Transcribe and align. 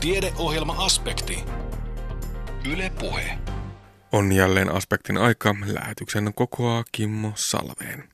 Tiedeohjelma-aspekti. 0.00 1.44
Yle 2.72 2.92
Puhe. 3.00 3.38
On 4.12 4.32
jälleen 4.32 4.74
aspektin 4.74 5.16
aika. 5.16 5.56
Lähetyksen 5.66 6.34
kokoaa 6.34 6.84
Kimmo 6.92 7.32
Salveen. 7.34 8.08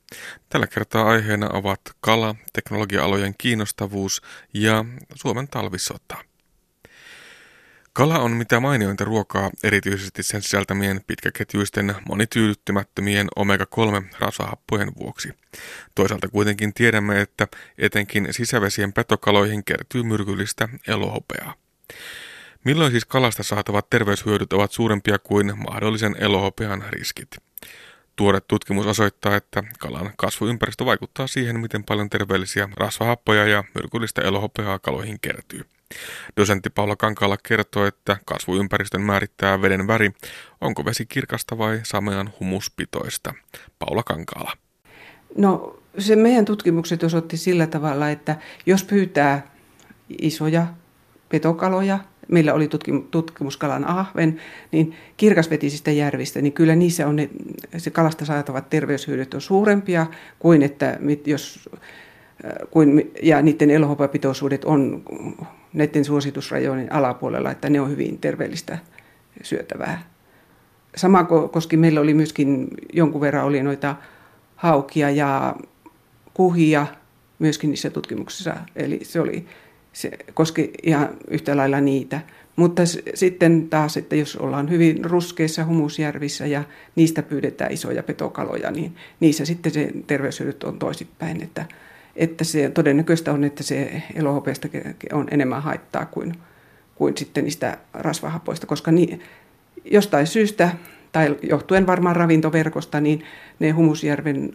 Tällä 0.49 0.67
kertaa 0.67 1.05
aiheena 1.07 1.49
ovat 1.49 1.81
kala, 1.99 2.35
teknologia-alojen 2.53 3.35
kiinnostavuus 3.37 4.21
ja 4.53 4.85
Suomen 5.15 5.47
talvisota. 5.47 6.17
Kala 7.93 8.19
on 8.19 8.31
mitä 8.31 8.59
mainiointa 8.59 9.03
ruokaa, 9.03 9.49
erityisesti 9.63 10.23
sen 10.23 10.41
sisältämien 10.41 11.01
pitkäketjuisten 11.07 11.95
monityydyttymättömien 12.07 13.27
omega-3 13.35 14.15
rasvahappojen 14.19 14.91
vuoksi. 14.99 15.29
Toisaalta 15.95 16.27
kuitenkin 16.27 16.73
tiedämme, 16.73 17.21
että 17.21 17.47
etenkin 17.77 18.27
sisävesien 18.31 18.93
petokaloihin 18.93 19.63
kertyy 19.63 20.03
myrkyllistä 20.03 20.69
elohopeaa. 20.87 21.53
Milloin 22.63 22.91
siis 22.91 23.05
kalasta 23.05 23.43
saatavat 23.43 23.89
terveyshyödyt 23.89 24.53
ovat 24.53 24.71
suurempia 24.71 25.19
kuin 25.19 25.53
mahdollisen 25.57 26.15
elohopean 26.19 26.83
riskit? 26.89 27.37
Tuore 28.15 28.41
tutkimus 28.41 28.85
osoittaa, 28.85 29.35
että 29.35 29.63
kalan 29.79 30.13
kasvuympäristö 30.17 30.85
vaikuttaa 30.85 31.27
siihen, 31.27 31.59
miten 31.59 31.83
paljon 31.83 32.09
terveellisiä 32.09 32.69
rasvahappoja 32.77 33.47
ja 33.47 33.63
myrkyllistä 33.75 34.21
elohopeaa 34.21 34.79
kaloihin 34.79 35.19
kertyy. 35.21 35.61
Dosentti 36.37 36.69
Paula 36.69 36.95
Kankaala 36.95 37.37
kertoo, 37.37 37.85
että 37.85 38.17
kasvuympäristön 38.25 39.01
määrittää 39.01 39.61
veden 39.61 39.87
väri. 39.87 40.11
Onko 40.61 40.85
vesi 40.85 41.05
kirkasta 41.05 41.57
vai 41.57 41.79
samean 41.83 42.33
humuspitoista? 42.39 43.33
Paula 43.79 44.03
Kankaala. 44.03 44.51
No 45.35 45.79
se 45.97 46.15
meidän 46.15 46.45
tutkimukset 46.45 47.03
osoitti 47.03 47.37
sillä 47.37 47.67
tavalla, 47.67 48.09
että 48.09 48.35
jos 48.65 48.83
pyytää 48.83 49.47
isoja 50.21 50.67
petokaloja, 51.29 51.99
meillä 52.27 52.53
oli 52.53 52.69
tutkimuskalan 53.11 53.87
ahven, 53.87 54.41
niin 54.71 54.93
kirkasvetisistä 55.17 55.91
järvistä, 55.91 56.41
niin 56.41 56.53
kyllä 56.53 56.75
niissä 56.75 57.07
on 57.07 57.15
ne, 57.15 57.29
se 57.77 57.89
kalasta 57.89 58.25
saatavat 58.25 58.69
terveyshyödyt 58.69 59.33
on 59.33 59.41
suurempia 59.41 60.07
kuin 60.39 60.63
että 60.63 60.99
jos 61.25 61.69
kuin, 62.71 63.11
ja 63.23 63.41
niiden 63.41 63.71
elohopapitoisuudet 63.71 64.65
on 64.65 65.03
näiden 65.73 66.05
suositusrajojen 66.05 66.93
alapuolella, 66.93 67.51
että 67.51 67.69
ne 67.69 67.81
on 67.81 67.89
hyvin 67.89 68.19
terveellistä 68.19 68.77
syötävää. 69.41 70.03
Sama 70.95 71.23
koski 71.51 71.77
meillä 71.77 72.01
oli 72.01 72.13
myöskin 72.13 72.67
jonkun 72.93 73.21
verran 73.21 73.45
oli 73.45 73.63
noita 73.63 73.95
haukia 74.55 75.09
ja 75.09 75.55
kuhia 76.33 76.87
myöskin 77.39 77.69
niissä 77.69 77.89
tutkimuksissa. 77.89 78.55
Eli 78.75 78.99
se, 79.03 79.19
oli, 79.19 79.45
se 79.97 80.11
koski 80.33 80.71
ihan 80.83 81.09
yhtä 81.27 81.57
lailla 81.57 81.81
niitä. 81.81 82.21
Mutta 82.55 82.81
sitten 83.13 83.69
taas, 83.69 83.97
että 83.97 84.15
jos 84.15 84.35
ollaan 84.35 84.69
hyvin 84.69 85.05
ruskeissa 85.05 85.65
humusjärvissä 85.65 86.45
ja 86.45 86.63
niistä 86.95 87.23
pyydetään 87.23 87.71
isoja 87.71 88.03
petokaloja, 88.03 88.71
niin 88.71 88.95
niissä 89.19 89.45
sitten 89.45 89.71
se 89.71 89.91
terveyshyödyt 90.07 90.63
on 90.63 90.79
toisinpäin. 90.79 91.43
Että 91.43 91.65
että 92.15 92.43
se 92.43 92.69
todennäköistä 92.69 93.33
on, 93.33 93.43
että 93.43 93.63
se 93.63 94.03
elohopeasta 94.15 94.67
on 95.13 95.27
enemmän 95.31 95.63
haittaa 95.63 96.05
kuin, 96.05 96.33
kuin 96.95 97.17
sitten 97.17 97.43
niistä 97.43 97.77
rasvahapoista, 97.93 98.67
koska 98.67 98.91
ni, 98.91 99.19
jostain 99.85 100.27
syystä, 100.27 100.69
tai 101.11 101.37
johtuen 101.43 101.87
varmaan 101.87 102.15
ravintoverkosta, 102.15 103.01
niin 103.01 103.23
ne 103.59 103.71
humusjärven 103.71 104.53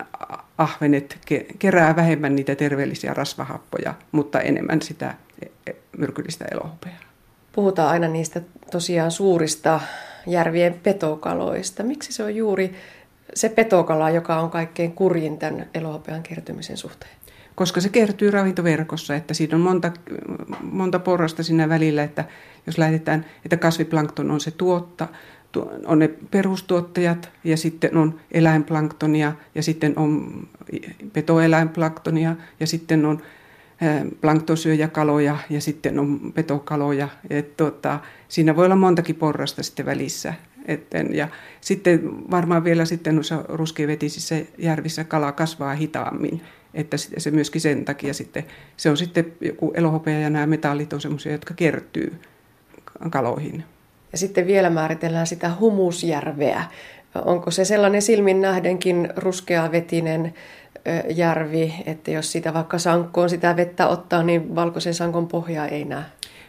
ahvenet 0.58 1.18
kerää 1.58 1.96
vähemmän 1.96 2.36
niitä 2.36 2.54
terveellisiä 2.54 3.14
rasvahappoja, 3.14 3.94
mutta 4.12 4.40
enemmän 4.40 4.82
sitä 4.82 5.14
myrkyllistä 5.98 6.44
elohopeaa. 6.50 6.98
Puhutaan 7.52 7.90
aina 7.90 8.08
niistä 8.08 8.40
tosiaan 8.70 9.10
suurista 9.10 9.80
järvien 10.26 10.80
petokaloista. 10.82 11.82
Miksi 11.82 12.12
se 12.12 12.24
on 12.24 12.36
juuri 12.36 12.74
se 13.34 13.48
petokala, 13.48 14.10
joka 14.10 14.40
on 14.40 14.50
kaikkein 14.50 14.92
kurjin 14.92 15.38
tämän 15.38 15.66
elohopean 15.74 16.22
kertymisen 16.22 16.76
suhteen? 16.76 17.12
koska 17.54 17.80
se 17.80 17.88
kertyy 17.88 18.30
ravintoverkossa, 18.30 19.14
että 19.14 19.34
siinä 19.34 19.56
on 19.56 19.60
monta, 19.60 19.92
monta 20.62 20.98
porrasta 20.98 21.42
siinä 21.42 21.68
välillä, 21.68 22.02
että 22.02 22.24
jos 22.66 22.78
lähdetään, 22.78 23.26
että 23.44 23.56
kasviplankton 23.56 24.30
on 24.30 24.40
se 24.40 24.50
tuotta, 24.50 25.08
on 25.86 25.98
ne 25.98 26.08
perustuottajat 26.30 27.30
ja 27.44 27.56
sitten 27.56 27.96
on 27.96 28.20
eläinplanktonia 28.30 29.32
ja 29.54 29.62
sitten 29.62 29.98
on 29.98 30.42
petoeläinplanktonia 31.12 32.36
ja 32.60 32.66
sitten 32.66 33.04
on 33.04 33.22
planktosyöjäkaloja 34.20 35.36
ja 35.50 35.60
sitten 35.60 35.98
on 35.98 36.32
petokaloja. 36.34 37.08
Et 37.30 37.56
tota, 37.56 38.00
siinä 38.28 38.56
voi 38.56 38.64
olla 38.64 38.76
montakin 38.76 39.16
porrasta 39.16 39.62
sitten 39.62 39.86
välissä. 39.86 40.34
Etten, 40.66 41.14
ja 41.14 41.28
sitten 41.60 42.30
varmaan 42.30 42.64
vielä 42.64 42.84
sitten 42.84 43.14
noissa 43.14 43.44
ruskeavetisissä 43.48 44.36
järvissä 44.58 45.04
kala 45.04 45.32
kasvaa 45.32 45.74
hitaammin 45.74 46.42
että 46.74 46.96
se 46.96 47.30
myöskin 47.30 47.60
sen 47.60 47.84
takia 47.84 48.14
sitten, 48.14 48.44
se 48.76 48.90
on 48.90 48.96
sitten 48.96 49.32
joku 49.40 49.72
elohopea 49.74 50.18
ja 50.18 50.30
nämä 50.30 50.46
metallit 50.46 50.92
on 50.92 51.00
semmoisia, 51.00 51.32
jotka 51.32 51.54
kertyy 51.54 52.20
kaloihin. 53.10 53.64
Ja 54.12 54.18
sitten 54.18 54.46
vielä 54.46 54.70
määritellään 54.70 55.26
sitä 55.26 55.50
humusjärveä. 55.60 56.64
Onko 57.24 57.50
se 57.50 57.64
sellainen 57.64 58.02
silmin 58.02 58.40
nähdenkin 58.40 59.08
ruskeavetinen 59.16 60.34
järvi, 61.08 61.74
että 61.86 62.10
jos 62.10 62.32
sitä 62.32 62.54
vaikka 62.54 62.78
sankkoon 62.78 63.30
sitä 63.30 63.56
vettä 63.56 63.86
ottaa, 63.88 64.22
niin 64.22 64.54
valkoisen 64.54 64.94
sankon 64.94 65.28
pohjaa 65.28 65.66
ei 65.66 65.84
näe? 65.84 66.02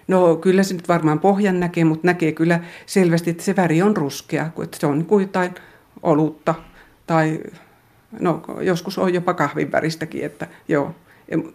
No 0.08 0.36
kyllä 0.36 0.64
se 0.64 0.74
nyt 0.74 0.88
varmaan 0.88 1.20
pohjan 1.20 1.60
näkee, 1.60 1.86
mutta 1.86 2.08
näkee 2.08 2.32
kyllä 2.32 2.60
selvästi, 2.86 3.30
että 3.30 3.44
se 3.44 3.56
väri 3.56 3.82
on 3.82 3.98
ruskea, 3.98 4.50
että 4.64 4.78
se 4.80 4.88
on 4.88 5.06
kuin 5.06 5.22
jotain 5.22 5.56
olutta 6.04 6.56
tai 7.08 7.40
No 8.20 8.42
joskus 8.62 8.98
on 8.98 9.14
jopa 9.14 9.34
kahvinväristäkin, 9.34 10.26
että 10.26 10.48
joo. 10.68 10.96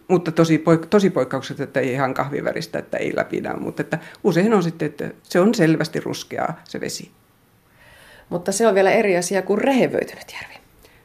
Mutta 0.08 0.32
tosi, 0.32 0.56
poik- 0.56 0.86
tosi 0.86 1.10
poikkaukset, 1.10 1.60
että 1.60 1.80
ei 1.80 1.92
ihan 1.92 2.14
kahviväristä, 2.14 2.78
että 2.78 2.96
ei 2.96 3.16
läpinä, 3.16 3.54
mutta 3.56 3.82
että 3.82 3.98
usein 4.24 4.54
on 4.54 4.62
sitten, 4.62 4.86
että 4.86 5.10
se 5.22 5.40
on 5.40 5.54
selvästi 5.54 6.00
ruskeaa 6.00 6.60
se 6.64 6.80
vesi. 6.80 7.10
Mutta 8.28 8.52
se 8.52 8.66
on 8.66 8.74
vielä 8.74 8.90
eri 8.90 9.16
asia 9.16 9.42
kuin 9.42 9.58
rehevöitynyt 9.58 10.32
järvi. 10.32 10.57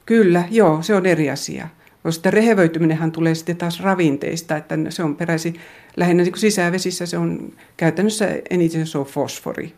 Kyllä, 0.06 0.44
joo, 0.52 0.81
se 0.81 0.96
on 0.96 1.06
eri 1.06 1.30
asia. 1.30 1.68
Koska 2.03 2.31
rehevöityminenhän 2.31 3.12
tulee 3.12 3.36
sitten 3.36 3.58
taas 3.58 3.80
ravinteista, 3.80 4.58
että 4.58 4.75
se 4.90 5.03
on 5.03 5.16
peräisin 5.16 5.59
lähinnä 5.97 6.24
niin 6.24 6.38
sisävesissä, 6.38 7.06
se 7.06 7.18
on 7.18 7.53
käytännössä 7.78 8.28
eniten 8.50 8.88
se 8.88 8.97
on 8.97 9.06
fosfori. 9.06 9.74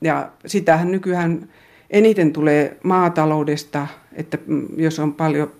Ja 0.00 0.30
sitähän 0.46 0.92
nykyään 0.92 1.48
eniten 1.90 2.32
tulee 2.32 2.76
maataloudesta, 2.82 3.86
että 4.12 4.38
jos 4.76 4.98
on 4.98 5.14
paljon 5.14 5.52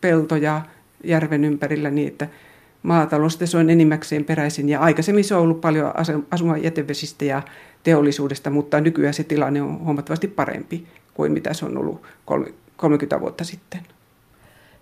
peltoja 0.00 0.62
järven 1.04 1.44
ympärillä, 1.44 1.90
niin 1.90 2.08
että 2.08 2.28
maataloudesta 2.82 3.46
se 3.46 3.56
on 3.58 3.70
enimmäkseen 3.70 4.24
peräisin. 4.24 4.68
Ja 4.68 4.80
aikaisemmin 4.80 5.24
se 5.24 5.34
on 5.34 5.42
ollut 5.42 5.60
paljon 5.60 5.92
asumaan 6.30 6.62
jätevesistä 6.62 7.24
ja 7.24 7.42
teollisuudesta, 7.82 8.50
mutta 8.50 8.80
nykyään 8.80 9.14
se 9.14 9.24
tilanne 9.24 9.62
on 9.62 9.78
huomattavasti 9.78 10.28
parempi 10.28 10.86
kuin 11.14 11.32
mitä 11.32 11.54
se 11.54 11.64
on 11.64 11.78
ollut 11.78 12.02
30 12.24 12.67
vuotta 13.20 13.44
sitten. 13.44 13.80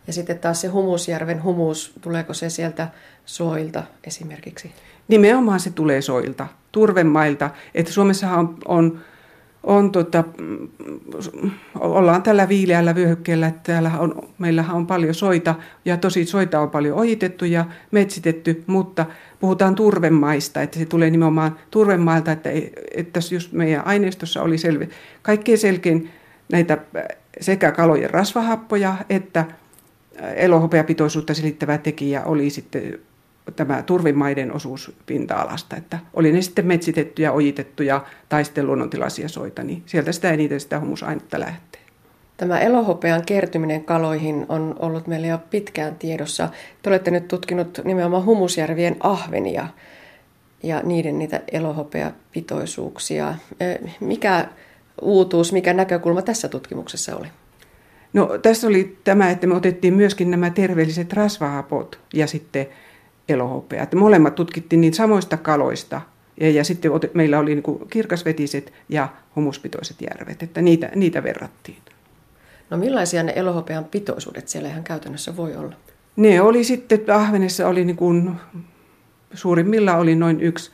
Ja 0.06 0.12
sitten 0.12 0.38
taas 0.38 0.60
se 0.60 0.68
humusjärven 0.68 1.42
humus, 1.42 1.92
tuleeko 2.00 2.34
se 2.34 2.50
sieltä 2.50 2.88
soilta 3.24 3.82
esimerkiksi? 4.04 4.72
Nimenomaan 5.08 5.60
se 5.60 5.70
tulee 5.70 6.02
soilta, 6.02 6.46
turvemailta. 6.72 7.50
Että 7.74 7.92
Suomessahan 7.92 8.38
on, 8.38 8.58
on 8.64 9.00
on 9.66 9.92
tota, 9.92 10.24
ollaan 11.74 12.22
tällä 12.22 12.48
viileällä 12.48 12.94
vyöhykkeellä, 12.94 13.46
että 13.46 13.60
täällä 13.72 13.92
on, 13.98 14.28
meillähän 14.38 14.76
on 14.76 14.86
paljon 14.86 15.14
soita 15.14 15.54
ja 15.84 15.96
tosi 15.96 16.24
soita 16.24 16.60
on 16.60 16.70
paljon 16.70 16.98
ojitettu 16.98 17.44
ja 17.44 17.64
metsitetty, 17.90 18.64
mutta 18.66 19.06
puhutaan 19.40 19.74
turvemaista, 19.74 20.62
että 20.62 20.78
se 20.78 20.86
tulee 20.86 21.10
nimenomaan 21.10 21.58
turvemailta, 21.70 22.32
että, 22.32 22.50
että 22.94 23.21
just 23.30 23.53
meidän 23.53 23.86
aineistossa 23.86 24.42
oli 24.42 24.59
selvi, 24.59 24.88
kaikkein 25.22 25.59
selkein 25.59 26.10
näitä 26.53 26.78
sekä 27.41 27.72
kalojen 27.72 28.10
rasvahappoja 28.10 28.97
että 29.10 29.45
elohopeapitoisuutta 30.37 31.34
selittävä 31.34 31.78
tekijä 31.78 32.25
oli 32.25 32.51
sitten 32.51 32.98
tämä 33.57 33.83
turvimaiden 33.83 34.53
osuus 34.53 34.93
pinta-alasta, 35.07 35.77
että 35.77 35.98
oli 36.15 36.33
ne 36.33 36.43
sitten 36.43 36.66
metsitettyjä, 36.66 37.33
ojitettuja 37.33 38.04
tai 38.28 38.45
sitten 38.45 38.66
luonnontilaisia 38.66 39.28
soita, 39.28 39.63
niin 39.63 39.83
sieltä 39.87 40.13
sitä 40.13 40.31
eniten 40.31 40.60
sitä 40.60 40.81
humusainetta 40.81 41.41
lähtee. 41.41 41.81
Tämä 42.37 42.60
elohopean 42.60 43.22
kertyminen 43.27 43.84
kaloihin 43.84 44.47
on 44.48 44.77
ollut 44.78 45.07
meillä 45.07 45.27
jo 45.27 45.39
pitkään 45.51 45.97
tiedossa. 45.97 46.48
Te 46.83 46.91
olette 46.91 47.10
nyt 47.10 47.28
tutkinut 47.28 47.81
nimenomaan 47.84 48.25
humusjärvien 48.25 48.97
ahvenia 49.01 49.69
ja 50.63 50.81
niiden 50.83 51.19
niitä 51.19 51.41
elohopeapitoisuuksia. 51.53 53.34
Mikä 54.01 54.48
uutuus, 55.03 55.53
mikä 55.53 55.72
näkökulma 55.72 56.22
tässä 56.22 56.48
tutkimuksessa 56.48 57.16
oli? 57.16 57.27
No 58.13 58.39
tässä 58.43 58.66
oli 58.66 58.97
tämä, 59.04 59.31
että 59.31 59.47
me 59.47 59.54
otettiin 59.54 59.95
myöskin 59.95 60.31
nämä 60.31 60.51
terveelliset 60.51 61.13
rasvahapot 61.13 61.98
ja 62.15 62.27
sitten 62.27 62.66
elohopea. 63.28 63.83
Että 63.83 63.97
molemmat 63.97 64.34
tutkittiin 64.34 64.81
niitä 64.81 64.97
samoista 64.97 65.37
kaloista 65.37 66.01
Ja, 66.41 66.51
ja 66.51 66.65
sitten 66.65 66.91
meillä 67.15 67.39
oli 67.39 67.54
niin 67.54 67.63
kuin 67.63 67.89
kirkasvetiset 67.89 68.72
ja 68.89 69.09
humuspitoiset 69.37 69.97
järvet, 70.01 70.43
että 70.43 70.63
niitä, 70.63 70.91
niitä 70.95 71.22
verrattiin. 71.22 71.78
No 72.71 72.77
millaisia 72.77 73.22
ne 73.22 73.33
elohopean 73.37 73.84
pitoisuudet 73.84 74.48
siellä 74.48 74.69
ihan 74.69 74.84
käytännössä 74.84 75.37
voi 75.37 75.57
olla? 75.57 75.75
Ne 76.16 76.41
oli 76.41 76.65
sitten, 76.65 77.01
Ahvenessa 77.15 77.69
oli 77.69 77.84
niin 77.84 77.97
kuin, 77.97 78.33
suurimmilla 79.34 79.97
oli 79.97 80.15
noin 80.15 80.41
yksi 80.41 80.71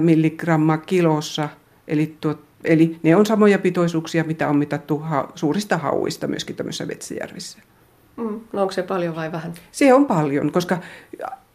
milligramma 0.00 0.78
kilossa, 0.78 1.48
eli, 1.88 2.16
tuot, 2.20 2.49
eli 2.64 2.98
ne 3.02 3.16
on 3.16 3.26
samoja 3.26 3.58
pitoisuuksia, 3.58 4.24
mitä 4.24 4.48
on 4.48 4.56
mitattu 4.56 4.98
ha, 4.98 5.28
suurista 5.34 5.78
hauista 5.78 6.26
myöskin 6.26 6.56
tämmöisissä 6.56 6.88
Vetsijärvissä. 6.88 7.58
Mm, 8.16 8.40
no 8.52 8.62
onko 8.62 8.72
se 8.72 8.82
paljon 8.82 9.16
vai 9.16 9.32
vähän? 9.32 9.52
Se 9.72 9.94
on 9.94 10.06
paljon, 10.06 10.52
koska 10.52 10.78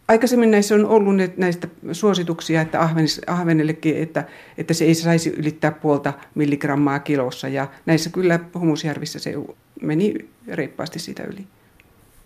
aikaisemmin 0.08 0.52
näissä 0.52 0.76
on 0.76 0.86
ollut 0.86 1.16
näistä 1.38 1.68
suosituksia, 1.92 2.62
että 2.62 2.80
ahvenellekin, 3.28 3.98
että, 3.98 4.24
että 4.58 4.74
se 4.74 4.86
ei 4.86 4.96
saisi 4.96 5.30
ylittää 5.30 5.72
puolta 5.72 6.14
milligrammaa 6.36 7.00
kilossa. 7.00 7.48
Ja 7.48 7.68
näissä 7.86 8.10
kyllä 8.10 8.40
humusjärvissä 8.60 9.20
se 9.20 9.34
meni 9.82 10.30
reippaasti 10.48 11.00
siitä 11.00 11.24
yli. 11.24 11.48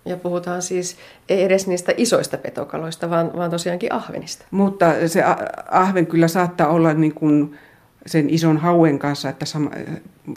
Ja 0.06 0.18
puhutaan 0.18 0.62
siis 0.62 0.98
ei 1.30 1.44
edes 1.44 1.68
niistä 1.68 1.94
isoista 1.98 2.38
petokaloista, 2.38 3.10
vaan, 3.10 3.32
vaan 3.36 3.52
tosiaankin 3.52 3.94
ahvenista. 3.94 4.46
Mutta 4.52 5.08
se 5.08 5.24
ahven 5.72 6.08
kyllä 6.08 6.28
saattaa 6.28 6.68
olla 6.68 6.94
niin 6.94 7.14
kuin 7.14 7.58
sen 8.10 8.30
ison 8.30 8.58
hauen 8.58 9.00
kanssa, 9.00 9.30
että 9.30 9.46
sama, 9.46 9.72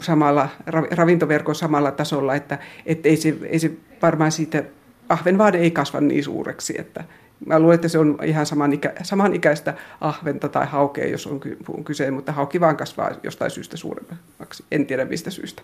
samalla, 0.01 0.49
ravintoverkon 0.91 1.55
samalla 1.55 1.91
tasolla, 1.91 2.35
että, 2.35 2.57
että 2.85 3.09
ei, 3.09 3.17
se, 3.17 3.35
ei 3.49 3.59
se 3.59 3.71
varmaan 4.01 4.31
siitä, 4.31 4.63
ahven 5.09 5.37
vaan 5.37 5.55
ei 5.55 5.71
kasva 5.71 6.01
niin 6.01 6.23
suureksi, 6.23 6.75
että 6.79 7.03
Mä 7.45 7.59
luulen, 7.59 7.75
että 7.75 7.87
se 7.87 7.99
on 7.99 8.17
ihan 8.25 8.45
samanikä, 8.45 8.93
samanikäistä 9.03 9.73
ahventa 10.01 10.49
tai 10.49 10.65
haukea, 10.65 11.07
jos 11.07 11.27
on 11.27 11.39
kyse, 11.85 12.11
mutta 12.11 12.31
hauki 12.31 12.59
vaan 12.59 12.77
kasvaa 12.77 13.11
jostain 13.23 13.51
syystä 13.51 13.77
suuremmaksi. 13.77 14.63
En 14.71 14.85
tiedä 14.85 15.05
mistä 15.05 15.31
syystä. 15.31 15.61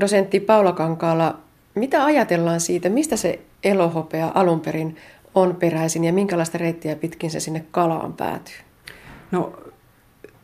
Dosentti 0.00 0.40
Paula 0.40 0.72
Kankaala, 0.72 1.38
mitä 1.74 2.04
ajatellaan 2.04 2.60
siitä, 2.60 2.88
mistä 2.88 3.16
se 3.16 3.40
elohopea 3.64 4.32
alun 4.34 4.60
perin 4.60 4.96
on 5.34 5.56
peräisin 5.56 6.04
ja 6.04 6.12
minkälaista 6.12 6.58
reittiä 6.58 6.96
pitkin 6.96 7.30
se 7.30 7.40
sinne 7.40 7.64
kalaan 7.70 8.12
päätyy? 8.12 8.56
No 9.30 9.52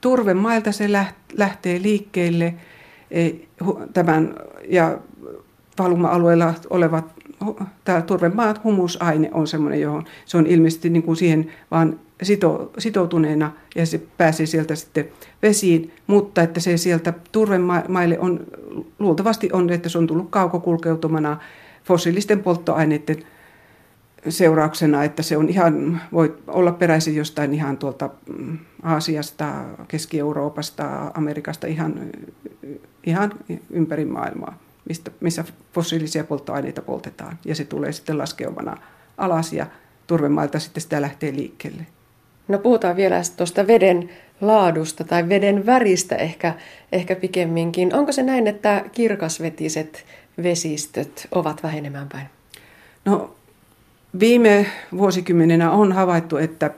turvemailta 0.01 0.73
se 0.73 0.93
lähtee 1.33 1.83
liikkeelle 1.83 2.55
e, 3.11 3.31
tämän 3.93 4.35
ja 4.69 4.99
valuma-alueella 5.79 6.55
olevat 6.71 7.21
tämä 7.85 8.03
turvemaat 8.03 8.65
humusaine 8.65 9.31
on 9.33 9.47
semmoinen, 9.47 9.81
johon 9.81 10.05
se 10.27 10.37
on 10.37 10.47
ilmeisesti 10.47 10.91
niin 10.91 11.03
kuin 11.03 11.17
siihen 11.17 11.53
vaan 11.71 12.01
sito, 12.23 12.73
sitoutuneena 12.79 13.53
ja 13.75 13.87
se 13.87 14.01
pääsee 14.19 14.47
sieltä 14.47 14.75
sitten 14.75 15.09
vesiin, 15.43 15.93
mutta 16.07 16.43
että 16.43 16.61
se 16.61 16.77
sieltä 16.77 17.13
turvemaille 17.33 18.19
on, 18.19 18.47
luultavasti 18.99 19.49
on, 19.53 19.71
että 19.71 19.89
se 19.89 19.99
on 19.99 20.07
tullut 20.07 20.31
kaukokulkeutumana 20.31 21.37
fossiilisten 21.85 22.43
polttoaineiden 22.43 23.25
seurauksena, 24.29 25.05
että 25.05 25.23
se 25.23 25.37
on 25.37 25.49
ihan, 25.49 26.01
voi 26.13 26.37
olla 26.47 26.73
peräisin 26.73 27.17
jostain 27.17 27.55
ihan 27.55 27.79
tuolta 27.79 28.11
mm, 28.39 28.59
Aasiasta, 28.83 29.65
Keski-Euroopasta, 29.89 31.11
Amerikasta, 31.15 31.67
ihan, 31.67 32.01
ihan 33.05 33.33
ympäri 33.71 34.05
maailmaa 34.05 34.59
mistä, 34.91 35.11
missä 35.21 35.45
fossiilisia 35.73 36.25
polttoaineita 36.25 36.83
poltetaan. 36.83 37.39
Ja 37.45 37.55
se 37.55 37.65
tulee 37.65 37.93
sitten 37.93 38.19
laskeumana 38.19 38.77
alas 39.19 39.53
ja 39.53 39.67
turvemailta 40.07 40.59
sitten 40.59 40.81
sitä 40.81 41.01
lähtee 41.01 41.33
liikkeelle. 41.33 41.87
No 42.49 42.59
puhutaan 42.59 42.97
vielä 42.97 43.21
tuosta 43.37 43.67
veden 43.67 44.11
laadusta 44.41 45.05
tai 45.05 45.29
veden 45.29 45.67
väristä 45.67 46.17
ehkä, 46.17 46.55
ehkä 46.93 47.17
pikemminkin. 47.17 47.95
Onko 47.95 48.13
se 48.13 48.23
näin, 48.23 48.47
että 48.47 48.85
kirkasvetiset 48.93 50.05
vesistöt 50.43 51.29
ovat 51.31 51.63
vähenemään 51.63 52.09
päin? 52.09 52.27
No 53.05 53.37
viime 54.21 54.67
vuosikymmenenä 54.97 55.71
on 55.71 55.93
havaittu, 55.93 56.37
että 56.37 56.71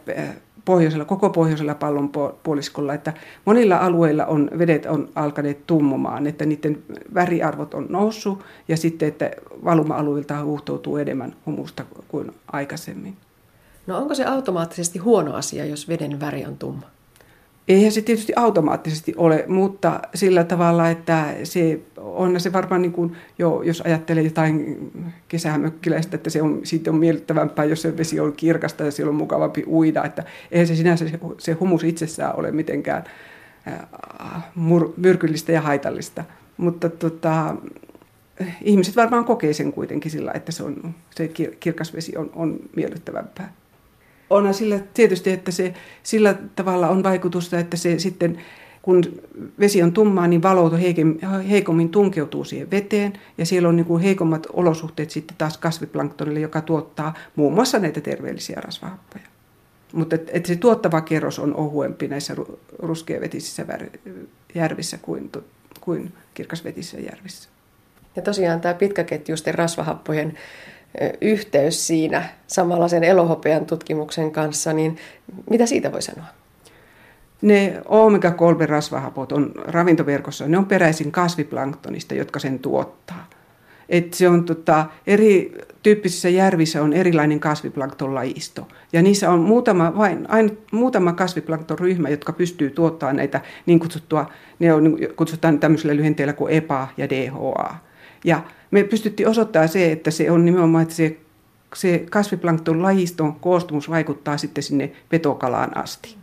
pohjoisella, 0.64 1.04
koko 1.04 1.30
pohjoisella 1.30 1.74
pallonpuoliskolla, 1.74 2.94
että 2.94 3.12
monilla 3.44 3.76
alueilla 3.76 4.26
on, 4.26 4.50
vedet 4.58 4.86
on 4.86 5.08
alkaneet 5.14 5.66
tummumaan, 5.66 6.26
että 6.26 6.46
niiden 6.46 6.82
väriarvot 7.14 7.74
on 7.74 7.86
noussut 7.88 8.44
ja 8.68 8.76
sitten, 8.76 9.08
että 9.08 9.30
valuma-alueilta 9.64 10.44
huuhtoutuu 10.44 10.96
enemmän 10.96 11.34
humusta 11.46 11.84
kuin 12.08 12.34
aikaisemmin. 12.52 13.16
No 13.86 13.98
onko 13.98 14.14
se 14.14 14.24
automaattisesti 14.24 14.98
huono 14.98 15.34
asia, 15.34 15.64
jos 15.64 15.88
veden 15.88 16.20
väri 16.20 16.44
on 16.44 16.56
tumma? 16.56 16.86
Eihän 17.68 17.92
se 17.92 18.02
tietysti 18.02 18.32
automaattisesti 18.36 19.14
ole, 19.16 19.44
mutta 19.48 20.00
sillä 20.14 20.44
tavalla, 20.44 20.90
että 20.90 21.34
se 21.44 21.80
on 21.96 22.40
se 22.40 22.52
varmaan 22.52 22.82
niin 22.82 22.92
kuin 22.92 23.16
jo, 23.38 23.62
jos 23.62 23.80
ajattelee 23.80 24.22
jotain 24.22 24.90
kesämökkiläistä, 25.28 26.16
että 26.16 26.30
se 26.30 26.42
on, 26.42 26.60
siitä 26.62 26.90
on 26.90 26.96
miellyttävämpää, 26.96 27.64
jos 27.64 27.82
se 27.82 27.96
vesi 27.96 28.20
on 28.20 28.32
kirkasta 28.32 28.84
ja 28.84 28.90
siellä 28.90 29.10
on 29.10 29.16
mukavampi 29.16 29.64
uida. 29.66 30.04
Että 30.04 30.24
eihän 30.50 30.66
se 30.66 30.76
sinänsä 30.76 31.04
se, 31.38 31.52
humus 31.52 31.84
itsessään 31.84 32.36
ole 32.36 32.50
mitenkään 32.50 33.04
äh, 33.68 34.44
mur, 34.54 34.92
myrkyllistä 34.96 35.52
ja 35.52 35.60
haitallista. 35.60 36.24
Mutta 36.56 36.88
tota, 36.88 37.56
ihmiset 38.60 38.96
varmaan 38.96 39.24
kokee 39.24 39.52
sen 39.52 39.72
kuitenkin 39.72 40.10
sillä, 40.10 40.32
että 40.34 40.52
se, 40.52 40.62
on, 40.62 40.94
se 41.10 41.28
kirkas 41.60 41.94
vesi 41.94 42.16
on, 42.16 42.30
on 42.34 42.60
miellyttävämpää 42.76 43.52
onhan 44.32 44.54
sillä 44.54 44.80
tietysti, 44.94 45.30
että 45.30 45.50
se 45.50 45.74
sillä 46.02 46.34
tavalla 46.56 46.88
on 46.88 47.02
vaikutusta, 47.02 47.58
että 47.58 47.76
se 47.76 47.98
sitten 47.98 48.38
kun 48.82 49.02
vesi 49.58 49.82
on 49.82 49.92
tummaa, 49.92 50.28
niin 50.28 50.42
valo 50.42 50.70
heikommin 51.48 51.88
tunkeutuu 51.88 52.44
siihen 52.44 52.70
veteen 52.70 53.12
ja 53.38 53.46
siellä 53.46 53.68
on 53.68 53.76
niin 53.76 53.86
kuin 53.86 54.02
heikommat 54.02 54.46
olosuhteet 54.52 55.10
sitten 55.10 55.36
taas 55.36 55.58
kasviplanktonille, 55.58 56.40
joka 56.40 56.60
tuottaa 56.60 57.14
muun 57.36 57.54
muassa 57.54 57.78
näitä 57.78 58.00
terveellisiä 58.00 58.60
rasvahappoja. 58.60 59.24
Mutta 59.92 60.14
et, 60.14 60.30
et 60.32 60.46
se 60.46 60.56
tuottava 60.56 61.00
kerros 61.00 61.38
on 61.38 61.54
ohuempi 61.54 62.08
näissä 62.08 62.36
ruskeavetisissä 62.78 63.66
järvissä 64.54 64.98
kuin, 65.02 65.30
kuin 65.80 66.12
kirkasvetisissä 66.34 67.00
järvissä. 67.00 67.48
Ja 68.16 68.22
tosiaan 68.22 68.60
tämä 68.60 68.74
pitkäketjuisten 68.74 69.54
rasvahappojen 69.54 70.38
yhteys 71.20 71.86
siinä 71.86 72.28
samalla 72.46 72.88
sen 72.88 73.04
elohopean 73.04 73.66
tutkimuksen 73.66 74.30
kanssa, 74.30 74.72
niin 74.72 74.96
mitä 75.50 75.66
siitä 75.66 75.92
voi 75.92 76.02
sanoa? 76.02 76.26
Ne 77.42 77.82
omega-3 77.84 78.66
rasvahapot 78.66 79.32
on 79.32 79.52
ravintoverkossa, 79.56 80.48
ne 80.48 80.58
on 80.58 80.66
peräisin 80.66 81.12
kasviplanktonista, 81.12 82.14
jotka 82.14 82.38
sen 82.38 82.58
tuottaa. 82.58 83.28
Et 83.88 84.14
se 84.14 84.28
on 84.28 84.44
tota, 84.44 84.86
eri 85.06 85.58
tyyppisissä 85.82 86.28
järvissä 86.28 86.82
on 86.82 86.92
erilainen 86.92 87.40
kasviplanktonlajisto. 87.40 88.68
Ja 88.92 89.02
niissä 89.02 89.30
on 89.30 89.40
muutama, 89.40 89.92
vain, 89.96 90.30
ain, 90.30 90.58
muutama 90.72 91.12
kasviplanktonryhmä, 91.12 92.08
jotka 92.08 92.32
pystyy 92.32 92.70
tuottamaan 92.70 93.16
näitä 93.16 93.40
niin 93.66 93.80
kutsuttua, 93.80 94.30
ne 94.58 94.72
on, 94.74 94.98
kutsutaan 95.16 95.58
tämmöisellä 95.58 95.96
lyhenteellä 95.96 96.32
kuin 96.32 96.54
EPA 96.54 96.88
ja 96.96 97.10
DHA. 97.10 97.74
Ja 98.24 98.42
me 98.70 98.84
pystyttiin 98.84 99.28
osoittamaan 99.28 99.68
se, 99.68 99.92
että 99.92 100.10
se 100.10 100.30
on 100.30 100.44
nimenomaan, 100.44 100.82
että 100.82 100.94
se, 100.94 101.16
se 101.74 102.06
kasviplankton 102.10 102.82
lajiston 102.82 103.34
koostumus 103.34 103.90
vaikuttaa 103.90 104.38
sitten 104.38 104.64
sinne 104.64 104.92
petokalaan 105.08 105.76
asti. 105.76 106.16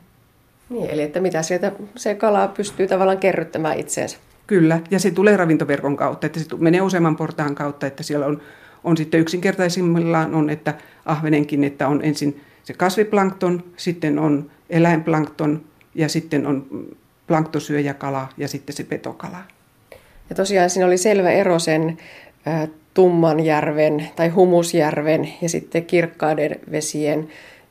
Niin, 0.69 0.89
eli 0.89 1.01
että 1.01 1.19
mitä 1.19 1.41
sieltä 1.41 1.71
se 1.95 2.15
kala 2.15 2.47
pystyy 2.47 2.87
tavallaan 2.87 3.17
kerryttämään 3.17 3.79
itseensä. 3.79 4.17
Kyllä, 4.47 4.79
ja 4.91 4.99
se 4.99 5.11
tulee 5.11 5.37
ravintoverkon 5.37 5.97
kautta, 5.97 6.27
että 6.27 6.39
se 6.39 6.45
menee 6.57 6.81
useamman 6.81 7.15
portaan 7.15 7.55
kautta, 7.55 7.87
että 7.87 8.03
siellä 8.03 8.25
on, 8.25 8.41
on 8.83 8.97
sitten 8.97 9.19
yksinkertaisimmillaan 9.19 10.35
on, 10.35 10.49
että 10.49 10.73
ahvenenkin, 11.05 11.63
että 11.63 11.87
on 11.87 11.99
ensin 12.03 12.41
se 12.63 12.73
kasviplankton, 12.73 13.63
sitten 13.77 14.19
on 14.19 14.51
eläinplankton 14.69 15.61
ja 15.95 16.09
sitten 16.09 16.47
on 16.47 16.87
planktosyöjäkala 17.27 18.27
ja 18.37 18.47
sitten 18.47 18.75
se 18.75 18.83
petokala. 18.83 19.37
Ja 20.29 20.35
tosiaan 20.35 20.69
siinä 20.69 20.87
oli 20.87 20.97
selvä 20.97 21.31
ero 21.31 21.59
sen 21.59 21.97
Tummanjärven 22.93 24.09
tai 24.15 24.29
Humusjärven 24.29 25.29
ja 25.41 25.49
sitten 25.49 25.85
kirkkaiden 25.85 26.59
vesien 26.71 27.27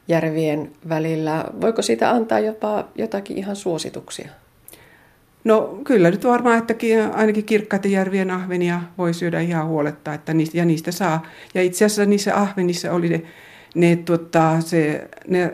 järvien 0.08 0.72
välillä. 0.88 1.44
Voiko 1.60 1.82
siitä 1.82 2.10
antaa 2.10 2.38
jopa 2.38 2.88
jotakin 2.94 3.38
ihan 3.38 3.56
suosituksia? 3.56 4.28
No 5.44 5.78
kyllä 5.84 6.10
nyt 6.10 6.24
varmaan, 6.24 6.58
että 6.58 6.74
ainakin 7.12 7.44
kirkkaiden 7.44 7.92
järvien 7.92 8.30
ahvenia 8.30 8.80
voi 8.98 9.14
syödä 9.14 9.40
ihan 9.40 9.66
huoletta, 9.66 10.14
että 10.14 10.34
niistä, 10.34 10.58
ja 10.58 10.64
niistä 10.64 10.92
saa. 10.92 11.26
Ja 11.54 11.62
itse 11.62 11.84
asiassa 11.84 12.04
niissä 12.04 12.36
ahvenissa 12.36 12.92
oli 12.92 13.08
ne, 13.08 13.22
ne, 13.74 13.96
tota, 13.96 14.60
se, 14.60 15.08
ne 15.28 15.52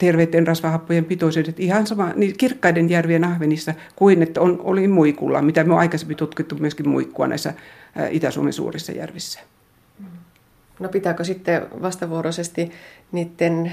terveiden 0.00 0.46
rasvahappojen 0.46 1.04
pitoisuudet 1.04 1.60
ihan 1.60 1.86
sama 1.86 2.12
niin 2.16 2.36
kirkkaiden 2.36 2.90
järvien 2.90 3.24
ahvenissa 3.24 3.74
kuin 3.96 4.22
että 4.22 4.40
on, 4.40 4.60
oli 4.64 4.88
muikulla, 4.88 5.42
mitä 5.42 5.64
me 5.64 5.72
on 5.72 5.78
aikaisemmin 5.78 6.16
tutkittu 6.16 6.56
myöskin 6.60 6.88
muikkua 6.88 7.26
näissä 7.26 7.54
Itä-Suomen 8.10 8.52
suurissa 8.52 8.92
järvissä. 8.92 9.40
No 10.78 10.88
pitääkö 10.88 11.24
sitten 11.24 11.62
vastavuoroisesti 11.82 12.70
niiden 13.12 13.72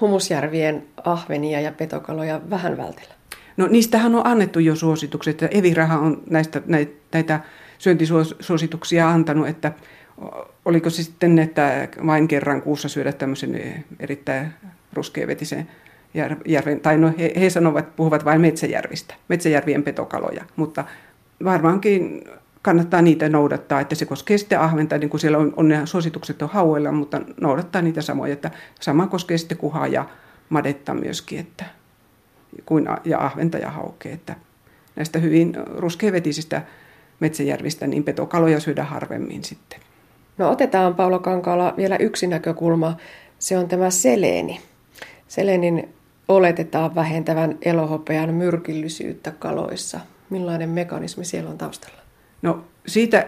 humusjärvien 0.00 0.84
ahvenia 1.04 1.60
ja 1.60 1.72
petokaloja 1.72 2.40
vähän 2.50 2.76
vältellä? 2.76 3.14
No 3.56 3.66
niistähän 3.66 4.14
on 4.14 4.26
annettu 4.26 4.58
jo 4.58 4.76
suositukset. 4.76 5.42
Eviraha 5.50 5.98
on 5.98 6.22
näistä, 6.30 6.62
näitä 7.12 7.40
syöntisuosituksia 7.78 9.10
antanut, 9.10 9.48
että 9.48 9.72
oliko 10.64 10.90
se 10.90 11.02
sitten, 11.02 11.38
että 11.38 11.88
vain 12.06 12.28
kerran 12.28 12.62
kuussa 12.62 12.88
syödä 12.88 13.12
tämmöisen 13.12 13.84
erittäin 14.00 14.52
ruskeavetisen 14.94 15.68
järven, 16.46 16.80
tai 16.80 16.98
no 16.98 17.12
he, 17.18 17.32
he 17.40 17.50
sanovat, 17.50 17.96
puhuvat 17.96 18.24
vain 18.24 18.40
metsäjärvistä, 18.40 19.14
metsäjärvien 19.28 19.82
petokaloja, 19.82 20.44
mutta 20.56 20.84
varmaankin 21.44 22.24
kannattaa 22.62 23.02
niitä 23.02 23.28
noudattaa, 23.28 23.80
että 23.80 23.94
se 23.94 24.06
koskee 24.06 24.38
sitten 24.38 24.60
ahventa, 24.60 24.98
niin 24.98 25.10
kuin 25.10 25.20
siellä 25.20 25.38
on, 25.38 25.52
on 25.56 25.68
ne 25.68 25.80
suositukset 25.84 26.42
on 26.42 26.48
hauella, 26.48 26.92
mutta 26.92 27.20
noudattaa 27.40 27.82
niitä 27.82 28.02
samoja, 28.02 28.32
että 28.32 28.50
sama 28.80 29.06
koskee 29.06 29.38
sitten 29.38 29.58
kuhaa 29.58 29.86
ja 29.86 30.04
madetta 30.48 30.94
myöskin, 30.94 31.40
että, 31.40 31.64
kuin, 32.66 32.86
ja 33.04 33.18
ahventa 33.18 33.58
ja 33.58 33.70
haukea, 33.70 34.12
että 34.12 34.36
näistä 34.96 35.18
hyvin 35.18 35.56
ruskeavetisistä 35.76 36.62
metsäjärvistä, 37.20 37.86
niin 37.86 38.04
petokaloja 38.04 38.60
syödä 38.60 38.84
harvemmin 38.84 39.44
sitten. 39.44 39.80
No 40.38 40.50
otetaan 40.50 40.94
Paulo 40.94 41.18
Kankaala 41.18 41.74
vielä 41.76 41.96
yksi 41.96 42.26
näkökulma. 42.26 42.96
Se 43.38 43.58
on 43.58 43.68
tämä 43.68 43.90
seleeni. 43.90 44.60
Seleenin 45.34 45.88
oletetaan 46.28 46.94
vähentävän 46.94 47.58
elohopean 47.62 48.34
myrkyllisyyttä 48.34 49.30
kaloissa. 49.30 50.00
Millainen 50.30 50.68
mekanismi 50.70 51.24
siellä 51.24 51.50
on 51.50 51.58
taustalla? 51.58 51.98
No 52.42 52.64
siitä 52.86 53.26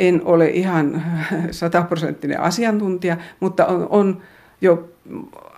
en 0.00 0.22
ole 0.24 0.48
ihan 0.48 1.02
sataprosenttinen 1.50 2.40
asiantuntija, 2.40 3.16
mutta 3.40 3.66
on, 3.66 3.86
on 3.90 4.22
jo 4.60 4.88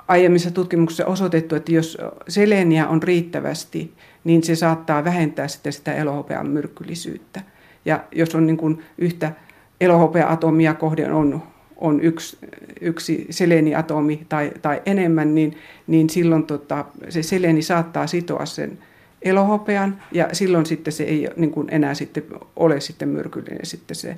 aiemmissa 0.09 0.51
tutkimuksissa 0.51 1.07
osoitettu, 1.07 1.55
että 1.55 1.73
jos 1.73 1.99
seleniä 2.29 2.89
on 2.89 3.03
riittävästi, 3.03 3.95
niin 4.25 4.43
se 4.43 4.57
saattaa 4.57 5.05
vähentää 5.05 5.49
sitten 5.49 5.73
sitä 5.73 5.93
elohopean 5.95 6.49
myrkyllisyyttä. 6.49 7.41
Ja 7.85 8.05
jos 8.13 8.35
on 8.35 8.47
niin 8.47 8.57
kuin 8.57 8.83
yhtä 8.99 9.33
elohopea-atomia 9.81 10.75
kohden 10.75 11.13
on, 11.13 11.43
on 11.81 12.01
yksi, 12.01 12.39
yksi 12.81 13.27
seleniatomi 13.31 14.27
tai, 14.29 14.53
tai 14.63 14.83
enemmän, 14.87 15.35
niin, 15.35 15.57
niin 15.87 16.11
silloin 16.11 16.47
tota, 16.47 16.85
se 17.09 17.23
seleni 17.23 17.63
saattaa 17.63 18.07
sitoa 18.07 18.47
sen 18.47 18.79
elohopean 19.23 20.03
ja 20.13 20.29
silloin 20.33 20.67
sitten 20.67 20.93
se 20.93 21.05
ei 21.05 21.29
niin 21.37 21.51
kuin 21.51 21.69
enää 21.71 21.95
sitten 21.95 22.23
ole 22.57 22.81
sitten 22.81 23.09
myrkyllinen 23.09 23.67
sitten 23.67 23.97
se 23.97 24.17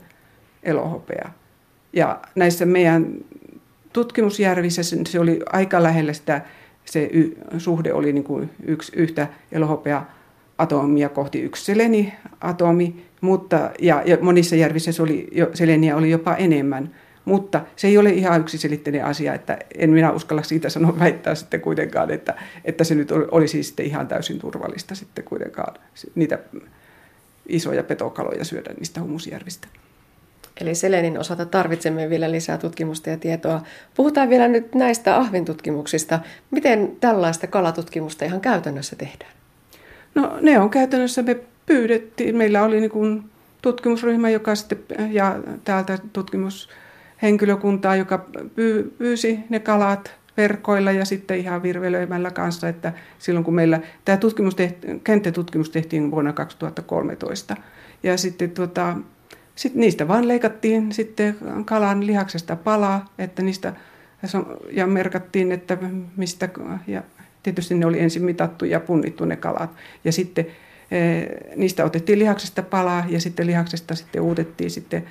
elohopea. 0.62 1.30
Ja 1.92 2.20
näissä 2.34 2.66
meidän 2.66 3.14
tutkimusjärvissä 3.92 4.82
se 5.08 5.20
oli 5.20 5.40
aika 5.52 5.82
lähellä 5.82 6.12
sitä, 6.12 6.42
se 6.84 7.08
y, 7.12 7.32
suhde 7.58 7.92
oli 7.92 8.12
niin 8.12 8.24
kuin 8.24 8.50
yksi, 8.64 8.92
yhtä 8.96 9.28
elohopea 9.52 10.04
atomia 10.58 11.08
kohti 11.08 11.40
yksi 11.40 11.64
seleniatomi, 11.64 13.04
mutta, 13.20 13.70
ja, 13.80 14.02
ja 14.06 14.18
monissa 14.20 14.56
järvissä 14.56 14.92
se 14.92 15.02
oli 15.02 15.28
jo, 15.32 15.50
seleniä 15.54 15.96
oli 15.96 16.10
jopa 16.10 16.34
enemmän. 16.34 16.90
Mutta 17.24 17.60
se 17.76 17.88
ei 17.88 17.98
ole 17.98 18.10
ihan 18.10 18.40
yksiselitteinen 18.40 19.04
asia, 19.04 19.34
että 19.34 19.58
en 19.78 19.90
minä 19.90 20.12
uskalla 20.12 20.42
siitä 20.42 20.68
sanoa 20.68 20.98
väittää 20.98 21.34
sitten 21.34 21.60
kuitenkaan, 21.60 22.10
että, 22.10 22.34
että 22.64 22.84
se 22.84 22.94
nyt 22.94 23.12
olisi 23.30 23.62
sitten 23.62 23.86
ihan 23.86 24.08
täysin 24.08 24.38
turvallista 24.38 24.94
sitten 24.94 25.24
kuitenkaan 25.24 25.74
niitä 26.14 26.38
isoja 27.48 27.84
petokaloja 27.84 28.44
syödä 28.44 28.74
niistä 28.78 29.00
humusjärvistä. 29.00 29.68
Eli 30.60 30.74
selenin 30.74 31.18
osalta 31.18 31.46
tarvitsemme 31.46 32.10
vielä 32.10 32.30
lisää 32.30 32.58
tutkimusta 32.58 33.10
ja 33.10 33.16
tietoa. 33.16 33.62
Puhutaan 33.94 34.30
vielä 34.30 34.48
nyt 34.48 34.74
näistä 34.74 35.16
ahvintutkimuksista. 35.16 36.20
Miten 36.50 36.96
tällaista 37.00 37.46
kalatutkimusta 37.46 38.24
ihan 38.24 38.40
käytännössä 38.40 38.96
tehdään? 38.96 39.32
No 40.14 40.38
ne 40.40 40.58
on 40.58 40.70
käytännössä, 40.70 41.22
me 41.22 41.36
pyydettiin, 41.66 42.36
meillä 42.36 42.62
oli 42.62 42.80
niin 42.80 42.90
kuin 42.90 43.24
tutkimusryhmä, 43.62 44.30
joka 44.30 44.54
sitten, 44.54 45.12
ja 45.12 45.38
täältä 45.64 45.98
tutkimushenkilökuntaa, 47.22 47.96
joka 47.96 48.26
pyysi 48.98 49.38
ne 49.48 49.60
kalat 49.60 50.10
verkoilla 50.36 50.92
ja 50.92 51.04
sitten 51.04 51.38
ihan 51.38 51.62
virvelöimällä 51.62 52.30
kanssa, 52.30 52.68
että 52.68 52.92
silloin 53.18 53.44
kun 53.44 53.54
meillä 53.54 53.80
tämä 54.04 54.16
tutkimus 54.18 54.54
tehti, 54.54 54.86
kenttätutkimus 55.04 55.70
tehtiin 55.70 56.10
vuonna 56.10 56.32
2013 56.32 57.56
ja 58.02 58.16
sitten 58.16 58.50
tuota, 58.50 58.96
sit 59.54 59.74
niistä 59.74 60.08
vaan 60.08 60.28
leikattiin 60.28 60.92
sitten 60.92 61.36
kalan 61.64 62.06
lihaksesta 62.06 62.56
palaa, 62.56 63.12
että 63.18 63.42
niistä 63.42 63.72
ja 64.70 64.86
merkattiin, 64.86 65.52
että 65.52 65.78
mistä 66.16 66.48
ja 66.86 67.02
tietysti 67.42 67.74
ne 67.74 67.86
oli 67.86 68.00
ensin 68.00 68.24
mitattu 68.24 68.64
ja 68.64 68.80
punnittu 68.80 69.24
ne 69.24 69.36
kalat. 69.36 69.70
Ja 70.04 70.12
sitten 70.12 70.46
eh, 70.90 71.26
niistä 71.56 71.84
otettiin 71.84 72.18
lihaksesta 72.18 72.62
palaa 72.62 73.04
ja 73.08 73.20
sitten 73.20 73.46
lihaksesta 73.46 73.94
sitten 73.94 74.22
uutettiin 74.22 74.70
sitten 74.70 75.04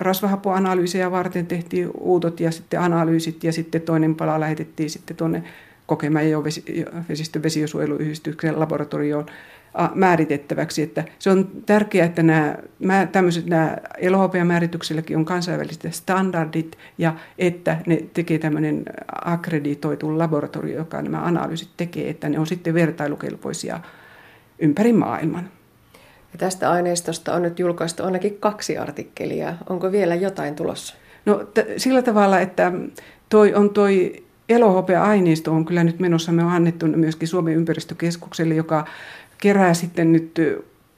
rasvahapoanalyysejä 0.00 1.10
varten 1.10 1.46
tehtiin 1.46 1.90
uutot 1.98 2.40
ja 2.40 2.50
sitten 2.50 2.80
analyysit 2.80 3.44
ja 3.44 3.52
sitten 3.52 3.80
toinen 3.80 4.14
pala 4.14 4.40
lähetettiin 4.40 4.90
sitten 4.90 5.16
tuonne 5.16 5.42
Kokemäen 5.86 6.30
vesistön 7.08 7.42
vesiosuojeluyhdistyksen 7.42 8.60
laboratorioon 8.60 9.26
määritettäväksi. 9.94 10.82
Että 10.82 11.04
se 11.18 11.30
on 11.30 11.50
tärkeää, 11.66 12.06
että 12.06 12.22
nämä, 12.22 13.06
tämmöiset 13.12 13.46
nämä 13.46 13.76
elohopeamäärityksilläkin 13.98 15.16
on 15.16 15.24
kansainväliset 15.24 15.94
standardit 15.94 16.78
ja 16.98 17.14
että 17.38 17.76
ne 17.86 18.04
tekee 18.14 18.38
tämmöinen 18.38 18.82
akkreditoitu 19.24 20.18
laboratorio, 20.18 20.76
joka 20.76 21.02
nämä 21.02 21.22
analyysit 21.22 21.70
tekee, 21.76 22.10
että 22.10 22.28
ne 22.28 22.38
on 22.38 22.46
sitten 22.46 22.74
vertailukelpoisia 22.74 23.80
ympäri 24.58 24.92
maailman. 24.92 25.59
Ja 26.32 26.38
tästä 26.38 26.70
aineistosta 26.70 27.34
on 27.34 27.42
nyt 27.42 27.58
julkaistu 27.58 28.04
ainakin 28.04 28.36
kaksi 28.40 28.78
artikkelia. 28.78 29.54
Onko 29.68 29.92
vielä 29.92 30.14
jotain 30.14 30.54
tulossa? 30.54 30.94
No 31.26 31.44
t- 31.54 31.66
sillä 31.76 32.02
tavalla, 32.02 32.40
että 32.40 32.72
toi 33.28 33.54
on 33.54 33.70
toi 33.70 34.22
elohopea-aineisto 34.48 35.52
on 35.52 35.64
kyllä 35.64 35.84
nyt 35.84 36.00
menossa. 36.00 36.32
Me 36.32 36.44
on 36.44 36.50
annettu 36.50 36.86
myöskin 36.86 37.28
Suomen 37.28 37.54
ympäristökeskukselle, 37.54 38.54
joka 38.54 38.84
kerää 39.38 39.74
sitten 39.74 40.12
nyt 40.12 40.40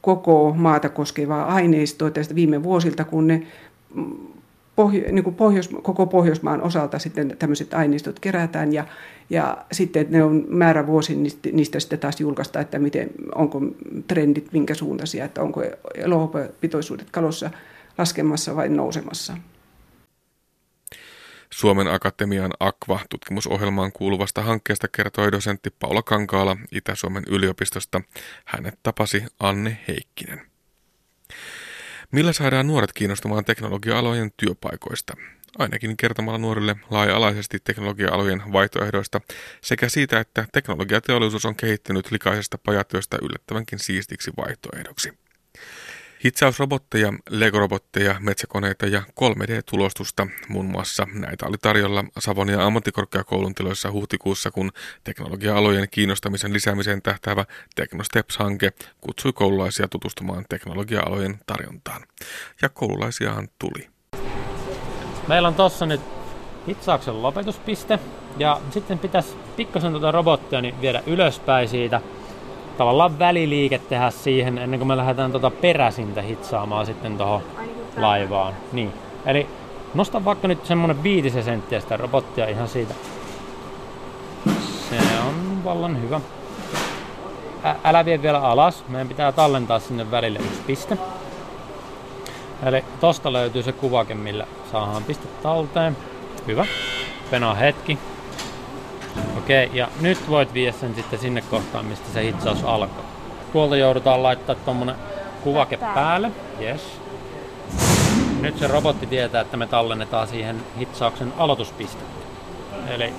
koko 0.01 0.55
maata 0.57 0.89
koskevaa 0.89 1.55
aineistoa 1.55 2.11
tästä 2.11 2.35
viime 2.35 2.63
vuosilta, 2.63 3.05
kun 3.05 3.27
ne 3.27 3.47
mm, 3.95 4.17
pohjo, 4.77 5.13
niin 5.13 5.25
kuin 5.25 5.37
Pohjois, 5.37 5.71
koko 5.83 6.07
Pohjoismaan 6.07 6.63
osalta 6.63 6.99
sitten 6.99 7.37
tämmöiset 7.39 7.75
aineistot 7.75 8.21
kerätään 8.21 8.73
ja, 8.73 8.87
ja 9.31 9.65
sitten 9.73 10.07
ne 10.11 10.23
on 10.23 10.45
määrä 10.49 10.87
vuosi 10.87 11.17
niistä, 11.17 11.49
niistä 11.53 11.81
sitten 11.81 11.99
taas 11.99 12.21
julkaista, 12.21 12.61
että 12.61 12.79
miten, 12.79 13.11
onko 13.35 13.61
trendit 14.07 14.53
minkä 14.53 14.75
suuntaisia, 14.75 15.25
että 15.25 15.43
onko 15.43 15.63
elohopepitoisuudet 15.95 17.11
kalossa 17.11 17.51
laskemassa 17.99 18.57
vai 18.57 18.69
nousemassa. 18.69 19.37
Suomen 21.53 21.89
Akatemian 21.89 22.51
Aqua-tutkimusohjelmaan 22.61 23.93
kuuluvasta 23.93 24.43
hankkeesta 24.43 24.89
kertoi 24.89 25.33
dosentti 25.33 25.71
Paula 25.81 26.03
Kankaala 26.03 26.57
Itä-Suomen 26.73 27.23
yliopistosta. 27.29 28.01
Hänet 28.45 28.79
tapasi 28.83 29.25
Anne 29.41 29.79
Heikkinen. 29.89 30.41
Millä 32.13 32.33
saadaan 32.33 32.67
nuoret 32.67 32.93
kiinnostumaan 32.93 33.45
teknologia-alojen 33.45 34.33
työpaikoista? 34.37 35.17
Ainakin 35.59 35.97
kertomalla 35.97 36.39
nuorille 36.39 36.77
laaja-alaisesti 36.91 37.59
teknologia-alojen 37.65 38.43
vaihtoehdoista 38.53 39.21
sekä 39.61 39.89
siitä, 39.89 40.21
että 40.21 40.47
teknologiateollisuus 40.53 41.45
on 41.45 41.57
kehittynyt 41.57 42.11
likaisesta 42.11 42.59
pajatyöstä 42.59 43.19
yllättävänkin 43.23 43.79
siistiksi 43.79 44.31
vaihtoehdoksi. 44.37 45.13
Hitsausrobotteja, 46.25 47.13
Lego-robotteja, 47.31 48.15
metsäkoneita 48.21 48.87
ja 48.87 49.03
3D-tulostusta 49.21 50.27
muun 50.49 50.67
muassa 50.67 51.07
näitä 51.15 51.47
oli 51.47 51.57
tarjolla 51.63 52.05
Savonia 52.19 52.67
ammattikorkeakoulun 52.67 53.55
tiloissa 53.55 53.93
huhtikuussa, 53.93 54.51
kun 54.51 54.73
teknologia-alojen 55.05 55.89
kiinnostamisen 55.91 56.53
lisäämiseen 56.53 57.03
tähtäävä 57.03 57.45
Technosteps-hanke 57.75 58.73
kutsui 59.01 59.33
koululaisia 59.33 59.89
tutustumaan 59.89 60.45
teknologia-alojen 60.49 61.39
tarjontaan. 61.47 62.03
Ja 62.63 62.69
koululaisiahan 62.69 63.49
tuli. 63.59 63.89
Meillä 65.29 65.49
on 65.49 65.55
tossa 65.55 65.87
nyt 65.87 66.01
hitsauksen 66.69 67.23
lopetuspiste 67.23 67.99
ja 68.39 68.61
sitten 68.71 68.99
pitäisi 68.99 69.37
pikkasen 69.57 69.91
tuota 69.91 70.11
robottia 70.11 70.61
niin 70.61 70.81
viedä 70.81 71.03
ylöspäin 71.07 71.69
siitä 71.69 72.01
tavallaan 72.79 73.19
väliliike 73.19 73.79
tehdä 73.79 74.11
siihen 74.11 74.59
ennen 74.59 74.81
kuin 74.81 74.89
me 74.89 74.97
lähdetään 74.97 75.31
tuota 75.31 75.51
peräsintä 75.51 76.23
hitsaamaan 76.23 76.87
sitten 76.87 77.19
tuohon 77.19 77.43
laivaan. 77.97 78.55
Niin. 78.73 78.93
Eli 79.27 79.47
nosta 79.95 80.25
vaikka 80.25 80.49
nyt 80.49 80.67
semmonen 80.67 81.03
viitisen 81.03 81.45
senttiä 81.45 81.81
sitä 81.81 81.97
robottia 81.97 82.49
ihan 82.49 82.69
siitä. 82.69 82.95
Se 84.91 84.97
on 85.29 85.65
vallan 85.65 86.03
hyvä. 86.03 86.21
Ä- 87.65 87.77
älä 87.85 88.05
vie 88.05 88.23
vielä 88.23 88.41
alas. 88.41 88.85
Meidän 88.89 89.09
pitää 89.09 89.33
tallentaa 89.33 89.79
sinne 89.79 90.11
välille 90.11 90.39
yksi 90.39 90.63
piste. 90.67 90.99
Eli 92.67 92.85
tosta 93.01 93.33
löytyy 93.33 93.63
se 93.63 93.73
kuvake, 93.73 94.15
millä 94.15 94.47
saadaan 94.73 95.05
piste 95.05 95.29
talteen. 95.43 95.97
Hyvä. 96.47 96.67
Penaa 97.31 97.55
hetki. 97.55 97.99
Okei, 99.39 99.71
ja 99.73 99.89
nyt 100.01 100.31
voit 100.31 100.55
viedä 100.55 100.73
sen 100.73 100.95
sitten 100.95 101.19
sinne 101.19 101.41
kohtaan, 101.41 101.87
mistä 101.87 102.13
se 102.13 102.25
hitsaus 102.25 102.65
alkaa. 102.65 103.05
Tuolta 103.53 103.77
joudutaan 103.77 104.23
laittaa 104.23 104.55
tuommoinen 104.55 104.97
kuvake 105.43 105.77
päälle. 105.77 106.31
Yes. 106.61 106.81
Nyt 108.41 108.59
se 108.59 108.67
robotti 108.67 109.07
tietää, 109.07 109.41
että 109.41 109.57
me 109.57 109.67
tallennetaan 109.67 110.29
siihen 110.29 110.63
hitsauksen 110.79 111.33
aloituspiste. 111.39 112.03
Eli 112.89 113.13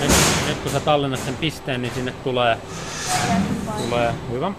nyt, 0.00 0.10
nyt 0.48 0.58
kun 0.62 0.72
sä 0.72 0.80
tallennat 0.80 1.20
sen 1.20 1.36
pisteen, 1.36 1.82
niin 1.82 1.94
sinne 1.94 2.14
tulee, 2.24 2.58
tulee 3.84 4.14
hyvä. 4.30 4.52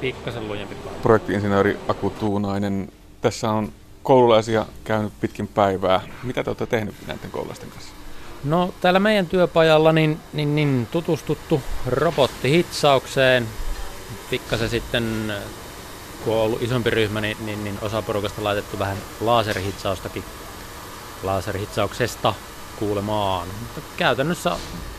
Pikkasen 0.00 0.48
lujempi 0.48 0.74
paikka. 0.74 1.02
Projektiinsinööri 1.02 1.78
Aku 1.88 2.10
Tuunainen, 2.10 2.92
tässä 3.20 3.50
on 3.50 3.72
koululaisia 4.02 4.66
käynyt 4.84 5.12
pitkin 5.20 5.48
päivää. 5.48 6.00
Mitä 6.22 6.44
te 6.44 6.50
olette 6.50 6.66
tehnyt 6.66 6.94
näiden 7.06 7.30
koululaisten 7.30 7.70
kanssa? 7.70 7.97
No 8.44 8.74
täällä 8.80 9.00
meidän 9.00 9.26
työpajalla 9.26 9.92
niin, 9.92 10.20
niin, 10.32 10.54
niin 10.54 10.88
tutustuttu 10.90 11.62
robottihitsaukseen. 11.86 13.48
Pikkasen 14.30 14.70
sitten, 14.70 15.32
kun 16.24 16.34
on 16.34 16.40
ollut 16.40 16.62
isompi 16.62 16.90
ryhmä, 16.90 17.20
niin, 17.20 17.36
niin, 17.46 17.64
niin 17.64 17.78
osa 17.82 18.02
porukasta 18.02 18.44
laitettu 18.44 18.78
vähän 18.78 18.96
laserhitsaustakin 19.20 20.24
laserhitsauksesta 21.22 22.34
kuulemaan. 22.78 23.48
Mutta 23.60 23.80
käytännössä 23.96 24.56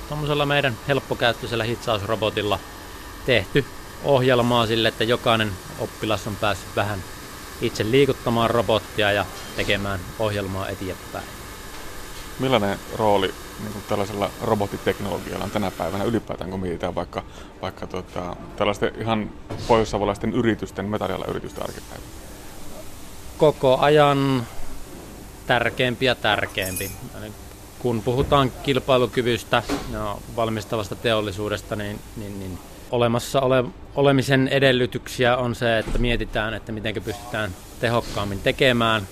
tuommoisella 0.08 0.46
meidän 0.46 0.78
helppokäyttöisellä 0.88 1.64
hitsausrobotilla 1.64 2.60
tehty 3.26 3.66
ohjelmaa 4.04 4.68
sille, 4.68 4.88
että 4.88 5.04
jokainen 5.04 5.52
oppilas 5.80 6.28
on 6.28 6.36
päässyt 6.36 6.76
vähän 6.76 7.04
itse 7.62 7.92
liikuttamaan 7.92 8.50
robottia 8.50 9.12
ja 9.12 9.26
tekemään 9.56 10.00
ohjelmaa 10.20 10.68
eteenpäin. 10.68 11.39
Millainen 12.40 12.80
rooli 12.96 13.34
niin 13.60 13.74
kuin 13.74 13.84
tällaisella 13.90 14.30
robottiteknologialla 14.42 15.44
on 15.44 15.52
tänä 15.52 15.72
päivänä 15.72 16.04
ylipäätään, 16.04 16.50
kun 16.50 16.60
mietitään 16.60 16.96
vaikka, 16.96 17.24
vaikka 17.62 17.88
tota, 17.88 18.36
tällaisten 18.56 18.92
ihan 19.00 19.30
pohjoissavolaisten 19.68 20.34
yritysten, 20.34 20.86
metallialla 20.86 21.26
yritysten? 21.26 21.64
Koko 23.38 23.78
ajan 23.78 24.48
tärkeämpi 25.48 26.06
ja 26.06 26.16
tärkeämpi. 26.16 26.92
Kun 27.80 28.02
puhutaan 28.02 28.52
kilpailukyvystä 28.64 29.64
ja 29.92 30.18
valmistavasta 30.36 30.96
teollisuudesta, 30.96 31.76
niin, 31.76 32.00
niin, 32.18 32.40
niin 32.40 32.60
olemassa 32.92 33.42
ole, 33.42 33.64
olemisen 33.96 34.48
edellytyksiä 34.48 35.38
on 35.38 35.56
se, 35.56 35.80
että 35.80 35.98
mietitään, 35.98 36.54
että 36.54 36.72
miten 36.72 37.04
pystytään 37.06 37.56
tehokkaammin 37.80 38.40
tekemään 38.40 39.08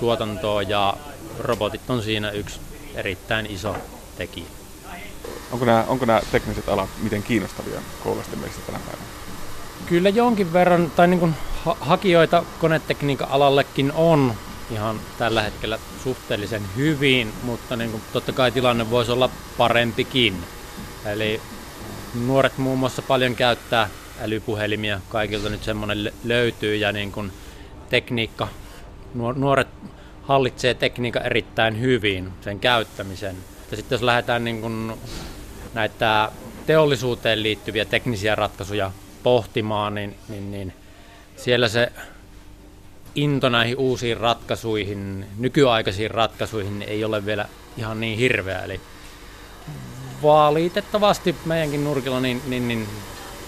tuotantoa 0.00 0.62
ja 0.62 0.96
robotit 1.38 1.90
on 1.90 2.02
siinä 2.02 2.30
yksi 2.30 2.60
erittäin 2.94 3.46
iso 3.46 3.76
tekijä. 4.16 4.46
Onko 5.52 5.64
nämä, 5.64 5.84
onko 5.88 6.04
nämä 6.04 6.20
tekniset 6.32 6.68
alat 6.68 6.90
miten 7.02 7.22
kiinnostavia 7.22 7.80
koululaisten 8.02 8.38
mielestä 8.38 8.62
tänä 8.66 8.78
päivänä? 8.78 9.06
Kyllä 9.86 10.08
jonkin 10.08 10.52
verran, 10.52 10.90
tai 10.96 11.08
niin 11.08 11.20
kuin 11.20 11.34
ha- 11.64 11.76
hakijoita 11.80 12.44
konetekniikan 12.60 13.28
alallekin 13.30 13.92
on 13.92 14.34
ihan 14.70 15.00
tällä 15.18 15.42
hetkellä 15.42 15.78
suhteellisen 16.04 16.62
hyvin, 16.76 17.32
mutta 17.42 17.76
niin 17.76 17.90
kuin 17.90 18.02
totta 18.12 18.32
kai 18.32 18.52
tilanne 18.52 18.90
voisi 18.90 19.12
olla 19.12 19.30
parempikin. 19.56 20.44
Eli 21.04 21.40
nuoret 22.26 22.58
muun 22.58 22.78
muassa 22.78 23.02
paljon 23.02 23.34
käyttää 23.34 23.88
älypuhelimia, 24.20 25.00
kaikilta 25.08 25.48
nyt 25.48 25.64
semmoinen 25.64 26.12
löytyy 26.24 26.76
ja 26.76 26.92
niin 26.92 27.12
kuin 27.12 27.32
tekniikka, 27.90 28.48
nuoret 29.14 29.68
hallitsee 30.26 30.74
tekniikan 30.74 31.26
erittäin 31.26 31.80
hyvin, 31.80 32.30
sen 32.40 32.60
käyttämisen. 32.60 33.36
Ja 33.70 33.76
sitten 33.76 33.96
jos 33.96 34.02
lähdetään 34.02 34.44
niin 34.44 34.60
kuin 34.60 34.92
näitä 35.74 36.32
teollisuuteen 36.66 37.42
liittyviä 37.42 37.84
teknisiä 37.84 38.34
ratkaisuja 38.34 38.90
pohtimaan, 39.22 39.94
niin, 39.94 40.14
niin, 40.28 40.50
niin 40.50 40.72
siellä 41.36 41.68
se 41.68 41.92
into 43.14 43.48
näihin 43.48 43.76
uusiin 43.76 44.16
ratkaisuihin, 44.16 45.26
nykyaikaisiin 45.38 46.10
ratkaisuihin 46.10 46.82
ei 46.82 47.04
ole 47.04 47.26
vielä 47.26 47.48
ihan 47.76 48.00
niin 48.00 48.18
hirveä. 48.18 48.60
Eli 48.60 48.80
valitettavasti 50.22 51.36
meidänkin 51.44 51.84
nurkilla 51.84 52.20
niin, 52.20 52.42
niin, 52.46 52.68
niin 52.68 52.88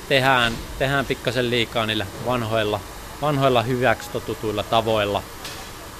tehdään, 0.08 0.52
tehdään 0.78 1.06
pikkasen 1.06 1.50
liikaa 1.50 1.86
niillä 1.86 2.06
vanhoilla, 2.26 2.80
vanhoilla 3.22 3.62
hyväksi 3.62 4.10
totutuilla 4.10 4.62
tavoilla, 4.62 5.22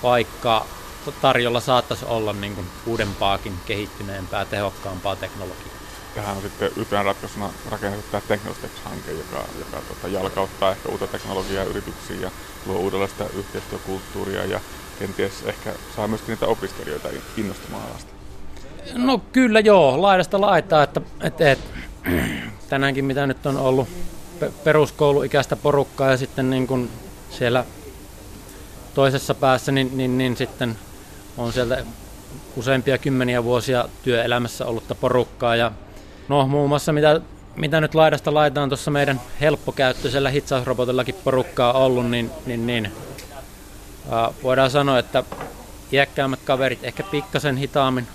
vaikka 0.03 0.67
tarjolla 1.23 1.61
saattaisi 1.61 2.05
olla 2.05 2.33
niin 2.33 2.55
kuin 2.55 2.67
uudempaakin, 2.87 3.53
kehittyneempää, 3.67 4.45
tehokkaampaa 4.45 5.17
teknologiaa. 5.17 5.77
Tähän 6.15 6.37
on 6.37 6.43
sitten 6.43 6.71
yhtenä 6.77 7.03
ratkaisuna 7.03 7.51
rakennettu 7.71 8.07
tämä 8.11 8.21
Technosteps-hanke, 8.29 9.11
joka, 9.11 9.45
joka 9.59 9.77
tota, 9.89 10.09
jalkauttaa 10.09 10.71
ehkä 10.71 10.89
uutta 10.89 11.07
teknologiaa 11.07 11.65
yrityksiin 11.65 12.23
ja 12.23 12.31
luo 12.67 12.79
uudenlaista 12.79 13.25
yhteistyökulttuuria 13.35 14.45
ja 14.45 14.61
kenties 14.99 15.33
ehkä 15.45 15.73
saa 15.97 16.09
myöskin 16.09 16.33
niitä 16.33 16.47
opiskelijoita 16.47 17.09
innostumaan 17.37 17.83
alasta. 17.91 18.13
No 18.95 19.19
kyllä 19.19 19.61
joo, 19.61 20.03
laidasta 20.03 20.41
laittaa, 20.41 20.83
että, 20.83 21.01
että, 21.21 21.53
että 21.53 21.69
tänäänkin 22.69 23.05
mitä 23.05 23.27
nyt 23.27 23.47
on 23.47 23.57
ollut 23.57 23.89
peruskouluikäistä 24.65 25.57
porukkaa 25.57 26.11
ja 26.11 26.17
sitten 26.17 26.51
niin 26.51 26.67
kuin 26.67 26.91
siellä 27.31 27.65
toisessa 28.97 29.35
päässä, 29.35 29.73
niin, 29.73 29.97
niin, 29.97 30.19
niin 30.19 30.37
sitten 30.37 30.79
on 31.39 31.53
sieltä 31.53 31.85
useampia 32.57 32.99
kymmeniä 32.99 33.45
vuosia 33.45 33.89
työelämässä 34.03 34.67
ollutta 34.67 34.95
porukkaa 34.95 35.57
ja 35.57 35.73
no 36.29 36.47
muun 36.47 36.69
muassa 36.69 36.93
mitä, 36.93 37.21
mitä 37.57 37.81
nyt 37.81 37.95
laidasta 37.95 38.35
laitaan 38.35 38.69
tuossa 38.69 38.91
meidän 38.91 39.21
helppokäyttöisellä 39.41 40.31
hitsausrobotillakin 40.31 41.15
porukkaa 41.25 41.73
ollut, 41.73 42.11
niin, 42.11 42.31
niin, 42.47 42.67
niin 42.67 42.93
ää, 44.11 44.31
voidaan 44.43 44.71
sanoa, 44.71 44.99
että 44.99 45.25
iäkkäämmät 45.93 46.41
kaverit 46.45 46.85
ehkä 46.85 47.03
pikkasen 47.03 47.57
hitaammin 47.57 48.09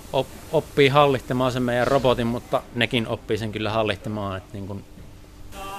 oppii 0.51 0.87
hallittamaan 0.87 1.51
sen 1.51 1.63
meidän 1.63 1.87
robotin, 1.87 2.27
mutta 2.27 2.61
nekin 2.75 3.07
oppii 3.07 3.37
sen 3.37 3.51
kyllä 3.51 3.69
hallittamaan. 3.69 4.37
Että 4.37 4.53
niin 4.53 4.67
kun... 4.67 4.83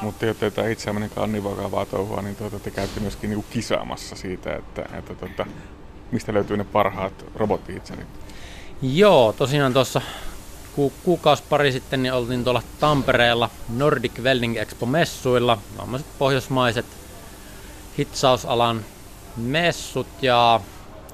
Mutta 0.03 0.27
jotta 0.27 0.51
tämä 0.51 0.69
itseäminen 0.69 1.11
on 1.17 1.33
niin 1.33 1.45
vakavaa 1.45 1.87
touhua, 1.87 2.23
niin 2.23 2.37
tuota, 2.37 2.59
te 2.59 2.71
käytte 2.71 3.01
myöskin 3.01 3.31
niin 3.31 3.45
kisaamassa 3.51 4.17
siitä, 4.17 4.57
että, 4.57 4.83
että 4.99 5.15
tuota, 5.15 5.47
mistä 6.13 6.35
löytyy 6.35 6.57
ne 6.57 6.65
parhaat 6.65 7.25
robottihitsänit. 7.35 8.07
Joo, 8.83 9.33
tosiaan 9.33 9.73
tuossa 9.73 10.03
ku, 10.73 10.93
kuukausi 11.03 11.43
pari 11.49 11.73
sitten 11.73 12.03
niin 12.03 12.13
oltiin 12.13 12.45
tuolla 12.45 12.63
Tampereella 12.81 13.51
Nordic 13.77 14.19
Welding 14.19 14.57
Expo-messuilla, 14.57 15.59
pohjoismaiset 16.19 16.87
hitsausalan 17.99 18.85
messut 19.37 20.07
ja 20.23 20.61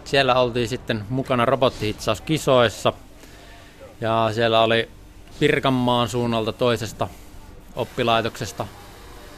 siellä 0.04 0.40
oltiin 0.40 0.68
sitten 0.68 1.04
mukana 1.08 1.44
robottihitsauskisoissa 1.44 2.92
ja 4.00 4.30
siellä 4.34 4.60
oli 4.60 4.88
Pirkanmaan 5.40 6.08
suunnalta 6.08 6.52
toisesta 6.52 7.08
oppilaitoksesta 7.78 8.66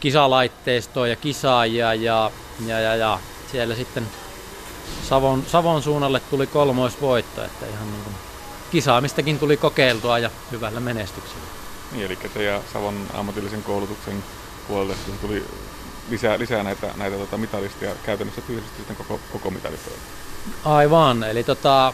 kisalaitteistoa 0.00 1.08
ja 1.08 1.16
kisaajia 1.16 1.94
ja, 1.94 2.30
ja, 2.66 2.80
ja, 2.80 2.96
ja 2.96 3.18
siellä 3.52 3.74
sitten 3.74 4.06
Savon, 5.08 5.44
Savon 5.46 5.82
suunnalle 5.82 6.20
tuli 6.20 6.46
kolmoisvoitto, 6.46 7.44
että 7.44 7.66
ihan 7.66 7.90
niin 7.92 8.04
kuin 8.04 8.14
kisaamistakin 8.70 9.38
tuli 9.38 9.56
kokeiltua 9.56 10.18
ja 10.18 10.30
hyvällä 10.50 10.80
menestyksellä. 10.80 11.46
Niin, 11.92 12.06
eli 12.06 12.16
teidän 12.16 12.60
Savon 12.72 13.06
ammatillisen 13.14 13.62
koulutuksen 13.62 14.24
puolelle 14.68 14.94
tuli 15.20 15.44
lisää, 16.10 16.38
lisää 16.38 16.62
näitä, 16.62 16.90
näitä 16.96 17.16
tota 17.16 17.36
mitalisteja 17.36 17.94
käytännössä 18.06 18.40
tyylisesti 18.40 18.76
sitten 18.76 18.96
koko, 18.96 19.20
koko 19.32 19.50
mitalistoja. 19.50 19.96
Aivan, 20.64 21.24
eli 21.24 21.44
tota, 21.44 21.92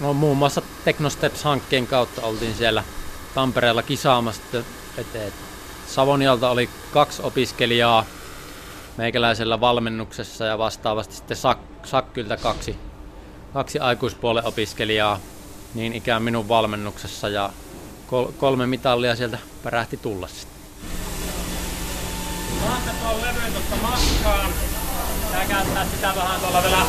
no, 0.00 0.12
muun 0.12 0.36
muassa 0.36 0.62
Technosteps-hankkeen 0.84 1.86
kautta 1.86 2.22
oltiin 2.22 2.54
siellä 2.54 2.84
Tampereella 3.34 3.82
kisaamassa. 3.82 4.42
Et, 4.98 5.16
et, 5.16 5.34
Savonialta 5.92 6.50
oli 6.50 6.70
kaksi 6.92 7.22
opiskelijaa 7.22 8.04
meikäläisellä 8.96 9.60
valmennuksessa 9.60 10.44
ja 10.44 10.58
vastaavasti 10.58 11.14
sitten 11.14 11.36
Sak- 11.36 11.86
Sakkyltä 11.86 12.36
kaksi, 12.36 12.76
kaksi 13.52 13.78
aikuispuolen 13.78 14.44
opiskelijaa 14.44 15.20
niin 15.74 15.92
ikään 15.92 16.22
minun 16.22 16.48
valmennuksessa 16.48 17.28
ja 17.28 17.50
kol- 18.06 18.32
kolme 18.38 18.66
mitallia 18.66 19.16
sieltä 19.16 19.38
pärähti 19.62 19.96
tulla 19.96 20.28
sitten. 20.28 20.62
Saatte 22.60 22.90
tuon 23.02 23.22
levyn 23.22 23.52
tuosta 23.52 23.76
maskaan. 23.82 24.50
Tää 25.32 25.44
käyttää 25.44 25.86
sitä 25.94 26.12
vähän 26.16 26.40
tuolla 26.40 26.62
vielä 26.62 26.86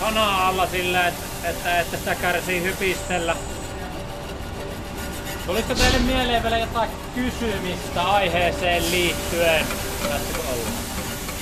kana 0.00 0.48
alla 0.48 0.66
sillä, 0.66 1.08
että, 1.08 1.24
että, 1.48 1.80
että 1.80 1.96
sitä 1.96 2.14
kärsii 2.14 2.62
hypistellä. 2.62 3.36
Tulisiko 5.48 5.74
teille 5.74 5.98
mieleen 5.98 6.42
vielä 6.42 6.58
jotain 6.58 6.90
kysymistä 7.14 8.02
aiheeseen 8.02 8.90
liittyen? 8.90 9.66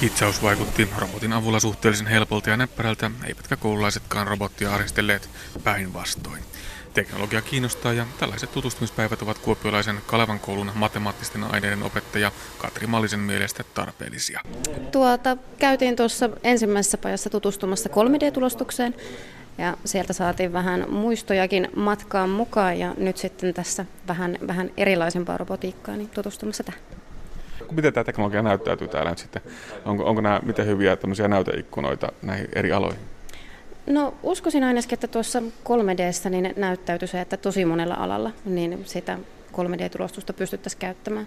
Hitsaus 0.03 0.43
vaikutti 0.43 0.89
robotin 0.99 1.33
avulla 1.33 1.61
suhteellisen 1.61 2.07
helpolta 2.07 2.51
ja 2.51 2.57
näppärältä, 2.57 3.11
eivätkä 3.27 3.57
koululaisetkaan 3.57 4.27
robottia 4.27 4.75
aristelleet 4.75 5.31
päinvastoin. 5.65 6.43
Teknologia 6.95 7.43
kiinnostaa 7.43 7.93
ja 7.93 8.07
tällaiset 8.19 8.53
tutustumispäivät 8.53 9.23
ovat 9.23 9.39
kuopiolaisen 9.39 10.01
Kalevan 10.07 10.41
koulun 10.41 10.73
matemaattisten 10.75 11.45
aineiden 11.45 11.83
opettaja 11.83 12.33
Katri 12.59 12.87
Mallisen 12.87 13.21
mielestä 13.21 13.65
tarpeellisia. 13.75 14.41
Tuota, 14.93 15.37
käytiin 15.59 15.97
tuossa 15.97 16.31
ensimmäisessä 16.45 16.99
pajassa 16.99 17.31
tutustumassa 17.31 17.89
3D-tulostukseen 17.89 18.95
ja 19.59 19.77
sieltä 19.85 20.13
saatiin 20.13 20.53
vähän 20.53 20.85
muistojakin 20.89 21.69
matkaan 21.77 22.31
mukaan 22.31 22.79
ja 22.79 22.95
nyt 22.97 23.17
sitten 23.17 23.55
tässä 23.55 23.85
vähän, 24.09 24.39
vähän 24.47 24.71
erilaisempaa 24.77 25.37
robotiikkaa 25.37 25.97
niin 25.97 26.11
tutustumassa 26.11 26.65
tähän. 26.65 26.81
Miten 27.71 27.93
tämä 27.93 28.05
teknologia 28.05 28.43
näyttäytyy 28.43 28.89
täällä 28.89 29.11
nyt 29.11 29.19
sitten? 29.19 29.43
Onko, 29.85 30.05
onko 30.05 30.21
nämä 30.21 30.41
miten 30.43 30.67
hyviä 30.67 30.97
tämmöisiä 30.97 31.29
näyteikkunoita 31.29 32.13
näihin 32.23 32.49
eri 32.55 32.73
aloihin? 32.73 33.01
No 33.87 34.15
uskoisin 34.23 34.65
ainakin, 34.65 34.95
että 34.95 35.09
tuossa 35.09 35.41
3Dssä 35.41 36.31
niin 36.31 36.55
näyttäytyy 36.57 37.09
se, 37.09 37.21
että 37.21 37.37
tosi 37.37 37.65
monella 37.65 37.95
alalla 37.95 38.31
niin 38.45 38.83
sitä 38.85 39.19
3D-tulostusta 39.53 40.33
pystyttäisiin 40.33 40.81
käyttämään. 40.81 41.27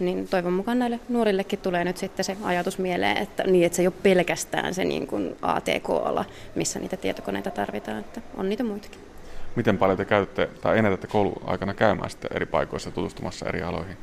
Niin 0.00 0.28
toivon 0.28 0.52
mukaan 0.52 0.78
näille 0.78 1.00
nuorillekin 1.08 1.58
tulee 1.58 1.84
nyt 1.84 1.96
sitten 1.96 2.24
se 2.24 2.36
ajatus 2.42 2.78
mieleen, 2.78 3.16
että, 3.16 3.44
niin, 3.44 3.66
että 3.66 3.76
se 3.76 3.82
ei 3.82 3.86
ole 3.86 3.94
pelkästään 4.02 4.74
se 4.74 4.84
niin 4.84 5.06
kuin 5.06 5.36
ATK-ala, 5.42 6.24
missä 6.54 6.78
niitä 6.78 6.96
tietokoneita 6.96 7.50
tarvitaan, 7.50 7.98
että 7.98 8.20
on 8.36 8.48
niitä 8.48 8.64
muitakin. 8.64 9.00
Miten 9.56 9.78
paljon 9.78 9.98
te 9.98 10.04
käytätte 10.04 10.48
tai 10.60 10.78
ennätätte 10.78 11.06
kouluaikana 11.06 11.74
käymään 11.74 12.10
sitten 12.10 12.30
eri 12.34 12.46
paikoissa 12.46 12.90
tutustumassa 12.90 13.46
eri 13.46 13.62
aloihin? 13.62 13.96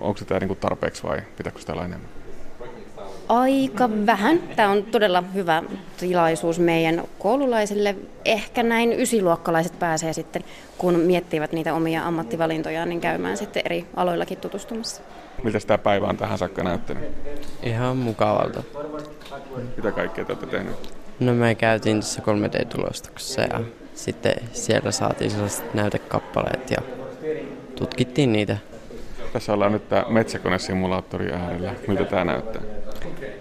Onko 0.00 0.18
se 0.18 0.24
tämä 0.24 0.40
niin 0.40 0.56
tarpeeksi 0.56 1.02
vai 1.02 1.22
pitääkö 1.36 1.60
sitä 1.60 1.72
olla 1.72 1.84
enemmän? 1.84 2.23
Aika 3.28 3.90
vähän. 4.06 4.40
Tämä 4.56 4.70
on 4.70 4.82
todella 4.82 5.24
hyvä 5.34 5.62
tilaisuus 5.96 6.58
meidän 6.58 7.02
koululaisille. 7.18 7.96
Ehkä 8.24 8.62
näin 8.62 9.00
ysiluokkalaiset 9.00 9.78
pääsee 9.78 10.12
sitten, 10.12 10.44
kun 10.78 10.94
miettivät 10.94 11.52
niitä 11.52 11.74
omia 11.74 12.06
ammattivalintojaan, 12.06 12.88
niin 12.88 13.00
käymään 13.00 13.36
sitten 13.36 13.62
eri 13.64 13.86
aloillakin 13.96 14.38
tutustumassa. 14.38 15.02
Miltä 15.42 15.58
tämä 15.66 15.78
päivä 15.78 16.06
on 16.06 16.16
tähän 16.16 16.38
saakka 16.38 16.62
näyttänyt? 16.62 17.04
Ihan 17.62 17.96
mukavalta. 17.96 18.62
Mitä 19.76 19.92
kaikkea 19.92 20.24
te 20.24 20.32
olette 20.32 20.46
tehneet? 20.46 20.94
No 21.20 21.34
me 21.34 21.54
käytiin 21.54 22.00
tässä 22.00 22.22
3D-tulostuksessa 22.22 23.40
ja 23.40 23.60
sitten 23.94 24.34
siellä 24.52 24.90
saatiin 24.90 25.30
sellaiset 25.30 25.74
näytekappaleet 25.74 26.70
ja 26.70 26.78
tutkittiin 27.78 28.32
niitä. 28.32 28.56
Tässä 29.34 29.52
ollaan 29.52 29.72
nyt 29.72 29.88
tämä 29.88 30.04
metsäkonesimulaattori 30.08 31.32
äärellä. 31.32 31.74
Miltä 31.88 32.04
tämä 32.04 32.24
näyttää? 32.24 32.62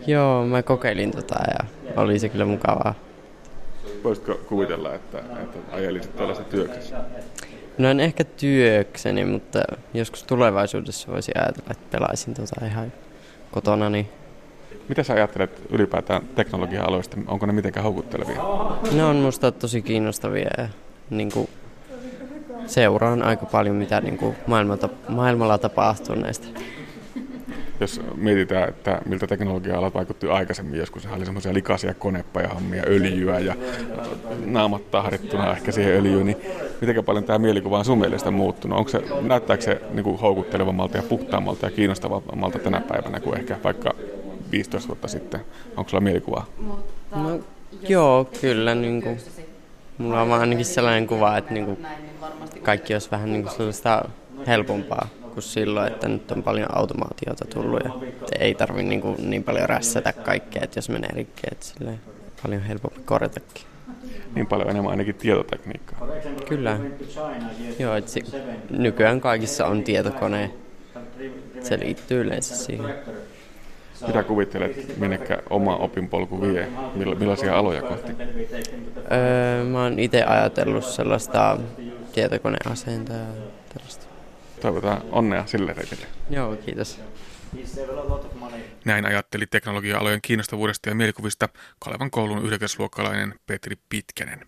Joo, 0.07 0.45
mä 0.45 0.63
kokeilin 0.63 1.11
tota 1.11 1.35
ja 1.53 1.65
oli 1.95 2.19
se 2.19 2.29
kyllä 2.29 2.45
mukavaa. 2.45 2.93
Voisitko 4.03 4.39
kuvitella, 4.47 4.93
että, 4.93 5.17
että 5.17 5.59
ajelisit 5.71 6.15
tällaista 6.15 6.43
työksessä? 6.43 6.97
No 7.77 7.89
en 7.89 7.99
ehkä 7.99 8.23
työkseni, 8.23 9.25
mutta 9.25 9.59
joskus 9.93 10.23
tulevaisuudessa 10.23 11.11
voisi 11.11 11.31
ajatella, 11.35 11.71
että 11.71 11.97
pelaisin 11.97 12.33
tota 12.33 12.65
ihan 12.65 12.93
kotona. 13.51 13.89
Niin... 13.89 14.09
Mitä 14.89 15.03
sä 15.03 15.13
ajattelet 15.13 15.61
ylipäätään 15.69 16.21
teknologia-aloista? 16.35 17.17
Onko 17.27 17.45
ne 17.45 17.53
mitenkään 17.53 17.83
houkuttelevia? 17.83 18.41
Ne 18.91 19.03
on 19.03 19.15
musta 19.15 19.51
tosi 19.51 19.81
kiinnostavia 19.81 20.49
ja 20.57 20.67
niin 21.09 21.31
kuin, 21.31 21.49
seuraan 22.67 23.23
aika 23.23 23.45
paljon, 23.45 23.75
mitä 23.75 24.01
niin 24.01 24.17
kuin 24.17 24.35
maailmalla 25.07 25.57
tapahtuu 25.57 26.15
näistä 26.15 26.47
jos 27.83 28.01
mietitään, 28.15 28.69
että 28.69 29.01
miltä 29.05 29.27
teknologia-alat 29.27 29.93
vaikutti 29.93 30.27
aikaisemmin, 30.27 30.79
joskus 30.79 31.07
oli 31.15 31.25
semmoisia 31.25 31.53
likaisia 31.53 31.93
konepajahammia, 31.93 32.83
öljyä 32.87 33.39
ja 33.39 33.55
naamat 34.45 34.91
tahrittuna 34.91 35.51
ehkä 35.51 35.71
siihen 35.71 35.93
öljyyn, 35.93 36.25
niin 36.25 36.37
miten 36.81 37.05
paljon 37.05 37.23
tämä 37.23 37.39
mielikuva 37.39 37.79
on 37.79 37.85
sun 37.85 37.99
mielestä 37.99 38.31
muuttunut? 38.31 38.77
Onko 38.77 38.89
se, 38.89 39.01
näyttääkö 39.21 39.63
se 39.63 39.81
niin 39.91 40.03
kuin 40.03 40.19
houkuttelevammalta 40.19 40.97
ja 40.97 41.03
puhtaammalta 41.03 41.65
ja 41.65 41.71
kiinnostavammalta 41.71 42.59
tänä 42.59 42.81
päivänä 42.81 43.19
kuin 43.19 43.37
ehkä 43.37 43.57
vaikka 43.63 43.93
15 44.51 44.87
vuotta 44.87 45.07
sitten? 45.07 45.39
Onko 45.77 45.89
sulla 45.89 46.01
mielikuvaa? 46.01 46.45
No, 47.15 47.39
joo, 47.89 48.29
kyllä. 48.41 48.75
Niin 48.75 49.01
kuin, 49.01 49.17
mulla 49.97 50.21
on 50.21 50.31
ainakin 50.31 50.65
sellainen 50.65 51.07
kuva, 51.07 51.37
että 51.37 51.53
niin 51.53 51.65
kuin, 51.65 51.77
kaikki 52.61 52.93
olisi 52.93 53.11
vähän 53.11 53.31
niin 53.33 53.43
kuin 53.43 53.55
sellaista 53.55 54.09
helpompaa 54.47 55.07
kuin 55.33 55.43
silloin, 55.43 55.93
että 55.93 56.07
nyt 56.07 56.31
on 56.31 56.43
paljon 56.43 56.77
automaatiota 56.77 57.45
tullut 57.53 57.81
ja 57.83 57.91
ei 58.39 58.55
tarvitse 58.55 58.89
niin, 58.89 59.01
kuin 59.01 59.29
niin 59.29 59.43
paljon 59.43 59.69
rässätä 59.69 60.13
kaikkea, 60.13 60.61
että 60.63 60.77
jos 60.77 60.89
menee 60.89 61.09
rikki, 61.13 61.41
että 61.51 61.65
silleen 61.65 61.99
paljon 62.43 62.61
helpompi 62.61 63.01
korjatakin. 63.05 63.63
Niin 64.35 64.47
paljon 64.47 64.69
enemmän 64.69 64.91
ainakin 64.91 65.15
tietotekniikkaa. 65.15 66.07
Kyllä. 66.49 66.79
Joo, 67.79 67.95
että 67.95 68.19
nykyään 68.69 69.21
kaikissa 69.21 69.65
on 69.65 69.83
tietokone. 69.83 70.51
Se 71.61 71.79
liittyy 71.79 72.21
yleensä 72.21 72.55
siihen. 72.55 72.95
Mitä 74.07 74.23
kuvittelet, 74.23 74.97
minnekä 74.99 75.37
oma 75.49 75.75
opinpolku 75.75 76.41
vie? 76.41 76.67
Millaisia 76.95 77.57
aloja 77.57 77.81
kohti? 77.81 78.11
Öö, 79.11 79.63
mä 79.63 79.83
oon 79.83 79.99
itse 79.99 80.23
ajatellut 80.23 80.83
sellaista 80.85 81.57
tietokoneasentaa 82.13 83.27
tällaista 83.73 84.13
toivotaan 84.61 85.01
onnea 85.11 85.45
sille 85.45 85.73
reitille. 85.73 86.05
Joo, 86.29 86.55
kiitos. 86.55 86.99
Näin 88.85 89.05
ajatteli 89.05 89.47
teknologia-alojen 89.47 90.21
kiinnostavuudesta 90.21 90.89
ja 90.89 90.95
mielikuvista 90.95 91.49
Kalevan 91.79 92.11
koulun 92.11 92.45
yhdeksäsluokkalainen 92.45 93.35
Petri 93.47 93.75
Pitkänen. 93.89 94.47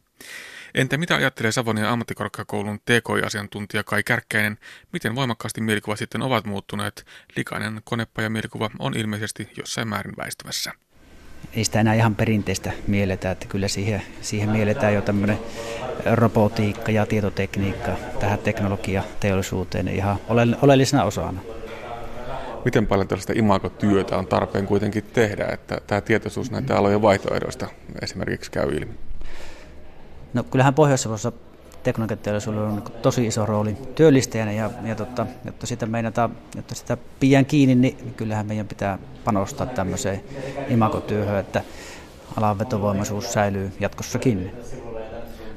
Entä 0.75 0.97
mitä 0.97 1.15
ajattelee 1.15 1.51
Savonia 1.51 1.91
ammattikorkeakoulun 1.91 2.79
TKI-asiantuntija 2.79 3.83
Kai 3.83 4.03
Kärkkäinen? 4.03 4.57
Miten 4.93 5.15
voimakkaasti 5.15 5.61
mielikuva 5.61 5.95
sitten 5.95 6.21
ovat 6.21 6.45
muuttuneet? 6.45 7.05
Likainen 7.35 7.81
konepaja 7.83 8.29
mielikuva 8.29 8.69
on 8.79 8.97
ilmeisesti 8.97 9.49
jossain 9.57 9.87
määrin 9.87 10.17
väistymässä 10.17 10.71
ei 11.53 11.63
sitä 11.63 11.79
enää 11.79 11.93
ihan 11.93 12.15
perinteistä 12.15 12.71
mielletä, 12.87 13.31
että 13.31 13.45
kyllä 13.47 13.67
siihen, 13.67 14.01
siihen 14.21 14.49
mielletään 14.49 14.93
jo 14.93 15.01
tämmöinen 15.01 15.39
robotiikka 16.05 16.91
ja 16.91 17.05
tietotekniikka 17.05 17.91
tähän 18.19 18.39
teknologiateollisuuteen 18.39 19.87
ihan 19.87 20.17
oleellisena 20.61 21.03
osana. 21.03 21.41
Miten 22.65 22.87
paljon 22.87 23.07
tällaista 23.07 23.33
imagotyötä 23.35 24.17
on 24.17 24.27
tarpeen 24.27 24.65
kuitenkin 24.65 25.03
tehdä, 25.13 25.45
että 25.53 25.77
tämä 25.87 26.01
tietoisuus 26.01 26.51
näitä 26.51 26.77
alojen 26.77 27.01
vaihtoehdoista 27.01 27.67
esimerkiksi 28.01 28.51
käy 28.51 28.69
ilmi? 28.69 28.93
No 30.33 30.43
kyllähän 30.43 30.73
pohjois 30.73 31.07
teknologiateollisuudella 31.85 32.67
on 32.67 32.83
tosi 33.01 33.27
iso 33.27 33.45
rooli 33.45 33.77
työllistäjänä 33.95 34.51
ja, 34.51 34.69
ja 34.83 34.95
totta, 34.95 35.25
jotta 35.45 35.67
sitä 35.67 35.85
meinataan, 35.85 36.31
jotta 36.55 36.75
sitä 36.75 36.97
pian 37.19 37.45
kiinni, 37.45 37.75
niin 37.75 38.13
kyllähän 38.17 38.45
meidän 38.45 38.67
pitää 38.67 38.99
panostaa 39.23 39.67
tämmöiseen 39.67 40.23
imagotyöhön, 40.69 41.39
että 41.39 41.61
alan 42.37 42.59
vetovoimaisuus 42.59 43.33
säilyy 43.33 43.71
jatkossakin. 43.79 44.51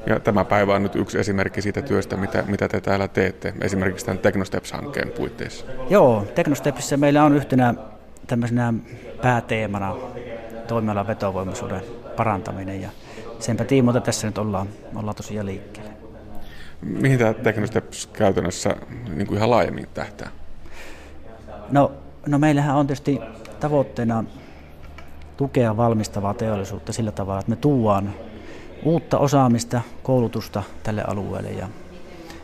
Ja 0.06 0.20
tämä 0.20 0.44
päivä 0.44 0.74
on 0.74 0.82
nyt 0.82 0.96
yksi 0.96 1.18
esimerkki 1.18 1.62
siitä 1.62 1.82
työstä, 1.82 2.16
mitä, 2.16 2.44
mitä 2.46 2.68
te 2.68 2.80
täällä 2.80 3.08
teette, 3.08 3.54
esimerkiksi 3.60 4.06
tämän 4.06 4.18
Technosteps-hankkeen 4.18 5.12
puitteissa. 5.16 5.66
Joo, 5.90 6.26
Technostepsissä 6.34 6.96
meillä 6.96 7.24
on 7.24 7.36
yhtenä 7.36 7.74
tämmöisenä 8.26 8.74
pääteemana 9.22 9.96
toimialan 10.66 11.06
vetovoimaisuuden 11.06 11.82
parantaminen 12.16 12.82
ja 12.82 12.90
senpä 13.38 13.64
tiimoilta 13.64 14.00
tässä 14.00 14.26
nyt 14.26 14.38
ollaan, 14.38 14.68
ollaan 14.94 15.16
tosiaan 15.16 15.46
liikkeellä. 15.46 15.87
Mihin 16.82 17.18
tämä 17.18 17.34
Technosteps 17.34 18.06
käytännössä 18.06 18.76
niin 19.14 19.26
kuin 19.26 19.36
ihan 19.36 19.50
laajemmin 19.50 19.86
tähtää? 19.94 20.30
No, 21.70 21.92
no 22.26 22.38
meillähän 22.38 22.76
on 22.76 22.86
tietysti 22.86 23.20
tavoitteena 23.60 24.24
tukea 25.36 25.76
valmistavaa 25.76 26.34
teollisuutta 26.34 26.92
sillä 26.92 27.12
tavalla, 27.12 27.40
että 27.40 27.50
me 27.50 27.56
tuodaan 27.56 28.14
uutta 28.84 29.18
osaamista, 29.18 29.80
koulutusta 30.02 30.62
tälle 30.82 31.04
alueelle 31.06 31.50
ja 31.50 31.68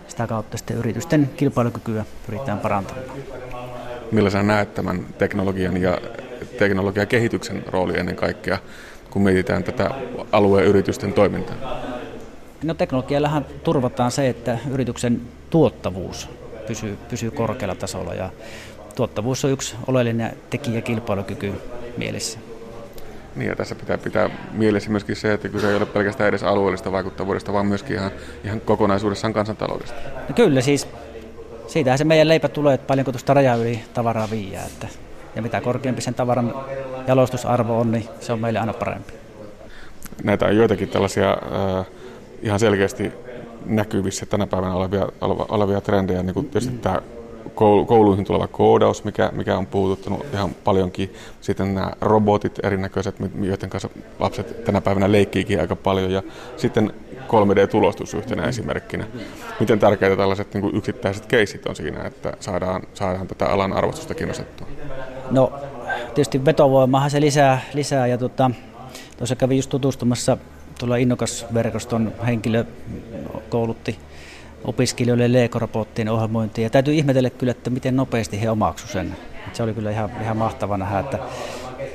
sitä 0.08 0.26
kautta 0.26 0.56
sitten 0.56 0.76
yritysten 0.76 1.30
kilpailukykyä 1.36 2.04
pyritään 2.26 2.58
parantamaan. 2.58 3.06
Millaisena 4.12 4.42
näet 4.42 4.74
tämän 4.74 5.06
teknologian 5.18 5.82
ja 5.82 5.98
teknologian 6.58 7.06
kehityksen 7.06 7.64
rooli 7.66 7.98
ennen 7.98 8.16
kaikkea, 8.16 8.58
kun 9.10 9.22
mietitään 9.22 9.64
tätä 9.64 9.90
alueen 10.32 10.66
yritysten 10.66 11.12
toimintaa? 11.12 11.93
No 12.64 12.74
teknologiallahan 12.74 13.46
turvataan 13.64 14.10
se, 14.10 14.28
että 14.28 14.58
yrityksen 14.70 15.20
tuottavuus 15.50 16.28
pysyy, 16.66 16.98
pysyy 17.08 17.30
korkealla 17.30 17.74
tasolla 17.74 18.14
ja 18.14 18.30
tuottavuus 18.96 19.44
on 19.44 19.50
yksi 19.50 19.76
oleellinen 19.86 20.36
tekijä 20.50 20.80
kilpailukyky 20.80 21.52
mielessä. 21.96 22.38
Niin 23.36 23.48
ja 23.48 23.56
tässä 23.56 23.74
pitää 23.74 23.98
pitää 23.98 24.30
mielessä 24.52 24.90
myöskin 24.90 25.16
se, 25.16 25.32
että 25.32 25.48
kyse 25.48 25.70
ei 25.70 25.76
ole 25.76 25.86
pelkästään 25.86 26.28
edes 26.28 26.42
alueellista 26.42 26.92
vaikuttavuudesta, 26.92 27.52
vaan 27.52 27.66
myöskin 27.66 27.96
ihan, 27.96 28.10
ihan 28.44 28.60
kokonaisuudessaan 28.60 29.32
kansantaloudesta. 29.32 29.96
No 30.28 30.34
kyllä 30.34 30.60
siis, 30.60 30.88
siitähän 31.66 31.98
se 31.98 32.04
meidän 32.04 32.28
leipä 32.28 32.48
tulee, 32.48 32.74
että 32.74 32.86
paljonko 32.86 33.12
tuosta 33.12 33.34
raja 33.34 33.54
yli 33.54 33.80
tavaraa 33.94 34.30
viiää. 34.30 34.66
Että, 34.66 34.88
ja 35.36 35.42
mitä 35.42 35.60
korkeampi 35.60 36.02
sen 36.02 36.14
tavaran 36.14 36.54
jalostusarvo 37.06 37.80
on, 37.80 37.92
niin 37.92 38.08
se 38.20 38.32
on 38.32 38.40
meille 38.40 38.58
aina 38.58 38.72
parempi. 38.72 39.12
Näitä 40.22 40.46
on 40.46 40.56
joitakin 40.56 40.88
tällaisia 40.88 41.30
äh, 41.30 41.86
ihan 42.44 42.60
selkeästi 42.60 43.12
näkyvissä 43.66 44.26
tänä 44.26 44.46
päivänä 44.46 44.74
olevia, 44.74 45.08
olevia 45.48 45.80
trendejä, 45.80 46.22
niin 46.22 46.34
kuin 46.34 46.46
tietysti 46.46 46.78
tämä 46.78 47.02
kouluihin 47.86 48.24
tuleva 48.24 48.46
koodaus, 48.46 49.04
mikä, 49.04 49.30
mikä 49.32 49.58
on 49.58 49.66
puhututtanut 49.66 50.26
ihan 50.32 50.50
paljonkin. 50.64 51.14
Sitten 51.40 51.74
nämä 51.74 51.92
robotit 52.00 52.58
erinäköiset, 52.62 53.16
joiden 53.40 53.70
kanssa 53.70 53.88
lapset 54.18 54.64
tänä 54.64 54.80
päivänä 54.80 55.12
leikkiikin 55.12 55.60
aika 55.60 55.76
paljon. 55.76 56.10
Ja 56.10 56.22
sitten 56.56 56.92
3D-tulostus 57.28 58.14
yhtenä 58.14 58.42
esimerkkinä. 58.42 59.06
Miten 59.60 59.78
tärkeitä 59.78 60.16
tällaiset 60.16 60.54
niin 60.54 60.62
kuin 60.62 60.76
yksittäiset 60.76 61.26
keisit 61.26 61.66
on 61.66 61.76
siinä, 61.76 62.04
että 62.04 62.36
saadaan, 62.40 62.82
saadaan 62.94 63.28
tätä 63.28 63.46
alan 63.46 63.72
arvostusta 63.72 64.26
nostettua? 64.26 64.66
No 65.30 65.52
tietysti 66.04 66.44
vetovoimahan 66.44 67.10
se 67.10 67.20
lisää, 67.20 67.60
lisää 67.74 68.06
ja 68.06 68.18
tuota, 68.18 68.50
tuossa 69.16 69.36
kävin 69.36 69.58
just 69.58 69.70
tutustumassa 69.70 70.38
tuolla 70.78 70.96
innokasverkoston 70.96 72.12
henkilö 72.26 72.64
koulutti 73.48 73.98
opiskelijoille 74.64 75.32
Lego-robottien 75.32 76.08
ohjelmointia. 76.08 76.64
Ja 76.64 76.70
täytyy 76.70 76.94
ihmetellä 76.94 77.30
kyllä, 77.30 77.50
että 77.50 77.70
miten 77.70 77.96
nopeasti 77.96 78.42
he 78.42 78.50
omaksu 78.50 78.86
sen. 78.86 79.16
Se 79.52 79.62
oli 79.62 79.74
kyllä 79.74 79.90
ihan, 79.90 80.10
ihan 80.22 80.36
mahtava 80.36 80.76
nähdä, 80.76 80.98
että 80.98 81.18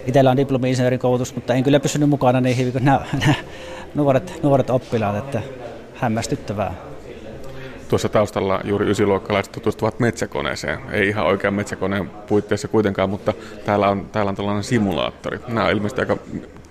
itsellä 0.05 0.31
on 0.31 0.37
diplomi-insinöörin 0.37 0.99
koulutus, 0.99 1.35
mutta 1.35 1.53
en 1.53 1.63
kyllä 1.63 1.79
pysynyt 1.79 2.09
mukana 2.09 2.41
niin 2.41 2.57
hyvin 2.57 2.71
kuin 2.71 2.85
nämä, 2.85 3.05
nämä 3.25 3.33
nuoret, 3.95 4.39
nuoret 4.43 4.69
oppilaat, 4.69 5.17
että 5.17 5.41
hämmästyttävää. 5.95 6.73
Tuossa 7.89 8.09
taustalla 8.09 8.61
juuri 8.63 8.91
ysiluokkalaiset 8.91 9.51
tutustuvat 9.51 9.99
metsäkoneeseen. 9.99 10.79
Ei 10.91 11.07
ihan 11.07 11.25
oikean 11.25 11.53
metsäkoneen 11.53 12.09
puitteissa 12.09 12.67
kuitenkaan, 12.67 13.09
mutta 13.09 13.33
täällä 13.65 13.89
on, 13.89 14.09
täällä 14.11 14.29
on 14.29 14.35
tällainen 14.35 14.63
simulaattori. 14.63 15.39
Nämä 15.47 15.65
on 15.65 15.71
ilmeisesti 15.71 16.01
aika 16.01 16.17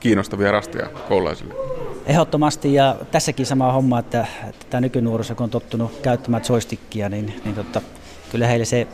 kiinnostavia 0.01 0.53
rasteja 0.53 0.87
koululaisille. 1.09 1.78
Ehdottomasti 2.09 2.75
ja 2.75 2.97
tässäkin 3.11 3.47
sama 3.47 3.73
homma, 3.73 3.99
että, 3.99 4.27
että 4.49 4.67
tämä 4.71 4.81
nykynuoriso, 4.81 5.35
kun 5.35 5.45
on 5.45 5.51
tottunut 5.51 6.01
käyttämään 6.03 6.43
joystickia, 6.49 7.09
niin, 7.09 7.41
niin 7.45 7.55
totta, 7.55 7.81
kyllä 8.31 8.47
heille 8.47 8.65
se 8.65 8.89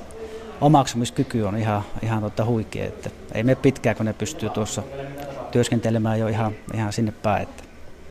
omaksumiskyky 0.61 1.43
on 1.43 1.57
ihan, 1.57 1.83
ihan 2.03 2.23
totta 2.23 2.45
huikea. 2.45 2.87
Että 2.87 3.11
ei 3.35 3.43
mene 3.43 3.57
pitkään, 3.57 3.97
kun 3.97 4.07
ne 4.07 4.13
pystyy 4.13 4.51
tuossa 4.51 4.83
työskentelemään 5.53 6.21
jo 6.21 6.29
ihan, 6.29 6.53
ihan 6.75 6.93
sinne 6.93 7.13
päin. 7.13 7.43
Että. 7.43 7.65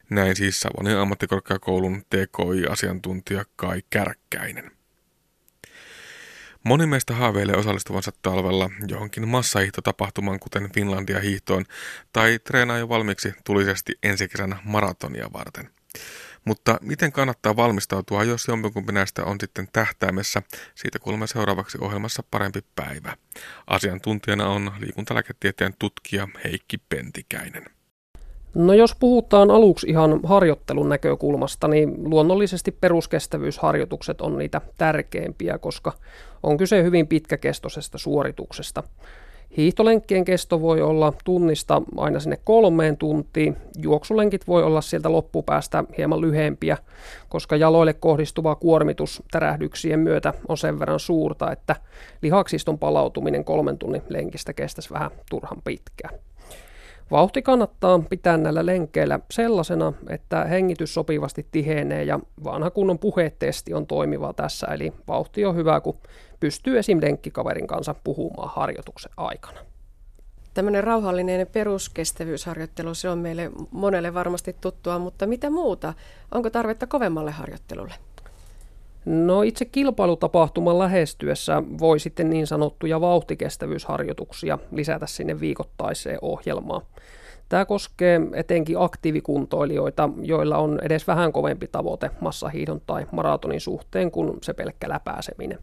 Näin 0.10 0.36
siis 0.36 0.60
Savonin 0.60 0.98
ammattikorkeakoulun 0.98 2.02
TKI-asiantuntija 2.10 3.46
Kai 3.56 3.82
Kärkkäinen. 3.90 4.72
Moni 6.64 6.86
meistä 6.86 7.14
haaveilee 7.14 7.56
osallistuvansa 7.56 8.12
talvella 8.22 8.70
johonkin 8.88 9.28
massahiihtotapahtumaan, 9.28 10.40
kuten 10.40 10.72
Finlandia 10.74 11.20
hiihtoon, 11.20 11.66
tai 12.14 12.40
treenaa 12.40 12.78
jo 12.78 12.90
valmiiksi 12.90 13.34
tulisesti 13.46 13.94
ensi 14.04 14.28
kesänä 14.28 14.58
maratonia 14.64 15.30
varten. 15.34 15.70
Mutta 16.46 16.78
miten 16.82 17.12
kannattaa 17.12 17.56
valmistautua, 17.56 18.24
jos 18.24 18.48
jompikumpi 18.48 18.92
näistä 18.92 19.24
on 19.24 19.38
sitten 19.40 19.68
tähtäimessä? 19.74 20.42
Siitä 20.76 21.00
kuulemme 21.00 21.28
seuraavaksi 21.28 21.78
ohjelmassa 21.82 22.24
Parempi 22.32 22.60
päivä. 22.76 23.18
Asiantuntijana 23.68 24.48
on 24.48 24.72
liikuntalääketieteen 24.80 25.74
tutkija 25.80 26.28
Heikki 26.44 26.78
Pentikäinen. 26.78 27.66
No 28.56 28.74
jos 28.74 28.96
puhutaan 29.00 29.52
aluksi 29.52 29.88
ihan 29.90 30.20
harjoittelun 30.24 30.90
näkökulmasta, 30.90 31.68
niin 31.68 32.10
luonnollisesti 32.10 32.72
peruskestävyysharjoitukset 32.72 34.22
on 34.22 34.38
niitä 34.38 34.62
tärkeimpiä, 34.78 35.58
koska 35.58 35.92
on 36.44 36.58
kyse 36.58 36.84
hyvin 36.84 37.08
pitkäkestoisesta 37.08 37.98
suorituksesta. 37.98 38.84
Hiihtolenkkien 39.58 40.26
kesto 40.26 40.62
voi 40.62 40.82
olla 40.82 41.14
tunnista 41.24 41.82
aina 41.98 42.20
sinne 42.20 42.38
kolmeen 42.44 42.98
tuntiin. 42.98 43.58
Juoksulenkit 43.78 44.48
voi 44.48 44.64
olla 44.64 44.82
sieltä 44.82 45.12
loppupäästä 45.12 45.84
hieman 45.98 46.22
lyhempiä, 46.22 46.78
koska 47.30 47.56
jaloille 47.56 47.94
kohdistuva 47.94 48.56
kuormitus 48.56 49.24
tärähdyksien 49.32 50.00
myötä 50.00 50.34
on 50.48 50.58
sen 50.58 50.80
verran 50.80 51.00
suurta, 51.00 51.52
että 51.52 51.76
lihaksiston 52.22 52.80
palautuminen 52.80 53.46
kolmen 53.46 53.78
tunnin 53.78 54.04
lenkistä 54.10 54.54
kestäisi 54.54 54.94
vähän 54.94 55.12
turhan 55.30 55.62
pitkään. 55.64 56.20
Vauhti 57.12 57.42
kannattaa 57.42 58.00
pitää 58.10 58.38
näillä 58.38 58.66
lenkeillä 58.66 59.20
sellaisena, 59.32 59.94
että 60.10 60.46
hengitys 60.46 60.94
sopivasti 60.94 61.48
tihenee 61.52 62.04
ja 62.04 62.20
vanha 62.44 62.72
kunnon 62.72 63.00
puhetesti 63.00 63.74
on 63.74 63.88
toimiva 63.88 64.34
tässä, 64.34 64.68
eli 64.68 64.94
vauhti 65.08 65.46
on 65.46 65.56
hyvä, 65.56 65.82
kun 65.82 65.98
pystyy 66.40 66.78
esim. 66.78 67.00
lenkkikaverin 67.02 67.68
kanssa 67.68 67.96
puhumaan 68.04 68.50
harjoituksen 68.56 69.12
aikana. 69.18 69.60
Tämmöinen 70.54 70.84
rauhallinen 70.84 71.48
peruskestävyysharjoittelu, 71.48 72.94
se 72.94 73.10
on 73.10 73.18
meille 73.18 73.52
monelle 73.72 74.14
varmasti 74.14 74.56
tuttua, 74.62 75.00
mutta 75.00 75.28
mitä 75.28 75.50
muuta? 75.50 75.94
Onko 76.32 76.50
tarvetta 76.50 76.88
kovemmalle 76.88 77.32
harjoittelulle? 77.32 77.94
No 79.06 79.42
itse 79.42 79.66
kilpailutapahtuman 79.66 80.80
lähestyessä 80.80 81.64
voi 81.80 82.00
sitten 82.00 82.30
niin 82.30 82.48
sanottuja 82.48 83.02
vauhtikestävyysharjoituksia 83.02 84.58
lisätä 84.72 85.08
sinne 85.08 85.40
viikoittaiseen 85.40 86.18
ohjelmaan. 86.22 86.82
Tämä 87.50 87.66
koskee 87.66 88.22
etenkin 88.34 88.76
aktiivikuntoilijoita, 88.80 90.10
joilla 90.22 90.58
on 90.58 90.80
edes 90.84 91.08
vähän 91.08 91.34
kovempi 91.34 91.68
tavoite 91.68 92.10
massahiidon 92.22 92.82
tai 92.86 93.06
maratonin 93.12 93.62
suhteen 93.62 94.12
kuin 94.12 94.38
se 94.42 94.54
pelkkä 94.54 94.90
läpääseminen. 94.90 95.60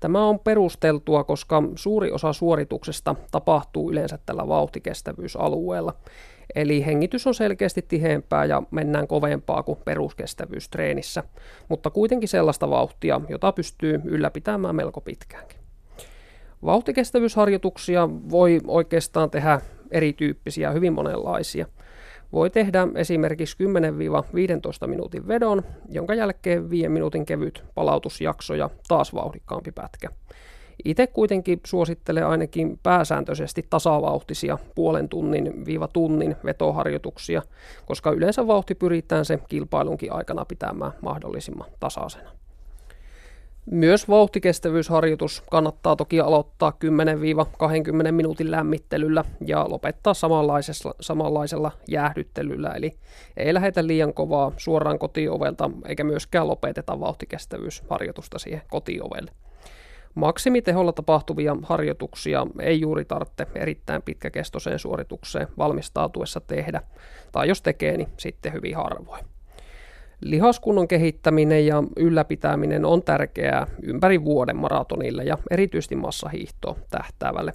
Tämä 0.00 0.26
on 0.26 0.38
perusteltua, 0.38 1.24
koska 1.24 1.62
suuri 1.74 2.12
osa 2.12 2.32
suorituksesta 2.32 3.14
tapahtuu 3.30 3.90
yleensä 3.90 4.18
tällä 4.26 4.48
vauhtikestävyysalueella. 4.48 5.94
Eli 6.54 6.86
hengitys 6.86 7.26
on 7.26 7.34
selkeästi 7.34 7.82
tiheämpää 7.82 8.44
ja 8.44 8.62
mennään 8.70 9.08
kovempaa 9.08 9.62
kuin 9.62 9.78
peruskestävyystreenissä, 9.84 11.24
mutta 11.68 11.90
kuitenkin 11.90 12.28
sellaista 12.28 12.70
vauhtia, 12.70 13.20
jota 13.28 13.52
pystyy 13.52 14.00
ylläpitämään 14.04 14.76
melko 14.76 15.00
pitkäänkin. 15.00 15.58
Vauhtikestävyysharjoituksia 16.64 18.08
voi 18.30 18.60
oikeastaan 18.66 19.30
tehdä 19.30 19.60
erityyppisiä, 19.90 20.70
hyvin 20.70 20.92
monenlaisia. 20.92 21.66
Voi 22.32 22.50
tehdä 22.50 22.88
esimerkiksi 22.94 23.56
10-15 24.84 24.86
minuutin 24.86 25.28
vedon, 25.28 25.62
jonka 25.88 26.14
jälkeen 26.14 26.70
5 26.70 26.88
minuutin 26.88 27.26
kevyt 27.26 27.64
palautusjakso 27.74 28.54
ja 28.54 28.70
taas 28.88 29.14
vauhdikkaampi 29.14 29.72
pätkä. 29.72 30.08
Itse 30.84 31.06
kuitenkin 31.06 31.60
suosittelen 31.66 32.26
ainakin 32.26 32.78
pääsääntöisesti 32.82 33.66
tasavauhtisia 33.70 34.58
puolen 34.74 35.08
tunnin 35.08 35.66
viiva 35.66 35.88
tunnin 35.88 36.36
vetoharjoituksia, 36.44 37.42
koska 37.86 38.10
yleensä 38.10 38.46
vauhti 38.46 38.74
pyritään 38.74 39.24
se 39.24 39.38
kilpailunkin 39.48 40.12
aikana 40.12 40.44
pitämään 40.44 40.92
mahdollisimman 41.02 41.70
tasaisena. 41.80 42.30
Myös 43.70 44.08
vauhtikestävyysharjoitus 44.08 45.42
kannattaa 45.50 45.96
toki 45.96 46.20
aloittaa 46.20 46.72
10-20 48.08 48.12
minuutin 48.12 48.50
lämmittelyllä 48.50 49.24
ja 49.46 49.66
lopettaa 49.68 50.14
samanlaisella, 50.14 50.94
samanlaisella 51.00 51.72
jäähdyttelyllä, 51.88 52.68
eli 52.68 52.98
ei 53.36 53.54
lähetä 53.54 53.86
liian 53.86 54.14
kovaa 54.14 54.52
suoraan 54.56 54.98
kotiovelta 54.98 55.70
eikä 55.86 56.04
myöskään 56.04 56.48
lopeteta 56.48 57.00
vauhtikestävyysharjoitusta 57.00 58.38
siihen 58.38 58.62
kotiovelle. 58.70 59.30
Maksimiteholla 60.18 60.92
tapahtuvia 60.92 61.56
harjoituksia 61.62 62.46
ei 62.60 62.80
juuri 62.80 63.04
tarvitse 63.04 63.46
erittäin 63.54 64.02
pitkäkestoiseen 64.02 64.78
suoritukseen 64.78 65.48
valmistautuessa 65.58 66.40
tehdä, 66.40 66.82
tai 67.32 67.48
jos 67.48 67.62
tekee, 67.62 67.96
niin 67.96 68.08
sitten 68.16 68.52
hyvin 68.52 68.76
harvoin. 68.76 69.24
Lihaskunnon 70.20 70.88
kehittäminen 70.88 71.66
ja 71.66 71.82
ylläpitäminen 71.96 72.84
on 72.84 73.02
tärkeää 73.02 73.66
ympäri 73.82 74.24
vuoden 74.24 74.56
maratonille 74.56 75.24
ja 75.24 75.38
erityisesti 75.50 75.96
massahiihtoon 75.96 76.76
tähtäävälle. 76.90 77.52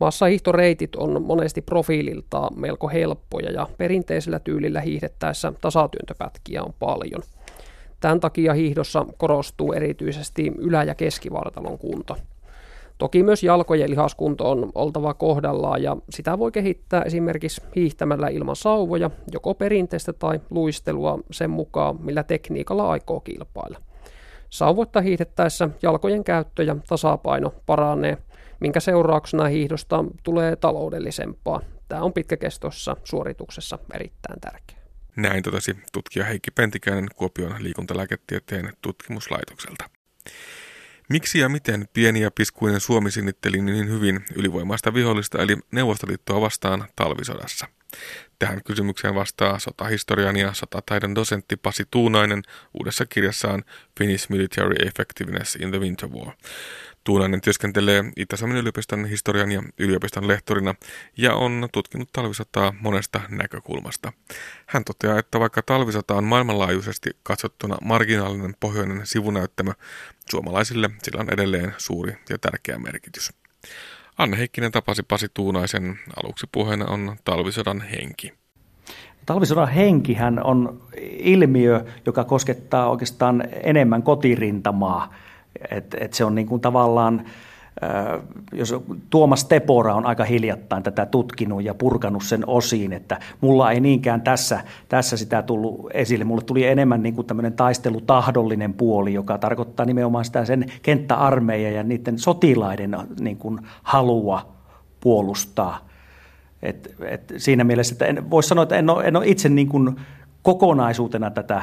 Massahiihtoreitit 0.00 0.96
on 0.96 1.22
monesti 1.22 1.62
profiililtaan 1.62 2.60
melko 2.60 2.88
helppoja 2.88 3.50
ja 3.50 3.68
perinteisellä 3.78 4.38
tyylillä 4.38 4.80
hiihdettäessä 4.80 5.52
tasatyöntöpätkiä 5.60 6.62
on 6.62 6.74
paljon– 6.78 7.22
Tämän 8.00 8.20
takia 8.20 8.54
hiihdossa 8.54 9.06
korostuu 9.16 9.72
erityisesti 9.72 10.52
ylä- 10.58 10.84
ja 10.84 10.94
keskivartalon 10.94 11.78
kunto. 11.78 12.16
Toki 12.98 13.22
myös 13.22 13.42
jalkojen 13.42 13.90
lihaskunto 13.90 14.50
on 14.50 14.72
oltava 14.74 15.14
kohdallaan 15.14 15.82
ja 15.82 15.96
sitä 16.10 16.38
voi 16.38 16.52
kehittää 16.52 17.02
esimerkiksi 17.02 17.62
hiihtämällä 17.76 18.28
ilman 18.28 18.56
sauvoja, 18.56 19.10
joko 19.32 19.54
perinteistä 19.54 20.12
tai 20.12 20.40
luistelua 20.50 21.18
sen 21.30 21.50
mukaan, 21.50 21.96
millä 22.00 22.22
tekniikalla 22.22 22.90
aikoo 22.90 23.20
kilpailla. 23.20 23.78
Sauvoitta 24.50 25.00
hiihdettäessä 25.00 25.68
jalkojen 25.82 26.24
käyttö 26.24 26.62
ja 26.62 26.76
tasapaino 26.88 27.54
paranee, 27.66 28.18
minkä 28.60 28.80
seurauksena 28.80 29.44
hiihdosta 29.44 30.04
tulee 30.22 30.56
taloudellisempaa. 30.56 31.60
Tämä 31.88 32.02
on 32.02 32.12
pitkäkestoisessa 32.12 32.96
suorituksessa 33.04 33.78
erittäin 33.94 34.40
tärkeää. 34.40 34.87
Näin 35.18 35.42
totesi 35.42 35.76
tutkija 35.92 36.24
Heikki 36.24 36.50
Pentikäinen 36.50 37.08
Kuopion 37.16 37.54
liikuntalääketieteen 37.58 38.72
tutkimuslaitokselta. 38.82 39.90
Miksi 41.08 41.38
ja 41.38 41.48
miten 41.48 41.88
pieni 41.92 42.20
ja 42.20 42.30
piskuinen 42.30 42.80
Suomi 42.80 43.10
sinnitteli 43.10 43.62
niin 43.62 43.88
hyvin 43.88 44.24
ylivoimaista 44.34 44.94
vihollista 44.94 45.42
eli 45.42 45.56
Neuvostoliittoa 45.70 46.40
vastaan 46.40 46.84
talvisodassa? 46.96 47.66
Tähän 48.38 48.64
kysymykseen 48.64 49.14
vastaa 49.14 49.58
sotahistorian 49.58 50.36
ja 50.36 50.52
sotataidon 50.52 51.14
dosentti 51.14 51.56
Pasi 51.56 51.84
Tuunainen 51.90 52.42
uudessa 52.74 53.06
kirjassaan 53.06 53.64
Finnish 53.98 54.30
Military 54.30 54.86
Effectiveness 54.86 55.56
in 55.56 55.70
the 55.70 55.80
Winter 55.80 56.08
War. 56.08 56.34
Tuunainen 57.08 57.40
työskentelee 57.40 58.04
Itä-Suomen 58.16 58.56
yliopiston 58.56 59.04
historian 59.04 59.52
ja 59.52 59.62
yliopiston 59.78 60.28
lehtorina 60.28 60.74
ja 61.16 61.34
on 61.34 61.68
tutkinut 61.72 62.08
talvisotaa 62.12 62.74
monesta 62.80 63.20
näkökulmasta. 63.28 64.12
Hän 64.66 64.84
toteaa, 64.84 65.18
että 65.18 65.40
vaikka 65.40 65.62
talvisota 65.62 66.14
on 66.14 66.24
maailmanlaajuisesti 66.24 67.10
katsottuna 67.22 67.76
marginaalinen 67.82 68.54
pohjoinen 68.60 69.00
sivunäyttämö, 69.04 69.72
suomalaisille 70.30 70.90
sillä 71.02 71.20
on 71.20 71.32
edelleen 71.32 71.74
suuri 71.78 72.12
ja 72.30 72.38
tärkeä 72.38 72.78
merkitys. 72.78 73.32
Anne 74.18 74.38
Heikkinen 74.38 74.72
tapasi 74.72 75.02
Pasi 75.02 75.26
Tuunaisen. 75.34 75.98
Aluksi 76.24 76.46
puheena 76.52 76.86
on 76.86 77.16
talvisodan 77.24 77.80
henki. 77.80 78.32
Talvisodan 79.26 79.68
henkihän 79.68 80.44
on 80.44 80.82
ilmiö, 81.18 81.84
joka 82.06 82.24
koskettaa 82.24 82.90
oikeastaan 82.90 83.44
enemmän 83.62 84.02
kotirintamaa. 84.02 85.14
Et, 85.70 85.96
et 86.00 86.12
se 86.12 86.24
on 86.24 86.34
niin 86.34 86.46
kuin 86.46 86.60
tavallaan 86.60 87.24
jos 88.52 88.74
Tuomas 89.10 89.44
Tepora 89.44 89.94
on 89.94 90.06
aika 90.06 90.24
hiljattain 90.24 90.82
tätä 90.82 91.06
tutkinut 91.06 91.64
ja 91.64 91.74
purkanut 91.74 92.24
sen 92.24 92.44
osiin, 92.46 92.92
että 92.92 93.20
mulla 93.40 93.72
ei 93.72 93.80
niinkään 93.80 94.22
tässä, 94.22 94.60
tässä 94.88 95.16
sitä 95.16 95.42
tullut 95.42 95.90
esille. 95.94 96.24
Mulle 96.24 96.42
tuli 96.42 96.64
enemmän 96.64 97.02
niin 97.02 97.14
kuin 97.14 97.26
tämmöinen 97.26 97.52
taistelutahdollinen 97.52 98.74
puoli, 98.74 99.14
joka 99.14 99.38
tarkoittaa 99.38 99.86
nimenomaan 99.86 100.24
sitä 100.24 100.44
sen 100.44 100.66
kenttäarmeija 100.82 101.70
ja 101.70 101.82
niiden 101.82 102.18
sotilaiden 102.18 102.96
niin 103.20 103.36
kuin 103.36 103.58
halua 103.82 104.48
puolustaa. 105.00 105.88
Et, 106.62 106.94
et 107.00 107.32
siinä 107.36 107.64
mielessä, 107.64 107.94
että 107.94 108.06
en, 108.06 108.30
voisi 108.30 108.48
sanoa, 108.48 108.62
että 108.62 108.76
en 108.76 108.90
ole, 108.90 109.04
en 109.04 109.16
ole 109.16 109.26
itse 109.26 109.48
niin 109.48 109.68
kuin 109.68 109.96
kokonaisuutena 110.42 111.30
tätä 111.30 111.62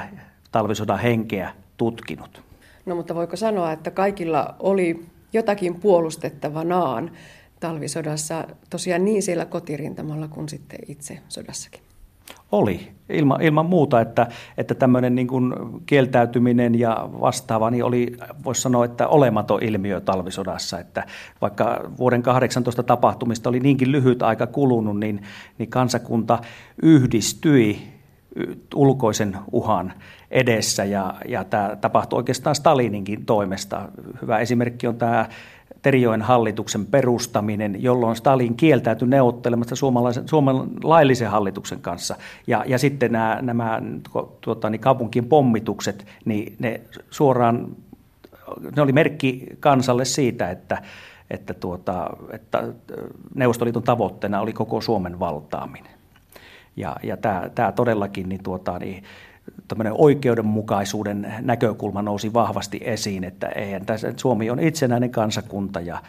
talvisodan 0.52 1.00
henkeä 1.00 1.52
tutkinut. 1.78 2.45
No 2.86 2.96
mutta 2.96 3.16
voiko 3.16 3.36
sanoa, 3.36 3.72
että 3.72 3.92
kaikilla 3.92 4.56
oli 4.60 5.06
jotakin 5.34 5.76
puolustettavanaan 5.80 7.12
talvisodassa 7.60 8.48
tosiaan 8.70 9.06
niin 9.06 9.24
siellä 9.24 9.46
kotirintamalla 9.46 10.28
kuin 10.28 10.50
sitten 10.50 10.80
itse 10.88 11.20
sodassakin. 11.28 11.82
Oli, 12.52 12.92
ilman, 13.10 13.42
ilman 13.42 13.66
muuta, 13.66 14.02
että, 14.02 14.28
että 14.58 14.76
tämmöinen 14.76 15.16
niin 15.16 15.28
kuin 15.28 15.54
kieltäytyminen 15.86 16.80
ja 16.80 17.10
vastaava 17.22 17.72
niin 17.72 17.84
oli, 17.84 18.18
voisi 18.44 18.62
sanoa, 18.62 18.86
että 18.86 19.08
olematon 19.08 19.64
ilmiö 19.64 20.02
talvisodassa. 20.02 20.80
Että 20.80 21.04
vaikka 21.42 21.92
vuoden 21.98 22.22
18 22.22 22.84
tapahtumista 22.84 23.50
oli 23.50 23.60
niinkin 23.60 23.92
lyhyt 23.92 24.24
aika 24.24 24.48
kulunut, 24.48 25.00
niin, 25.00 25.22
niin 25.58 25.70
kansakunta 25.70 26.40
yhdistyi 26.82 27.96
ulkoisen 28.76 29.38
uhan 29.52 29.94
edessä 30.36 30.86
ja, 30.86 31.14
ja 31.28 31.44
tämä 31.44 31.78
tapahtui 31.82 32.18
oikeastaan 32.18 32.56
Stalininkin 32.56 33.26
toimesta. 33.26 33.90
Hyvä 34.22 34.40
esimerkki 34.40 34.88
on 34.88 34.96
tämä 34.96 35.30
Terijoen 35.82 36.22
hallituksen 36.22 36.86
perustaminen, 36.86 37.84
jolloin 37.84 38.16
Stalin 38.16 38.56
kieltäytyi 38.56 39.08
neuvottelemasta 39.08 39.76
suomalaisen, 39.76 40.28
Suomen 40.28 40.56
laillisen 40.84 41.30
hallituksen 41.30 41.80
kanssa. 41.80 42.16
Ja, 42.48 42.64
ja 42.68 42.78
sitten 42.78 43.12
nämä, 43.12 43.40
nämä 43.42 43.82
tuota, 44.42 44.70
niin 44.70 44.80
kaupunkien 44.82 45.26
pommitukset, 45.26 46.06
niin 46.26 46.56
ne 46.60 46.82
suoraan, 47.10 47.68
ne 48.76 48.82
oli 48.82 48.92
merkki 48.92 49.46
kansalle 49.60 50.06
siitä, 50.06 50.50
että, 50.50 50.82
että, 51.30 51.54
tuota, 51.54 52.10
että 52.32 52.64
Neuvostoliiton 53.36 53.84
tavoitteena 53.84 54.42
oli 54.42 54.54
koko 54.54 54.82
Suomen 54.82 55.20
valtaaminen. 55.20 55.92
Ja, 56.76 56.96
ja 57.04 57.18
tämä, 57.18 57.50
tämä 57.56 57.72
todellakin 57.72 58.30
niin 58.30 58.44
tuota, 58.44 58.80
niin, 58.80 59.04
oikeudenmukaisuuden 59.92 61.34
näkökulma 61.42 62.02
nousi 62.02 62.34
vahvasti 62.34 62.80
esiin, 62.84 63.24
että 63.24 63.48
eihän 63.48 63.86
tässä, 63.86 64.14
Suomi 64.18 64.50
on 64.50 64.60
itsenäinen 64.60 65.12
kansakunta 65.12 65.82
ja 65.82 66.02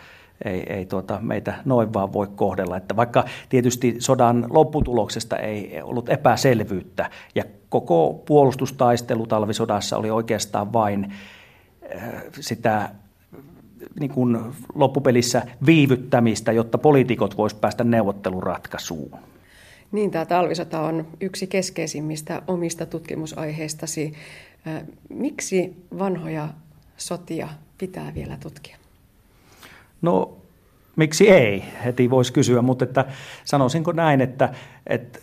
ei, 0.45 0.73
ei 0.73 0.87
tuota, 0.87 1.19
meitä 1.21 1.55
noin 1.65 1.93
vaan 1.93 2.13
voi 2.13 2.27
kohdella. 2.37 2.77
Että 2.77 2.97
vaikka 2.97 3.25
tietysti 3.49 3.97
sodan 3.99 4.47
lopputuloksesta 4.51 5.37
ei 5.37 5.83
ollut 5.83 6.09
epäselvyyttä 6.09 7.11
ja 7.35 7.45
koko 7.69 8.23
puolustustaistelu 8.27 9.27
talvisodassa 9.27 9.97
oli 9.97 10.11
oikeastaan 10.11 10.73
vain 10.73 11.13
äh, 11.97 12.13
sitä 12.41 12.91
niin 14.01 14.11
kuin 14.11 14.39
loppupelissä 14.75 15.43
viivyttämistä, 15.67 16.53
jotta 16.53 16.79
poliitikot 16.79 17.37
voisivat 17.37 17.61
päästä 17.61 17.85
neuvotteluratkaisuun. 17.85 19.19
Niin, 19.93 20.11
tämä 20.11 20.27
talvisota 20.27 20.81
on 20.81 21.07
yksi 21.21 21.47
keskeisimmistä 21.47 22.43
omista 22.47 22.87
tutkimusaiheistasi. 22.87 24.13
Miksi 25.09 25.77
vanhoja 25.99 26.49
sotia 26.97 27.49
pitää 27.79 28.15
vielä 28.15 28.37
tutkia? 28.41 28.77
No, 30.03 30.37
miksi 30.97 31.31
ei? 31.31 31.65
Heti 31.85 32.11
voisi 32.11 32.33
kysyä, 32.33 32.63
mutta 32.63 32.85
että 32.85 33.05
sanoisinko 33.45 33.93
näin, 33.93 34.21
että, 34.21 34.55
että 34.87 35.19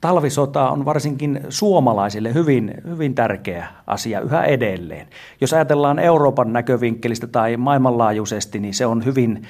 talvisota 0.00 0.70
on 0.70 0.84
varsinkin 0.84 1.40
suomalaisille 1.48 2.34
hyvin, 2.34 2.74
hyvin 2.88 3.14
tärkeä 3.14 3.68
asia 3.86 4.20
yhä 4.20 4.44
edelleen. 4.44 5.06
Jos 5.40 5.52
ajatellaan 5.52 5.98
Euroopan 5.98 6.52
näkövinkkelistä 6.52 7.26
tai 7.26 7.56
maailmanlaajuisesti, 7.56 8.58
niin 8.58 8.74
se 8.74 8.86
on 8.86 9.04
hyvin 9.04 9.46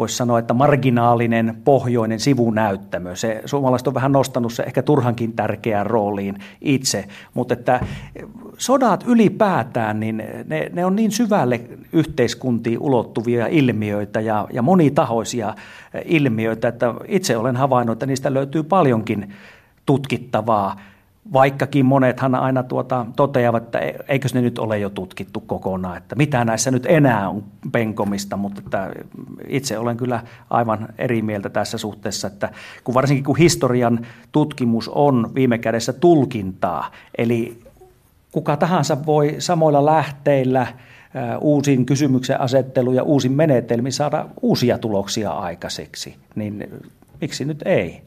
voisi 0.00 0.16
sanoa, 0.16 0.38
että 0.38 0.54
marginaalinen 0.54 1.56
pohjoinen 1.64 2.20
sivunäyttämö. 2.20 3.16
Se, 3.16 3.42
suomalaiset 3.44 3.88
on 3.88 3.94
vähän 3.94 4.12
nostanut 4.12 4.52
se 4.52 4.62
ehkä 4.62 4.82
turhankin 4.82 5.32
tärkeään 5.32 5.86
rooliin 5.86 6.38
itse, 6.60 7.04
mutta 7.34 7.54
että 7.54 7.80
sodat 8.58 9.04
ylipäätään, 9.06 10.00
niin 10.00 10.16
ne, 10.46 10.70
ne 10.72 10.84
on 10.84 10.96
niin 10.96 11.10
syvälle 11.10 11.60
yhteiskuntiin 11.92 12.78
ulottuvia 12.78 13.46
ilmiöitä 13.46 14.20
ja, 14.20 14.46
ja 14.52 14.62
monitahoisia 14.62 15.54
ilmiöitä, 16.04 16.68
että 16.68 16.94
itse 17.08 17.36
olen 17.36 17.56
havainnut, 17.56 17.92
että 17.92 18.06
niistä 18.06 18.34
löytyy 18.34 18.62
paljonkin 18.62 19.32
tutkittavaa 19.86 20.76
Vaikkakin 21.32 21.86
monethan 21.86 22.34
aina 22.34 22.62
tuota, 22.62 23.06
toteavat, 23.16 23.62
että 23.62 23.78
e-, 23.78 23.98
eikös 24.08 24.34
ne 24.34 24.40
nyt 24.40 24.58
ole 24.58 24.78
jo 24.78 24.90
tutkittu 24.90 25.40
kokonaan, 25.40 25.96
että 25.96 26.16
mitä 26.16 26.44
näissä 26.44 26.70
nyt 26.70 26.86
enää 26.86 27.28
on 27.28 27.44
penkomista, 27.72 28.36
mutta 28.36 28.62
että 28.64 28.90
itse 29.48 29.78
olen 29.78 29.96
kyllä 29.96 30.22
aivan 30.50 30.88
eri 30.98 31.22
mieltä 31.22 31.48
tässä 31.48 31.78
suhteessa, 31.78 32.26
että 32.26 32.48
kun 32.84 32.94
varsinkin 32.94 33.24
kun 33.24 33.36
historian 33.36 34.06
tutkimus 34.32 34.88
on 34.88 35.30
viime 35.34 35.58
kädessä 35.58 35.92
tulkintaa, 35.92 36.90
eli 37.18 37.62
kuka 38.32 38.56
tahansa 38.56 39.06
voi 39.06 39.36
samoilla 39.38 39.86
lähteillä 39.86 40.66
uusin 41.40 41.86
kysymyksen 41.86 42.40
asettelu 42.40 42.92
ja 42.92 43.02
uusin 43.02 43.32
menetelmi 43.32 43.92
saada 43.92 44.26
uusia 44.42 44.78
tuloksia 44.78 45.30
aikaiseksi, 45.30 46.16
niin 46.34 46.68
miksi 47.20 47.44
nyt 47.44 47.62
ei? 47.64 48.02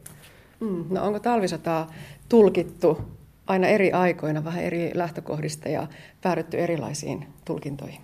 Mm, 0.60 0.84
no 0.90 1.06
onko 1.06 1.20
talvisotaa 1.20 1.90
tulkittu 2.28 3.00
aina 3.46 3.66
eri 3.66 3.92
aikoina 3.92 4.44
vähän 4.44 4.62
eri 4.62 4.90
lähtökohdista 4.94 5.68
ja 5.68 5.86
päädytty 6.22 6.58
erilaisiin 6.58 7.26
tulkintoihin? 7.44 8.00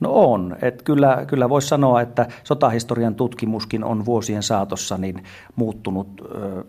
No 0.00 0.10
on. 0.12 0.56
Et 0.62 0.82
kyllä, 0.82 1.24
kyllä 1.26 1.48
voisi 1.48 1.68
sanoa, 1.68 2.00
että 2.00 2.26
sotahistorian 2.44 3.14
tutkimuskin 3.14 3.84
on 3.84 4.04
vuosien 4.04 4.42
saatossa 4.42 4.98
niin 4.98 5.24
muuttunut 5.56 6.08
ö, 6.20 6.64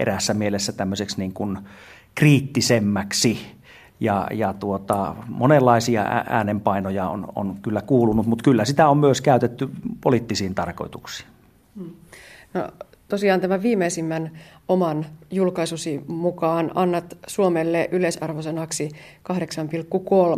erässä 0.00 0.34
mielessä 0.34 0.72
tämmöiseksi 0.72 1.18
niin 1.18 1.32
kuin 1.32 1.58
kriittisemmäksi. 2.14 3.38
Ja, 4.00 4.26
ja 4.30 4.54
tuota, 4.54 5.14
monenlaisia 5.28 6.02
äänenpainoja 6.28 7.08
on, 7.08 7.28
on 7.36 7.56
kyllä 7.62 7.82
kuulunut, 7.82 8.26
mutta 8.26 8.42
kyllä 8.42 8.64
sitä 8.64 8.88
on 8.88 8.98
myös 8.98 9.20
käytetty 9.20 9.68
poliittisiin 10.00 10.54
tarkoituksiin. 10.54 11.28
Hmm. 11.76 11.90
No, 12.54 12.68
tosiaan 13.08 13.40
tämän 13.40 13.62
viimeisimmän 13.62 14.30
oman 14.70 15.06
julkaisusi 15.30 16.04
mukaan 16.06 16.70
annat 16.74 17.18
Suomelle 17.26 17.88
yleisarvosanaksi 17.92 18.88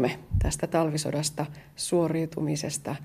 8,3 0.06 0.10
tästä 0.42 0.66
talvisodasta 0.66 1.46
suoriutumisesta. 1.76 2.96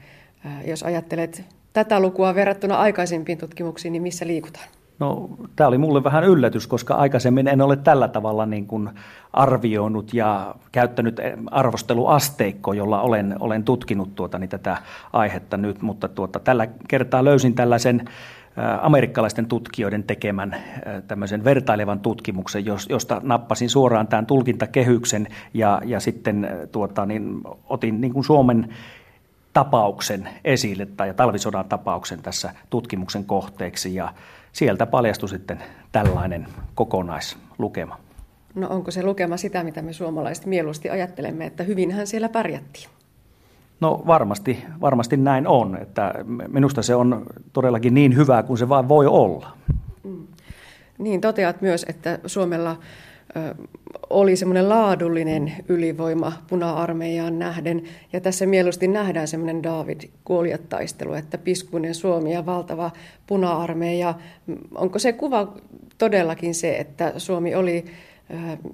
Jos 0.65 0.83
ajattelet 0.83 1.45
tätä 1.73 1.99
lukua 1.99 2.35
verrattuna 2.35 2.77
aikaisempiin 2.77 3.37
tutkimuksiin, 3.37 3.91
niin 3.91 4.01
missä 4.01 4.27
liikutaan? 4.27 4.65
No, 4.99 5.29
tämä 5.55 5.67
oli 5.67 5.77
mulle 5.77 6.03
vähän 6.03 6.23
yllätys, 6.23 6.67
koska 6.67 6.95
aikaisemmin 6.95 7.47
en 7.47 7.61
ole 7.61 7.75
tällä 7.75 8.07
tavalla 8.07 8.45
niin 8.45 8.67
kuin 8.67 8.89
arvioinut 9.33 10.13
ja 10.13 10.55
käyttänyt 10.71 11.19
arvosteluasteikkoa, 11.51 12.75
jolla 12.75 13.01
olen, 13.01 13.35
olen 13.39 13.63
tutkinut 13.63 14.15
tuota, 14.15 14.39
niin 14.39 14.49
tätä 14.49 14.77
aihetta 15.13 15.57
nyt, 15.57 15.81
mutta 15.81 16.07
tuota, 16.07 16.39
tällä 16.39 16.67
kertaa 16.87 17.23
löysin 17.23 17.53
tällaisen 17.53 18.05
amerikkalaisten 18.81 19.45
tutkijoiden 19.45 20.03
tekemän 20.03 20.55
tämmöisen 21.07 21.43
vertailevan 21.43 21.99
tutkimuksen, 21.99 22.63
josta 22.89 23.21
nappasin 23.23 23.69
suoraan 23.69 24.07
tämän 24.07 24.25
tulkintakehyksen 24.25 25.27
ja, 25.53 25.81
ja 25.85 25.99
sitten 25.99 26.49
tuota, 26.71 27.05
niin 27.05 27.41
otin 27.69 28.01
niin 28.01 28.13
kuin 28.13 28.23
Suomen 28.23 28.75
tapauksen 29.53 30.29
esille 30.45 30.85
tai 30.85 31.13
talvisodan 31.13 31.65
tapauksen 31.65 32.21
tässä 32.21 32.53
tutkimuksen 32.69 33.25
kohteeksi 33.25 33.95
ja 33.95 34.13
sieltä 34.51 34.85
paljastui 34.85 35.29
sitten 35.29 35.63
tällainen 35.91 36.47
kokonaislukema. 36.75 37.97
No 38.55 38.67
onko 38.69 38.91
se 38.91 39.03
lukema 39.03 39.37
sitä, 39.37 39.63
mitä 39.63 39.81
me 39.81 39.93
suomalaiset 39.93 40.45
mieluusti 40.45 40.89
ajattelemme, 40.89 41.45
että 41.45 41.63
hyvinhän 41.63 42.07
siellä 42.07 42.29
pärjättiin? 42.29 42.89
No 43.79 44.03
varmasti, 44.07 44.65
varmasti 44.81 45.17
näin 45.17 45.47
on. 45.47 45.77
Että 45.81 46.13
minusta 46.47 46.81
se 46.81 46.95
on 46.95 47.25
todellakin 47.53 47.93
niin 47.93 48.15
hyvää 48.15 48.43
kuin 48.43 48.57
se 48.57 48.69
vain 48.69 48.87
voi 48.87 49.05
olla. 49.05 49.57
Mm. 50.03 50.27
Niin, 50.97 51.21
toteat 51.21 51.61
myös, 51.61 51.85
että 51.89 52.19
Suomella 52.25 52.75
oli 54.09 54.35
semmoinen 54.35 54.69
laadullinen 54.69 55.53
ylivoima 55.67 56.33
puna-armeijaan 56.49 57.39
nähden. 57.39 57.83
Ja 58.13 58.21
tässä 58.21 58.45
mieluusti 58.45 58.87
nähdään 58.87 59.27
semmoinen 59.27 59.63
David 59.63 60.01
kuolijattaistelu, 60.23 61.13
että 61.13 61.37
piskuinen 61.37 61.95
Suomi 61.95 62.33
ja 62.33 62.45
valtava 62.45 62.91
puna-armeija. 63.27 64.13
Onko 64.75 64.99
se 64.99 65.13
kuva 65.13 65.53
todellakin 65.97 66.55
se, 66.55 66.77
että 66.77 67.13
Suomi 67.17 67.55
oli 67.55 67.85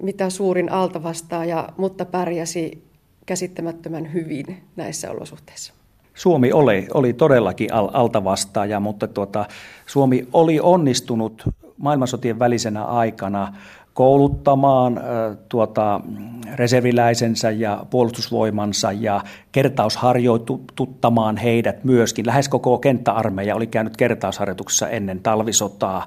mitä 0.02 0.30
suurin 0.30 0.72
altavastaaja, 0.72 1.68
mutta 1.76 2.04
pärjäsi 2.04 2.84
käsittämättömän 3.26 4.12
hyvin 4.12 4.62
näissä 4.76 5.10
olosuhteissa. 5.10 5.72
Suomi 6.14 6.52
oli, 6.52 6.86
oli 6.94 7.12
todellakin 7.12 7.72
al, 7.72 7.90
altavastaaja, 7.92 8.80
mutta 8.80 9.08
tuota, 9.08 9.46
Suomi 9.86 10.28
oli 10.32 10.60
onnistunut 10.60 11.42
maailmansotien 11.78 12.38
välisenä 12.38 12.84
aikana 12.84 13.54
kouluttamaan 13.94 15.00
tuota, 15.48 16.00
reserviläisensä 16.54 17.50
ja 17.50 17.86
puolustusvoimansa 17.90 18.92
ja 18.92 19.20
kertausharjoituttamaan 19.52 21.36
heidät 21.36 21.84
myöskin. 21.84 22.26
Lähes 22.26 22.48
koko 22.48 22.78
kenttäarmeija 22.78 23.56
oli 23.56 23.66
käynyt 23.66 23.96
kertausharjoituksessa 23.96 24.88
ennen 24.88 25.20
talvisotaa. 25.20 26.06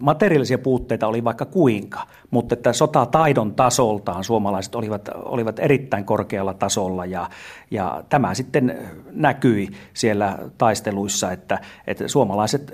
Materiaalisia 0.00 0.58
puutteita 0.58 1.06
oli 1.06 1.24
vaikka 1.24 1.44
kuinka, 1.44 2.06
mutta 2.30 2.54
että 2.54 2.72
sotataidon 2.72 3.54
tasoltaan 3.54 4.24
suomalaiset 4.24 4.74
olivat, 4.74 5.08
olivat 5.14 5.58
erittäin 5.58 6.04
korkealla 6.04 6.54
tasolla 6.54 7.06
ja, 7.06 7.30
ja 7.70 8.04
tämä 8.08 8.34
sitten 8.34 8.78
näkyi 9.10 9.68
siellä 9.94 10.38
taisteluissa, 10.58 11.32
että, 11.32 11.58
että 11.86 12.08
suomalaiset 12.08 12.72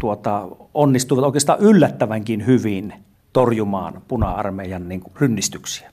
tuota, 0.00 0.48
onnistuivat 0.74 1.24
oikeastaan 1.24 1.60
yllättävänkin 1.60 2.46
hyvin 2.46 3.05
torjumaan 3.36 4.02
puna-armeijan 4.08 4.88
niin 4.88 5.00
kuin, 5.00 5.12
rynnistyksiä. 5.16 5.90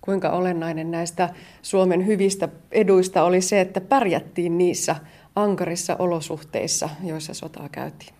Kuinka 0.00 0.30
olennainen 0.30 0.90
näistä 0.90 1.28
Suomen 1.62 2.06
hyvistä 2.06 2.48
eduista 2.72 3.22
oli 3.22 3.40
se, 3.40 3.60
että 3.60 3.80
pärjättiin 3.80 4.58
niissä 4.58 4.96
ankarissa 5.36 5.96
olosuhteissa, 5.98 6.88
joissa 7.04 7.34
sotaa 7.34 7.68
käytiin? 7.72 8.14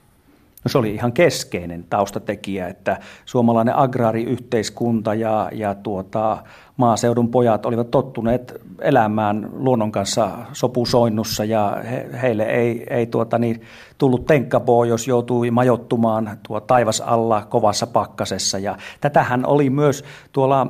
No 0.65 0.69
se 0.69 0.79
oli 0.79 0.95
ihan 0.95 1.13
keskeinen 1.13 1.85
taustatekijä, 1.91 2.69
että 2.69 3.01
suomalainen 3.25 3.77
agraariyhteiskunta 3.77 5.15
ja, 5.15 5.51
ja 5.53 5.75
tuota, 5.75 6.45
maaseudun 6.81 7.29
pojat 7.29 7.67
olivat 7.67 7.91
tottuneet 7.91 8.61
elämään 8.81 9.49
luonnon 9.53 9.93
kanssa 9.93 10.31
sopusoinnussa 10.53 11.45
ja 11.45 11.77
he, 11.91 12.07
heille 12.23 12.43
ei, 12.43 12.87
ei 12.91 13.07
tuota, 13.07 13.39
niin, 13.39 13.63
tullut 14.01 14.27
tenkkapoo, 14.27 14.85
jos 14.85 15.09
joutui 15.09 15.51
majottumaan 15.51 16.39
tuo 16.49 16.61
taivas 16.61 17.01
alla 17.01 17.47
kovassa 17.51 17.87
pakkasessa. 17.87 18.59
Ja 18.59 18.77
tätähän 19.01 19.47
oli 19.47 19.71
myös 19.71 20.05
tuolla 20.33 20.67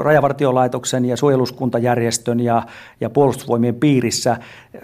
Rajavartiolaitoksen 0.00 1.04
ja 1.04 1.16
suojeluskuntajärjestön 1.16 2.40
ja, 2.40 2.62
ja 3.00 3.10
puolustusvoimien 3.10 3.74
piirissä 3.74 4.36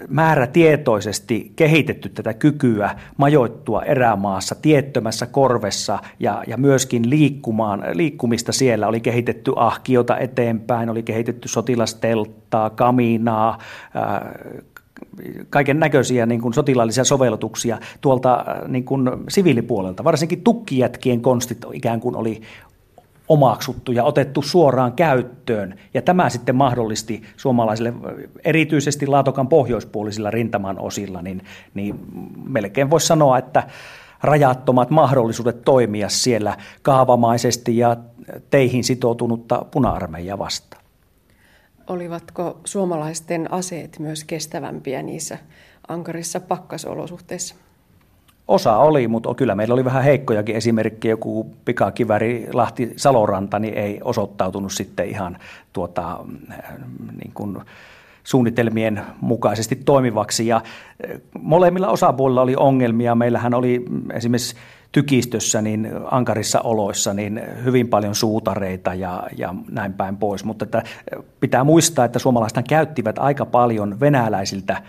määrätietoisesti 0.07 1.51
kehitetty 1.55 2.09
tätä 2.09 2.33
kykyä 2.33 2.89
majoittua 3.17 3.83
erämaassa 3.83 4.55
tiettömässä 4.55 5.25
korvessa 5.25 5.99
ja, 6.19 6.43
ja 6.47 6.57
myöskin 6.57 7.09
liikkumaan, 7.09 7.83
liikkumista 7.93 8.51
siellä 8.51 8.87
oli 8.87 8.99
kehitetty 8.99 9.51
ahkiota 9.55 10.17
eteenpäin, 10.57 10.89
oli 10.89 11.03
kehitetty 11.03 11.47
sotilastelttaa, 11.47 12.69
kaminaa, 12.69 13.57
kaiken 15.49 15.79
näköisiä 15.79 16.25
niin 16.25 16.41
kuin 16.41 16.53
sotilaallisia 16.53 17.03
sovellutuksia 17.03 17.79
tuolta 18.01 18.45
niin 18.67 18.83
kuin 18.83 19.09
siviilipuolelta. 19.29 20.03
Varsinkin 20.03 20.41
tukkijätkien 20.41 21.21
konstit 21.21 21.65
ikään 21.73 21.99
kuin 21.99 22.15
oli 22.15 22.41
omaksuttu 23.27 23.91
ja 23.91 24.03
otettu 24.03 24.41
suoraan 24.41 24.93
käyttöön. 24.93 25.75
Ja 25.93 26.01
tämä 26.01 26.29
sitten 26.29 26.55
mahdollisti 26.55 27.21
suomalaisille, 27.37 27.93
erityisesti 28.45 29.07
Laatokan 29.07 29.47
pohjoispuolisilla 29.47 30.31
rintaman 30.31 30.79
osilla, 30.79 31.21
niin, 31.21 31.41
niin 31.73 31.99
melkein 32.47 32.89
voisi 32.89 33.07
sanoa, 33.07 33.37
että 33.37 33.63
rajattomat 34.23 34.89
mahdollisuudet 34.89 35.61
toimia 35.61 36.09
siellä 36.09 36.57
kaavamaisesti 36.81 37.77
ja 37.77 37.97
teihin 38.49 38.83
sitoutunutta 38.83 39.65
puna-armeijaa 39.71 40.37
vastaan. 40.37 40.83
Olivatko 41.87 42.59
suomalaisten 42.65 43.53
aseet 43.53 43.99
myös 43.99 44.23
kestävämpiä 44.23 45.01
niissä 45.01 45.37
ankarissa 45.87 46.39
pakkasolosuhteissa? 46.39 47.55
Osa 48.47 48.77
oli, 48.77 49.07
mutta 49.07 49.33
kyllä 49.35 49.55
meillä 49.55 49.73
oli 49.73 49.85
vähän 49.85 50.03
heikkojakin 50.03 50.55
esimerkkejä. 50.55 51.11
Joku 51.11 51.55
pikakiväri 51.65 52.47
Lahti 52.53 52.93
Saloranta 52.95 53.59
niin 53.59 53.73
ei 53.73 53.99
osoittautunut 54.03 54.73
sitten 54.73 55.09
ihan 55.09 55.37
tuota, 55.73 56.19
niin 57.21 57.31
kuin 57.33 57.57
suunnitelmien 58.23 59.01
mukaisesti 59.21 59.75
toimivaksi. 59.75 60.47
Ja 60.47 60.61
molemmilla 61.41 61.87
osapuolilla 61.87 62.41
oli 62.41 62.55
ongelmia. 62.55 63.15
Meillähän 63.15 63.53
oli 63.53 63.85
esimerkiksi 64.13 64.55
tykistössä, 64.97 65.61
niin 65.61 65.89
ankarissa 66.11 66.61
oloissa, 66.61 67.13
niin 67.13 67.41
hyvin 67.63 67.87
paljon 67.87 68.15
suutareita 68.15 68.93
ja, 68.93 69.23
ja 69.37 69.55
näin 69.71 69.93
päin 69.93 70.17
pois. 70.17 70.43
Mutta 70.43 70.65
että 70.65 70.83
pitää 71.39 71.63
muistaa, 71.63 72.05
että 72.05 72.19
suomalaiset 72.19 72.67
käyttivät 72.67 73.19
aika 73.19 73.45
paljon 73.45 73.99
venäläisiltä 73.99 74.81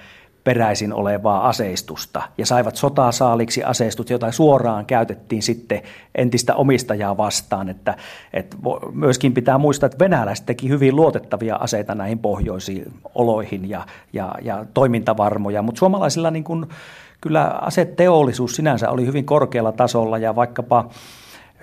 peräisin 0.45 0.93
olevaa 0.93 1.49
aseistusta 1.49 2.23
ja 2.39 2.47
saivat 2.47 2.77
sotasaaliksi 2.77 3.65
aseistut, 3.65 4.11
joita 4.11 4.33
suoraan 4.33 4.87
käytettiin 4.87 5.43
sitten 5.43 5.83
entistä 6.15 6.55
omistajaa 6.55 7.17
vastaan. 7.17 7.69
Että, 7.69 7.97
että 8.33 8.57
myöskin 8.93 9.35
pitää 9.35 9.59
muistaa, 9.59 9.87
että 9.87 10.05
venäläiset 10.05 10.47
teki 10.47 10.69
hyvin 10.69 10.97
luotettavia 10.97 11.57
aseita 11.57 11.95
näihin 11.95 12.19
pohjoisiin 12.19 12.93
oloihin 13.15 13.69
ja, 13.71 13.87
ja, 14.13 14.35
ja 14.43 14.65
toimintavarmoja, 14.75 15.63
mutta 15.63 15.79
suomalaisilla 15.79 16.31
niin 16.31 16.45
kuin, 16.45 16.67
kyllä 17.21 17.45
aseteollisuus 17.45 18.57
sinänsä 18.57 18.91
oli 18.91 19.07
hyvin 19.07 19.25
korkealla 19.25 19.73
tasolla 19.73 20.19
ja 20.19 20.37
vaikkapa 20.37 20.89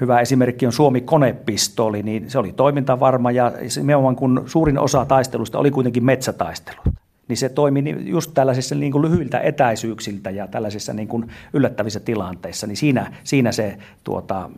hyvä 0.01 0.19
esimerkki 0.19 0.65
on 0.65 0.71
Suomi 0.71 1.01
konepistooli, 1.01 2.03
niin 2.03 2.29
se 2.29 2.39
oli 2.39 2.53
toimintavarma 2.53 3.31
ja 3.31 3.51
nimenomaan 3.75 4.15
kun 4.15 4.43
suurin 4.45 4.79
osa 4.79 5.05
taistelusta 5.05 5.59
oli 5.59 5.71
kuitenkin 5.71 6.05
metsätaistelu 6.05 6.81
niin 7.27 7.37
se 7.37 7.49
toimi 7.49 7.95
just 7.99 8.31
tällaisissa 8.33 8.75
niin 8.75 8.91
kuin 8.91 9.01
lyhyiltä 9.01 9.39
etäisyyksiltä 9.39 10.29
ja 10.29 10.47
tällaisissa 10.47 10.93
niin 10.93 11.07
kuin 11.07 11.27
yllättävissä 11.53 11.99
tilanteissa, 11.99 12.67
niin 12.67 12.77
siinä, 12.77 13.13
siinä 13.23 13.51
se 13.51 13.77
tuota, 14.03 14.49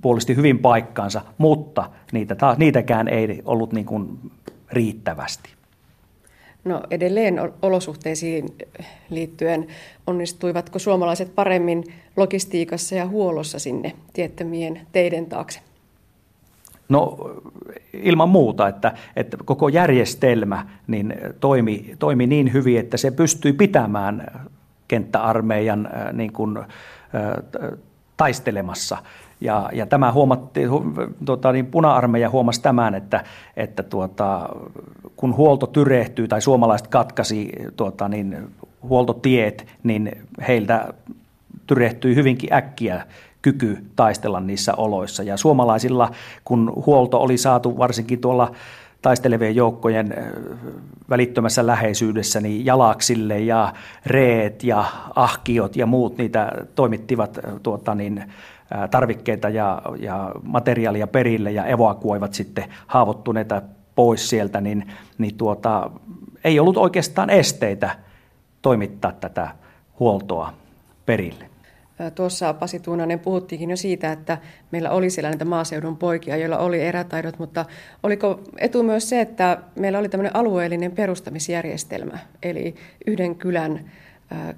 puolisti 0.00 0.36
hyvin 0.36 0.58
paikkaansa, 0.58 1.22
mutta 1.38 1.90
niitä, 2.12 2.36
niitäkään 2.56 3.08
ei 3.08 3.42
ollut 3.44 3.72
niin 3.72 3.86
kuin 3.86 4.18
riittävästi. 4.72 5.50
No 6.64 6.82
edelleen 6.90 7.40
olosuhteisiin 7.62 8.54
liittyen, 9.10 9.66
onnistuivatko 10.06 10.78
suomalaiset 10.78 11.34
paremmin 11.34 11.84
logistiikassa 12.16 12.94
ja 12.94 13.06
huollossa 13.06 13.58
sinne 13.58 13.92
tiettömien 14.12 14.80
teiden 14.92 15.26
taakse? 15.26 15.60
No 16.88 17.30
ilman 17.92 18.28
muuta, 18.28 18.68
että, 18.68 18.94
että 19.16 19.36
koko 19.44 19.68
järjestelmä 19.68 20.66
niin 20.86 21.14
toimi, 21.40 21.96
toimi 21.98 22.26
niin 22.26 22.52
hyvin, 22.52 22.78
että 22.78 22.96
se 22.96 23.10
pystyi 23.10 23.52
pitämään 23.52 24.46
kenttäarmeijan 24.88 25.86
äh, 25.86 26.12
niin 26.12 26.32
kuin, 26.32 26.58
taistelemassa. 28.16 28.98
Ja, 29.40 29.70
ja 29.72 29.86
tämä 29.86 30.12
huomattiin, 30.12 30.68
tuota, 31.24 31.52
niin 31.52 31.66
puna-armeija 31.66 32.30
huomasi 32.30 32.62
tämän, 32.62 32.94
että, 32.94 33.24
että 33.56 33.82
tuota, 33.82 34.48
kun 35.16 35.36
huolto 35.36 35.66
tyrehtyy 35.66 36.28
tai 36.28 36.42
suomalaiset 36.42 36.86
katkasi 36.86 37.52
tuota, 37.76 38.08
niin, 38.08 38.48
huoltotiet, 38.82 39.66
niin 39.82 40.12
heiltä 40.48 40.94
tyrehtyi 41.66 42.14
hyvinkin 42.14 42.52
äkkiä 42.52 43.06
kyky 43.42 43.84
taistella 43.96 44.40
niissä 44.40 44.74
oloissa. 44.74 45.22
Ja 45.22 45.36
suomalaisilla, 45.36 46.10
kun 46.44 46.72
huolto 46.86 47.20
oli 47.20 47.38
saatu 47.38 47.78
varsinkin 47.78 48.20
tuolla 48.20 48.52
taistelevien 49.02 49.56
joukkojen 49.56 50.14
välittömässä 51.10 51.66
läheisyydessä, 51.66 52.40
niin 52.40 52.66
jalaksille 52.66 53.40
ja 53.40 53.72
reet 54.06 54.64
ja 54.64 54.84
ahkiot 55.14 55.76
ja 55.76 55.86
muut 55.86 56.18
niitä 56.18 56.52
toimittivat 56.74 57.38
tuota, 57.62 57.94
niin, 57.94 58.24
tarvikkeita 58.90 59.48
ja, 59.48 59.82
ja 59.98 60.32
materiaalia 60.42 61.06
perille 61.06 61.52
ja 61.52 61.66
evakuoivat 61.66 62.34
sitten 62.34 62.64
haavoittuneita 62.86 63.62
pois 63.94 64.28
sieltä, 64.28 64.60
niin, 64.60 64.92
niin 65.18 65.34
tuota, 65.34 65.90
ei 66.44 66.60
ollut 66.60 66.76
oikeastaan 66.76 67.30
esteitä 67.30 67.90
toimittaa 68.62 69.12
tätä 69.12 69.48
huoltoa 70.00 70.52
perille. 71.06 71.50
Tuossa 72.14 72.54
Pasi 72.54 72.80
Tuunanen 72.80 73.18
puhuttiinkin 73.18 73.70
jo 73.70 73.76
siitä, 73.76 74.12
että 74.12 74.38
meillä 74.70 74.90
oli 74.90 75.10
siellä 75.10 75.30
näitä 75.30 75.44
maaseudun 75.44 75.96
poikia, 75.96 76.36
joilla 76.36 76.58
oli 76.58 76.80
erätaidot, 76.80 77.38
mutta 77.38 77.64
oliko 78.02 78.40
etu 78.58 78.82
myös 78.82 79.08
se, 79.08 79.20
että 79.20 79.58
meillä 79.76 79.98
oli 79.98 80.08
tämmöinen 80.08 80.36
alueellinen 80.36 80.92
perustamisjärjestelmä, 80.92 82.18
eli 82.42 82.74
yhden 83.06 83.34
kylän 83.34 83.90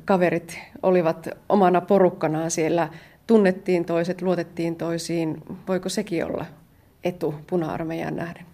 kaverit 0.05 0.59
olivat 0.83 1.29
omana 1.49 1.81
porukkanaan 1.81 2.51
siellä, 2.51 2.89
tunnettiin 3.27 3.85
toiset, 3.85 4.23
luotettiin 4.23 4.77
toisiin. 4.77 5.43
Voiko 5.69 5.89
sekin 5.89 6.25
olla 6.25 6.47
etu 7.05 7.35
puna-armeijan 7.47 8.17
nähden? 8.17 8.47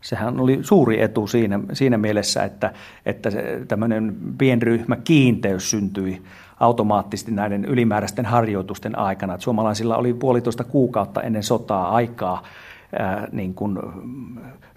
Sehän 0.00 0.40
oli 0.40 0.58
suuri 0.62 1.02
etu 1.02 1.26
siinä, 1.26 1.60
siinä 1.72 1.98
mielessä, 1.98 2.44
että, 2.44 2.72
että 3.06 3.30
se, 3.30 3.60
tämmöinen 3.68 4.16
pienryhmä 4.38 4.96
kiinteys 4.96 5.70
syntyi 5.70 6.22
automaattisesti 6.60 7.32
näiden 7.32 7.64
ylimääräisten 7.64 8.26
harjoitusten 8.26 8.98
aikana. 8.98 9.34
Että 9.34 9.44
suomalaisilla 9.44 9.96
oli 9.96 10.14
puolitoista 10.14 10.64
kuukautta 10.64 11.22
ennen 11.22 11.42
sotaa 11.42 11.90
aikaa 11.90 12.42
ää, 12.98 13.28
niin 13.32 13.54
kuin 13.54 13.78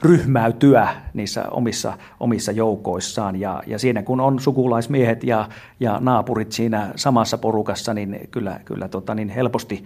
ryhmäytyä 0.01 0.87
niissä 1.13 1.45
omissa, 1.51 1.97
omissa 2.19 2.51
joukoissaan. 2.51 3.39
Ja, 3.39 3.63
ja 3.67 3.79
siinä 3.79 4.03
kun 4.03 4.21
on 4.21 4.39
sukulaismiehet 4.39 5.23
ja, 5.23 5.49
ja 5.79 5.97
naapurit 6.01 6.51
siinä 6.51 6.91
samassa 6.95 7.37
porukassa, 7.37 7.93
niin 7.93 8.27
kyllä, 8.31 8.59
kyllä 8.65 8.87
tota, 8.87 9.15
niin 9.15 9.29
helposti 9.29 9.83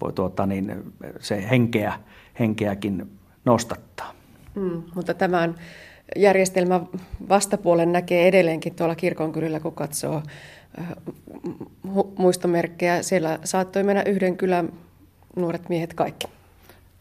voi 0.00 0.12
tuota, 0.12 0.46
niin 0.46 0.92
se 1.20 1.50
henkeä, 1.50 1.92
henkeäkin 2.38 3.10
nostattaa. 3.44 4.12
Mm, 4.54 4.82
mutta 4.94 5.14
tämän 5.14 5.54
järjestelmän 6.16 6.88
vastapuolen 7.28 7.92
näkee 7.92 8.28
edelleenkin 8.28 8.74
tuolla 8.74 8.94
kirkonkylillä, 8.94 9.60
kun 9.60 9.74
katsoo 9.74 10.22
muistomerkkejä. 12.18 13.02
Siellä 13.02 13.38
saattoi 13.44 13.82
mennä 13.82 14.02
yhden 14.02 14.36
kylän 14.36 14.72
nuoret 15.36 15.68
miehet 15.68 15.94
kaikki. 15.94 16.26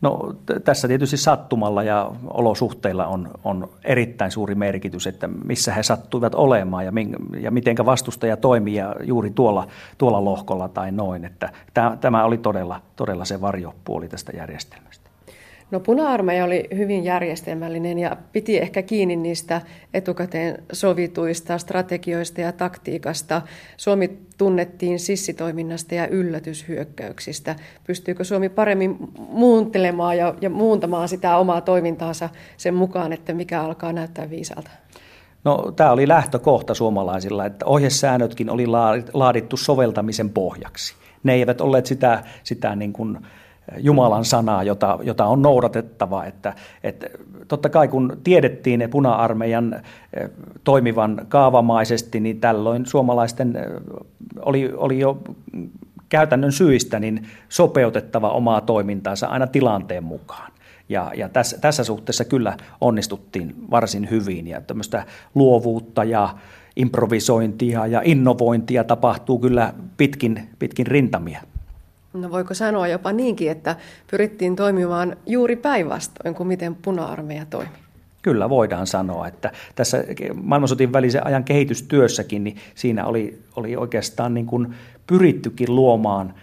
No 0.02 0.36
tässä 0.64 0.88
tietysti 0.88 1.18
sattumalla 1.18 1.84
ja 1.84 2.12
olosuhteilla 2.28 3.08
on, 3.08 3.30
on 3.44 3.70
erittäin 3.84 4.32
suuri 4.32 4.56
merkitys, 4.56 5.08
että 5.08 5.28
missä 5.28 5.74
he 5.74 5.84
sattuivat 5.84 6.36
olemaan 6.36 6.86
ja, 6.86 6.92
ja 7.40 7.52
miten 7.52 7.76
vastustaja 7.86 8.38
toimii 8.38 8.76
ja 8.76 8.96
juuri 9.04 9.30
tuolla, 9.30 9.68
tuolla 9.98 10.26
lohkolla 10.26 10.70
tai 10.70 10.92
noin. 10.92 11.26
Että 11.26 11.50
tämä, 11.74 11.98
tämä 12.02 12.24
oli 12.26 12.38
todella, 12.38 12.82
todella 12.96 13.26
se 13.26 13.42
varjopuoli 13.42 14.10
tästä 14.10 14.32
järjestelmästä. 14.38 15.01
No 15.72 15.80
puna-armeija 15.80 16.46
oli 16.46 16.68
hyvin 16.76 17.04
järjestelmällinen 17.04 18.00
ja 18.00 18.18
piti 18.32 18.58
ehkä 18.58 18.82
kiinni 18.82 19.16
niistä 19.16 19.62
etukäteen 19.94 20.64
sovituista 20.72 21.58
strategioista 21.58 22.42
ja 22.42 22.52
taktiikasta. 22.52 23.42
Suomi 23.78 24.18
tunnettiin 24.38 25.00
sissitoiminnasta 25.00 25.96
ja 25.96 26.08
yllätyshyökkäyksistä. 26.08 27.56
Pystyykö 27.88 28.24
Suomi 28.24 28.50
paremmin 28.50 28.98
muuntelemaan 29.18 30.18
ja, 30.18 30.36
ja 30.42 30.50
muuntamaan 30.50 31.08
sitä 31.08 31.38
omaa 31.38 31.62
toimintaansa 31.62 32.30
sen 32.58 32.74
mukaan, 32.74 33.14
että 33.14 33.34
mikä 33.34 33.62
alkaa 33.62 33.94
näyttää 33.94 34.30
viisalta? 34.30 34.70
No, 35.44 35.74
tämä 35.76 35.92
oli 35.92 36.08
lähtökohta 36.08 36.74
suomalaisilla, 36.74 37.46
että 37.46 37.66
ohjesäännötkin 37.66 38.50
oli 38.50 38.66
laadittu 39.14 39.58
soveltamisen 39.58 40.30
pohjaksi. 40.30 40.96
Ne 41.24 41.34
eivät 41.34 41.62
olleet 41.62 41.86
sitä, 41.86 42.24
sitä 42.44 42.76
niin 42.76 42.94
kuin 42.94 43.18
Jumalan 43.78 44.26
sanaa, 44.26 44.64
jota, 44.64 45.00
jota 45.04 45.26
on 45.26 45.42
noudatettava. 45.42 46.26
Että, 46.26 46.54
että 46.84 47.08
totta 47.48 47.70
kai 47.70 47.88
kun 47.88 48.18
tiedettiin 48.24 48.88
puna-armeijan 48.92 49.74
eh, 49.74 50.30
toimivan 50.64 51.26
kaavamaisesti, 51.30 52.20
niin 52.20 52.40
tällöin 52.40 52.86
suomalaisten 52.86 53.56
eh, 53.56 53.64
oli, 54.40 54.72
oli 54.74 55.00
jo 55.00 55.18
käytännön 56.10 56.52
syistä 56.52 57.00
niin 57.00 57.28
sopeutettava 57.50 58.30
omaa 58.30 58.62
toimintaansa 58.62 59.28
aina 59.28 59.48
tilanteen 59.48 60.04
mukaan. 60.04 60.52
Ja, 60.90 61.12
ja 61.16 61.30
tässä, 61.30 61.58
tässä 61.58 61.84
suhteessa 61.84 62.26
kyllä 62.26 62.58
onnistuttiin 62.82 63.56
varsin 63.72 64.10
hyvin 64.10 64.48
ja 64.48 64.62
tämmöistä 64.62 65.06
luovuutta 65.36 66.04
ja 66.04 66.30
improvisointia 66.76 67.88
ja 67.88 68.02
innovointia 68.06 68.84
tapahtuu 68.84 69.40
kyllä 69.40 69.74
pitkin, 69.98 70.50
pitkin 70.60 70.88
rintamia. 70.88 71.42
No 72.14 72.32
voiko 72.32 72.54
sanoa 72.54 72.88
jopa 72.88 73.12
niinkin, 73.12 73.52
että 73.52 73.76
pyrittiin 74.12 74.56
toimimaan 74.56 75.18
juuri 75.26 75.56
päinvastoin 75.56 76.36
kuin 76.36 76.48
miten 76.48 76.76
puna-armeija 76.76 77.46
toimi? 77.46 77.72
Kyllä 78.22 78.50
voidaan 78.50 78.88
sanoa, 78.88 79.28
että 79.28 79.52
tässä 79.76 80.04
maailmansotin 80.34 80.94
välisen 80.94 81.28
ajan 81.28 81.44
kehitystyössäkin, 81.44 82.44
niin 82.44 82.58
siinä 82.76 83.06
oli, 83.06 83.40
oli 83.56 83.76
oikeastaan 83.76 84.34
niin 84.34 84.46
kuin 84.46 84.76
pyrittykin 85.08 85.76
luomaan 85.76 86.34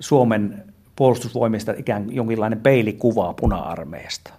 Suomen 0.00 0.64
puolustusvoimista 0.96 1.74
ikään 1.76 2.04
kuin 2.04 2.16
jonkinlainen 2.16 2.60
peilikuva 2.60 3.34
puna-armeijasta. 3.40 4.32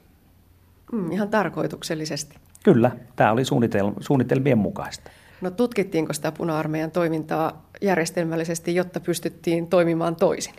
Mm, 0.91 1.11
ihan 1.11 1.29
tarkoituksellisesti. 1.29 2.35
Kyllä, 2.63 2.91
tämä 3.15 3.31
oli 3.31 3.43
suunnitel- 3.43 3.93
suunnitelmien 3.99 4.57
mukaista. 4.57 5.11
No 5.41 5.51
tutkittiinko 5.51 6.13
sitä 6.13 6.31
puna-armeijan 6.31 6.91
toimintaa 6.91 7.65
järjestelmällisesti, 7.81 8.75
jotta 8.75 8.99
pystyttiin 8.99 9.67
toimimaan 9.67 10.15
toisin? 10.15 10.53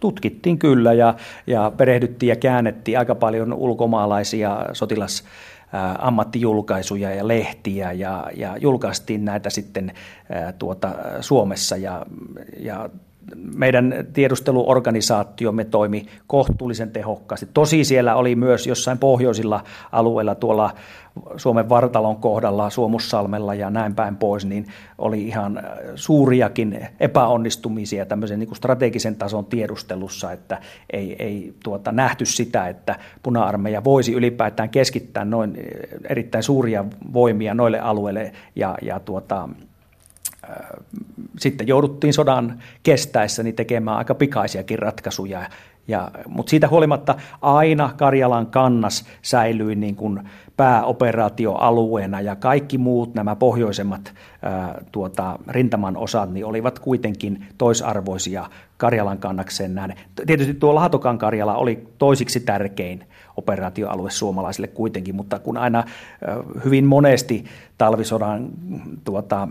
Tutkittiin 0.00 0.58
kyllä 0.58 0.92
ja, 0.92 1.14
ja 1.46 1.72
perehdyttiin 1.76 2.28
ja 2.30 2.36
käännettiin 2.36 2.98
aika 2.98 3.14
paljon 3.14 3.52
ulkomaalaisia 3.52 4.66
sotilas 4.72 5.24
ammattijulkaisuja 5.98 7.14
ja 7.14 7.28
lehtiä 7.28 7.92
ja, 7.92 8.30
ja 8.36 8.56
julkaistiin 8.56 9.24
näitä 9.24 9.50
sitten 9.50 9.92
tuota, 10.58 10.94
Suomessa 11.20 11.76
ja, 11.76 12.06
ja 12.58 12.90
meidän 13.56 13.94
tiedusteluorganisaatiomme 14.12 15.64
toimi 15.64 16.06
kohtuullisen 16.26 16.90
tehokkaasti. 16.90 17.48
Tosi 17.54 17.84
siellä 17.84 18.14
oli 18.14 18.36
myös 18.36 18.66
jossain 18.66 18.98
pohjoisilla 18.98 19.64
alueilla 19.92 20.34
tuolla 20.34 20.74
Suomen 21.36 21.68
vartalon 21.68 22.16
kohdalla, 22.16 22.70
Suomussalmella 22.70 23.54
ja 23.54 23.70
näin 23.70 23.94
päin 23.94 24.16
pois, 24.16 24.44
niin 24.44 24.66
oli 24.98 25.22
ihan 25.22 25.62
suuriakin 25.94 26.86
epäonnistumisia 27.00 28.06
tämmöisen 28.06 28.38
niin 28.38 28.48
kuin 28.48 28.56
strategisen 28.56 29.16
tason 29.16 29.44
tiedustelussa, 29.44 30.32
että 30.32 30.60
ei, 30.92 31.16
ei 31.18 31.54
tuota, 31.64 31.92
nähty 31.92 32.26
sitä, 32.26 32.68
että 32.68 32.98
puna-armeija 33.22 33.84
voisi 33.84 34.12
ylipäätään 34.12 34.70
keskittää 34.70 35.24
noin 35.24 35.56
erittäin 36.08 36.44
suuria 36.44 36.84
voimia 37.12 37.54
noille 37.54 37.80
alueille 37.80 38.32
ja, 38.56 38.78
ja 38.82 39.00
tuota, 39.00 39.48
sitten 41.38 41.68
jouduttiin 41.68 42.12
sodan 42.12 42.62
kestäessä 42.82 43.42
niin 43.42 43.54
tekemään 43.54 43.96
aika 43.96 44.14
pikaisiakin 44.14 44.78
ratkaisuja. 44.78 45.48
Ja, 45.88 46.10
mutta 46.28 46.50
siitä 46.50 46.68
huolimatta 46.68 47.14
aina 47.42 47.90
Karjalan 47.96 48.46
kannas 48.46 49.04
säilyi 49.22 49.74
niin 49.74 49.96
kuin 49.96 50.20
pääoperaatioalueena 50.56 52.20
ja 52.20 52.36
kaikki 52.36 52.78
muut 52.78 53.14
nämä 53.14 53.36
pohjoisemmat 53.36 54.14
ää, 54.42 54.80
tuota, 54.92 55.38
rintaman 55.48 55.96
osat 55.96 56.30
niin 56.30 56.46
olivat 56.46 56.78
kuitenkin 56.78 57.46
toisarvoisia 57.58 58.46
Karjalan 58.76 59.18
kannakseen 59.18 59.74
nähden. 59.74 59.96
Tietysti 60.26 60.54
tuo 60.54 60.74
Lahatokan 60.74 61.18
Karjala 61.18 61.54
oli 61.54 61.88
toisiksi 61.98 62.40
tärkein 62.40 63.04
operaatioalue 63.36 64.10
suomalaisille 64.10 64.68
kuitenkin, 64.68 65.14
mutta 65.14 65.38
kun 65.38 65.56
aina 65.56 65.78
ää, 65.78 66.36
hyvin 66.64 66.84
monesti 66.84 67.44
talvisodan 67.78 68.48
tuota, 69.04 69.48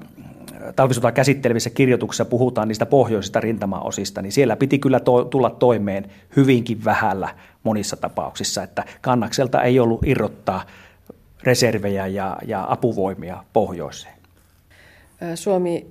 talvisota 0.75 1.11
käsittelevissä 1.11 1.69
kirjoituksissa 1.69 2.25
puhutaan 2.25 2.67
niistä 2.67 2.85
pohjoisista 2.85 3.39
rintamaosista, 3.39 4.21
niin 4.21 4.31
siellä 4.31 4.55
piti 4.55 4.79
kyllä 4.79 4.99
to- 4.99 5.25
tulla 5.25 5.49
toimeen 5.49 6.11
hyvinkin 6.35 6.85
vähällä 6.85 7.35
monissa 7.63 7.97
tapauksissa, 7.97 8.63
että 8.63 8.83
kannakselta 9.01 9.61
ei 9.61 9.79
ollut 9.79 10.05
irrottaa 10.05 10.65
reservejä 11.43 12.07
ja, 12.07 12.37
ja 12.45 12.65
apuvoimia 12.69 13.43
pohjoiseen. 13.53 14.13
Suomi 15.35 15.87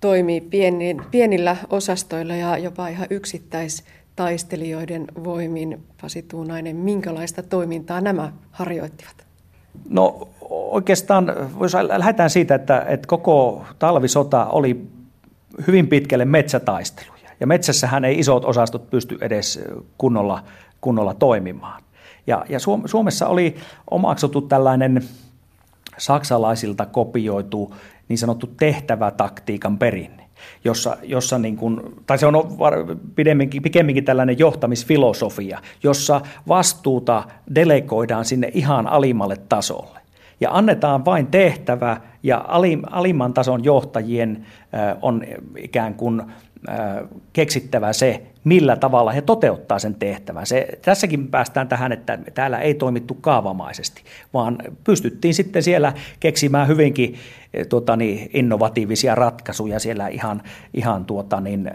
toimii 0.00 0.40
pienin, 0.40 1.02
pienillä 1.10 1.56
osastoilla 1.70 2.34
ja 2.34 2.58
jopa 2.58 2.88
ihan 2.88 3.06
yksittäistaistelijoiden 3.10 5.06
voimin. 5.24 5.82
Pasi 6.02 6.22
Tuunainen, 6.22 6.76
minkälaista 6.76 7.42
toimintaa 7.42 8.00
nämä 8.00 8.32
harjoittivat? 8.50 9.31
No 9.88 10.28
oikeastaan, 10.50 11.32
jos 11.60 11.74
lähdetään 11.98 12.30
siitä, 12.30 12.54
että, 12.54 12.84
että 12.88 13.06
koko 13.06 13.64
talvisota 13.78 14.46
oli 14.46 14.86
hyvin 15.66 15.86
pitkälle 15.86 16.24
metsätaisteluja. 16.24 17.30
Ja 17.40 17.46
metsässähän 17.46 18.04
ei 18.04 18.18
isot 18.18 18.44
osastot 18.44 18.90
pysty 18.90 19.18
edes 19.20 19.64
kunnolla, 19.98 20.44
kunnolla 20.80 21.14
toimimaan. 21.14 21.82
Ja, 22.26 22.44
ja 22.48 22.58
Suomessa 22.86 23.28
oli 23.28 23.56
omaksuttu 23.90 24.40
tällainen 24.40 25.02
saksalaisilta 25.98 26.86
kopioitu 26.86 27.74
niin 28.08 28.18
sanottu 28.18 28.46
tehtävätaktiikan 28.46 29.78
perinne, 29.78 30.21
jossa, 30.64 30.96
jossa 31.02 31.38
niin 31.38 31.56
kuin, 31.56 31.80
tai 32.06 32.18
se 32.18 32.26
on 32.26 32.34
pidemminkin, 33.14 33.62
pikemminkin 33.62 34.04
tällainen 34.04 34.38
johtamisfilosofia, 34.38 35.58
jossa 35.82 36.20
vastuuta 36.48 37.24
delegoidaan 37.54 38.24
sinne 38.24 38.50
ihan 38.54 38.86
alimmalle 38.86 39.36
tasolle. 39.48 40.01
Ja 40.42 40.50
annetaan 40.52 41.04
vain 41.04 41.26
tehtävä 41.26 42.00
ja 42.22 42.44
alimman 42.90 43.34
tason 43.34 43.64
johtajien 43.64 44.46
on 45.02 45.22
ikään 45.56 45.94
kuin 45.94 46.22
keksittävä 47.32 47.92
se, 47.92 48.22
millä 48.44 48.76
tavalla 48.76 49.12
he 49.12 49.20
toteuttaa 49.20 49.78
sen 49.78 49.94
tehtävän. 49.94 50.46
Se, 50.46 50.68
tässäkin 50.82 51.28
päästään 51.28 51.68
tähän, 51.68 51.92
että 51.92 52.18
täällä 52.34 52.58
ei 52.58 52.74
toimittu 52.74 53.14
kaavamaisesti, 53.14 54.02
vaan 54.34 54.58
pystyttiin 54.84 55.34
sitten 55.34 55.62
siellä 55.62 55.92
keksimään 56.20 56.68
hyvinkin 56.68 57.14
tuota, 57.68 57.96
niin, 57.96 58.30
innovatiivisia 58.34 59.14
ratkaisuja 59.14 59.78
siellä 59.78 60.08
ihan, 60.08 60.42
ihan 60.74 61.04
tuota, 61.04 61.40
niin, 61.40 61.66
ä, 61.66 61.72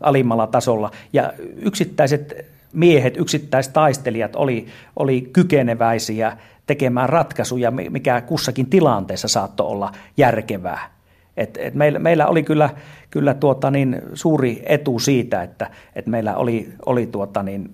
alimmalla 0.00 0.46
tasolla. 0.46 0.90
Ja 1.12 1.32
yksittäiset 1.56 2.46
miehet, 2.72 3.16
yksittäistaistelijat 3.16 4.36
oli, 4.36 4.66
oli 4.96 5.20
kykeneväisiä 5.20 6.36
tekemään 6.66 7.08
ratkaisuja, 7.08 7.70
mikä 7.70 8.20
kussakin 8.20 8.66
tilanteessa 8.66 9.28
saattoi 9.28 9.66
olla 9.66 9.92
järkevää. 10.16 10.90
Et, 11.36 11.58
et 11.60 11.74
meillä, 11.74 11.98
meillä 11.98 12.26
oli 12.26 12.42
kyllä, 12.42 12.70
kyllä 13.10 13.34
tuota 13.34 13.70
niin, 13.70 14.02
suuri 14.14 14.62
etu 14.66 14.98
siitä, 14.98 15.42
että 15.42 15.70
et 15.94 16.06
meillä 16.06 16.36
oli, 16.36 16.72
oli 16.86 17.06
tuota 17.06 17.42
niin, 17.42 17.70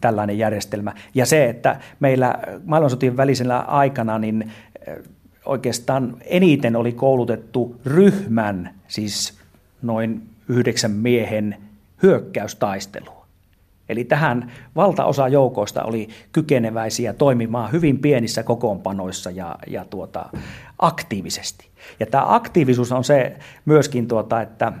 tällainen 0.00 0.38
järjestelmä. 0.38 0.92
Ja 1.14 1.26
se, 1.26 1.48
että 1.48 1.80
meillä 2.00 2.34
maailmansotien 2.64 3.16
välisenä 3.16 3.58
aikana 3.58 4.18
niin 4.18 4.52
oikeastaan 5.44 6.16
eniten 6.24 6.76
oli 6.76 6.92
koulutettu 6.92 7.76
ryhmän, 7.84 8.74
siis 8.88 9.38
noin 9.82 10.22
yhdeksän 10.48 10.90
miehen 10.90 11.56
hyökkäystaistelua. 12.02 13.21
Eli 13.92 14.04
tähän 14.04 14.52
valtaosa 14.76 15.28
joukoista 15.28 15.82
oli 15.82 16.08
kykeneväisiä 16.32 17.12
toimimaan 17.12 17.72
hyvin 17.72 17.98
pienissä 17.98 18.42
kokoonpanoissa 18.42 19.30
ja, 19.30 19.56
ja 19.66 19.84
tuota, 19.84 20.26
aktiivisesti. 20.78 21.68
Ja 22.00 22.06
tämä 22.06 22.24
aktiivisuus 22.28 22.92
on 22.92 23.04
se 23.04 23.36
myöskin, 23.64 24.08
tuota, 24.08 24.40
että 24.40 24.72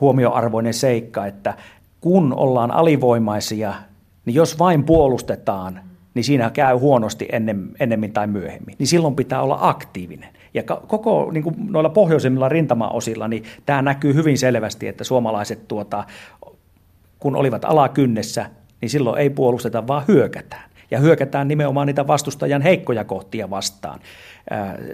huomioarvoinen 0.00 0.74
seikka, 0.74 1.26
että 1.26 1.54
kun 2.00 2.34
ollaan 2.34 2.70
alivoimaisia, 2.70 3.74
niin 4.24 4.34
jos 4.34 4.58
vain 4.58 4.84
puolustetaan, 4.84 5.80
niin 6.14 6.24
siinä 6.24 6.50
käy 6.50 6.76
huonosti 6.76 7.28
ennem, 7.32 7.68
ennemmin 7.80 8.12
tai 8.12 8.26
myöhemmin. 8.26 8.76
Niin 8.78 8.86
silloin 8.86 9.14
pitää 9.14 9.42
olla 9.42 9.58
aktiivinen. 9.60 10.28
Ja 10.54 10.62
koko 10.62 11.30
niin 11.32 11.44
kuin 11.44 11.56
noilla 11.58 11.90
pohjoisemmilla 11.90 12.48
rintamaosilla, 12.48 13.28
niin 13.28 13.44
tämä 13.66 13.82
näkyy 13.82 14.14
hyvin 14.14 14.38
selvästi, 14.38 14.88
että 14.88 15.04
suomalaiset 15.04 15.68
tuota, 15.68 16.04
kun 17.24 17.36
olivat 17.36 17.64
alakynnessä, 17.64 18.46
niin 18.80 18.90
silloin 18.90 19.20
ei 19.20 19.30
puolusteta, 19.30 19.86
vaan 19.86 20.04
hyökätään. 20.08 20.70
Ja 20.90 20.98
hyökätään 20.98 21.48
nimenomaan 21.48 21.86
niitä 21.86 22.06
vastustajan 22.06 22.62
heikkoja 22.62 23.04
kohtia 23.04 23.50
vastaan 23.50 24.00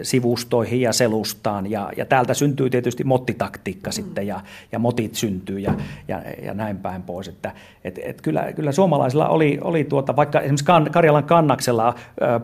sivustoihin 0.03 0.81
ja 0.81 0.93
selustaan. 0.93 1.71
Ja, 1.71 1.93
ja 1.97 2.05
täältä 2.05 2.35
syntyy 2.35 2.71
tietysti 2.71 3.05
mottitaktiikka 3.05 3.93
sitten 3.93 4.27
ja, 4.27 4.41
ja 4.73 4.79
motit 4.79 5.15
syntyy 5.15 5.59
ja, 5.59 5.75
ja, 6.09 6.23
ja 6.43 6.55
näin 6.55 6.79
päin 6.79 7.03
pois. 7.03 7.29
Että, 7.29 7.53
et, 7.85 7.99
et 8.03 8.21
kyllä, 8.21 8.53
kyllä 8.53 8.73
suomalaisilla 8.73 9.29
oli, 9.29 9.59
oli 9.63 9.85
tuota, 9.85 10.17
vaikka 10.17 10.41
esimerkiksi 10.41 10.91
Karjalan 10.93 11.25
kannaksella 11.25 11.95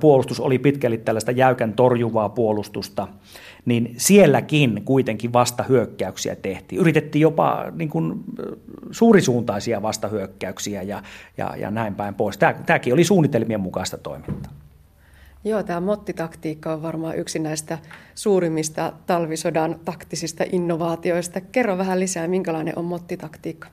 puolustus 0.00 0.40
oli 0.40 0.59
pitkälti 0.59 0.98
tällaista 0.98 1.30
jäykän 1.30 1.72
torjuvaa 1.72 2.28
puolustusta, 2.28 3.09
niin 3.64 3.94
sielläkin 3.96 4.82
kuitenkin 4.84 5.32
vastahyökkäyksiä 5.32 6.36
tehtiin. 6.36 6.80
Yritettiin 6.80 7.22
jopa 7.22 7.64
niin 7.74 7.88
kuin, 7.88 8.24
suurisuuntaisia 8.90 9.82
vastahyökkäyksiä 9.82 10.82
ja, 10.82 11.02
ja, 11.36 11.57
ja 11.57 11.70
näin 11.70 11.94
päin 11.94 12.14
pois. 12.14 12.38
Tämä, 12.38 12.54
tämäkin 12.66 12.92
oli 12.92 13.04
suunnitelmien 13.04 13.61
mukaista 13.61 13.98
toimintaa. 13.98 14.65
Joo, 15.45 15.62
tämä 15.62 15.80
mottitaktiikka 15.80 16.72
on 16.72 16.82
varmaan 16.82 17.16
yksi 17.18 17.39
näistä 17.39 17.78
suurimmista 18.14 18.93
talvisodan 19.07 19.80
taktisista 19.84 20.45
innovaatioista. 20.53 21.41
Kerro 21.41 21.78
vähän 21.78 22.01
lisää, 22.01 22.28
minkälainen 22.28 22.78
on 22.78 22.84
mottitaktiikka? 22.84 23.68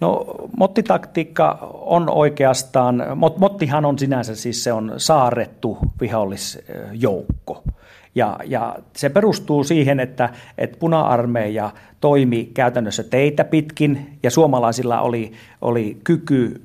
No 0.00 0.24
mottitaktiikka 0.56 1.58
on 1.72 2.10
oikeastaan, 2.10 3.02
mot, 3.14 3.38
mottihan 3.38 3.84
on 3.84 3.98
sinänsä 3.98 4.34
siis 4.34 4.64
se 4.64 4.72
on 4.72 4.92
saarrettu 4.96 5.78
vihollisjoukko. 6.00 7.62
Ja, 8.14 8.38
ja 8.44 8.76
se 8.96 9.08
perustuu 9.08 9.64
siihen, 9.64 10.00
että, 10.00 10.28
että 10.58 10.76
puna-armeija 10.80 11.70
toimi 12.00 12.50
käytännössä 12.54 13.02
teitä 13.02 13.44
pitkin 13.44 14.18
ja 14.22 14.30
suomalaisilla 14.30 15.00
oli, 15.00 15.32
oli 15.60 16.00
kyky 16.04 16.62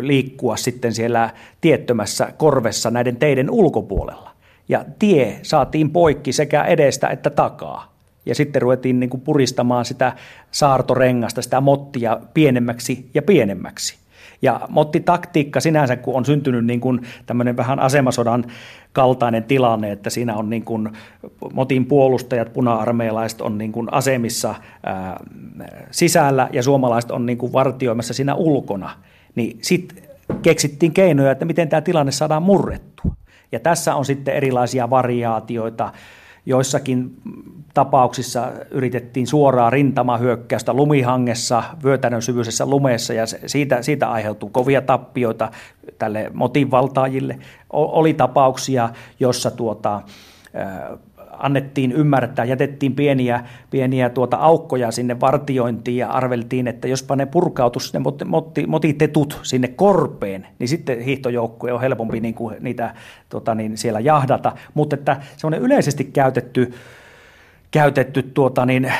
liikkua 0.00 0.56
sitten 0.56 0.92
siellä 0.94 1.30
tiettömässä 1.60 2.32
korvessa 2.36 2.90
näiden 2.90 3.16
teiden 3.16 3.50
ulkopuolella. 3.50 4.30
Ja 4.68 4.84
tie 4.98 5.38
saatiin 5.42 5.90
poikki 5.90 6.32
sekä 6.32 6.64
edestä 6.64 7.08
että 7.08 7.30
takaa. 7.30 7.92
Ja 8.26 8.34
sitten 8.34 8.62
ruvettiin 8.62 9.00
niin 9.00 9.10
kuin 9.10 9.20
puristamaan 9.20 9.84
sitä 9.84 10.12
saartorengasta, 10.50 11.42
sitä 11.42 11.60
mottia 11.60 12.20
pienemmäksi 12.34 13.10
ja 13.14 13.22
pienemmäksi. 13.22 13.98
Ja 14.42 14.60
mottitaktiikka 14.68 15.60
sinänsä, 15.60 15.96
kun 15.96 16.16
on 16.16 16.24
syntynyt 16.24 16.66
niin 16.66 16.80
kuin 16.80 17.00
tämmöinen 17.26 17.56
vähän 17.56 17.78
asemasodan 17.78 18.44
kaltainen 18.92 19.44
tilanne, 19.44 19.92
että 19.92 20.10
siinä 20.10 20.36
on 20.36 20.50
niin 20.50 20.64
kuin 20.64 20.88
motin 21.52 21.86
puolustajat, 21.86 22.52
puna-armeilaiset 22.52 23.40
on 23.40 23.58
niin 23.58 23.72
kuin 23.72 23.92
asemissa 23.92 24.54
ää, 24.86 25.20
sisällä 25.90 26.48
ja 26.52 26.62
suomalaiset 26.62 27.10
on 27.10 27.26
niin 27.26 27.38
kuin 27.38 27.52
vartioimassa 27.52 28.14
siinä 28.14 28.34
ulkona, 28.34 28.90
niin 29.34 29.58
sitten 29.62 30.02
keksittiin 30.42 30.92
keinoja, 30.92 31.30
että 31.30 31.44
miten 31.44 31.68
tämä 31.68 31.80
tilanne 31.80 32.12
saadaan 32.12 32.42
murrettua. 32.42 33.12
Ja 33.52 33.60
tässä 33.60 33.94
on 33.94 34.04
sitten 34.04 34.34
erilaisia 34.34 34.90
variaatioita, 34.90 35.92
Joissakin 36.48 37.16
tapauksissa 37.74 38.52
yritettiin 38.70 39.26
suoraa 39.26 39.70
rintamahyökkäystä 39.70 40.72
lumihangessa, 40.72 41.62
vyötänön 41.84 42.22
syvyisessä 42.22 42.66
lumeessa 42.66 43.12
ja 43.12 43.24
siitä, 43.46 43.82
siitä 43.82 44.10
aiheutuu 44.10 44.48
kovia 44.48 44.82
tappioita 44.82 45.50
tälle 45.98 46.30
motinvaltaajille. 46.34 47.38
Oli 47.70 48.14
tapauksia, 48.14 48.90
jossa 49.20 49.50
tuota, 49.50 50.02
annettiin 51.38 51.92
ymmärtää, 51.92 52.44
jätettiin 52.44 52.94
pieniä, 52.94 53.44
pieniä 53.70 54.10
tuota 54.10 54.36
aukkoja 54.36 54.90
sinne 54.90 55.20
vartiointiin 55.20 55.96
ja 55.96 56.08
arveltiin, 56.08 56.68
että 56.68 56.88
jospa 56.88 57.16
ne 57.16 57.26
purkautus 57.26 57.92
ne 57.92 58.00
motti, 58.24 58.66
motitetut 58.66 59.40
sinne 59.42 59.68
korpeen, 59.68 60.46
niin 60.58 60.68
sitten 60.68 61.00
hiihtojoukkue 61.00 61.72
on 61.72 61.80
helpompi 61.80 62.20
niin 62.20 62.34
kuin 62.34 62.56
niitä 62.60 62.94
tuota, 63.28 63.54
niin 63.54 63.76
siellä 63.76 64.00
jahdata. 64.00 64.52
Mutta 64.74 64.96
että 64.96 65.16
semmoinen 65.36 65.62
yleisesti 65.62 66.04
käytetty 66.04 66.74
käytetty 67.70 68.22
tuota, 68.22 68.66
niin, 68.66 68.84
ö, 68.84 68.90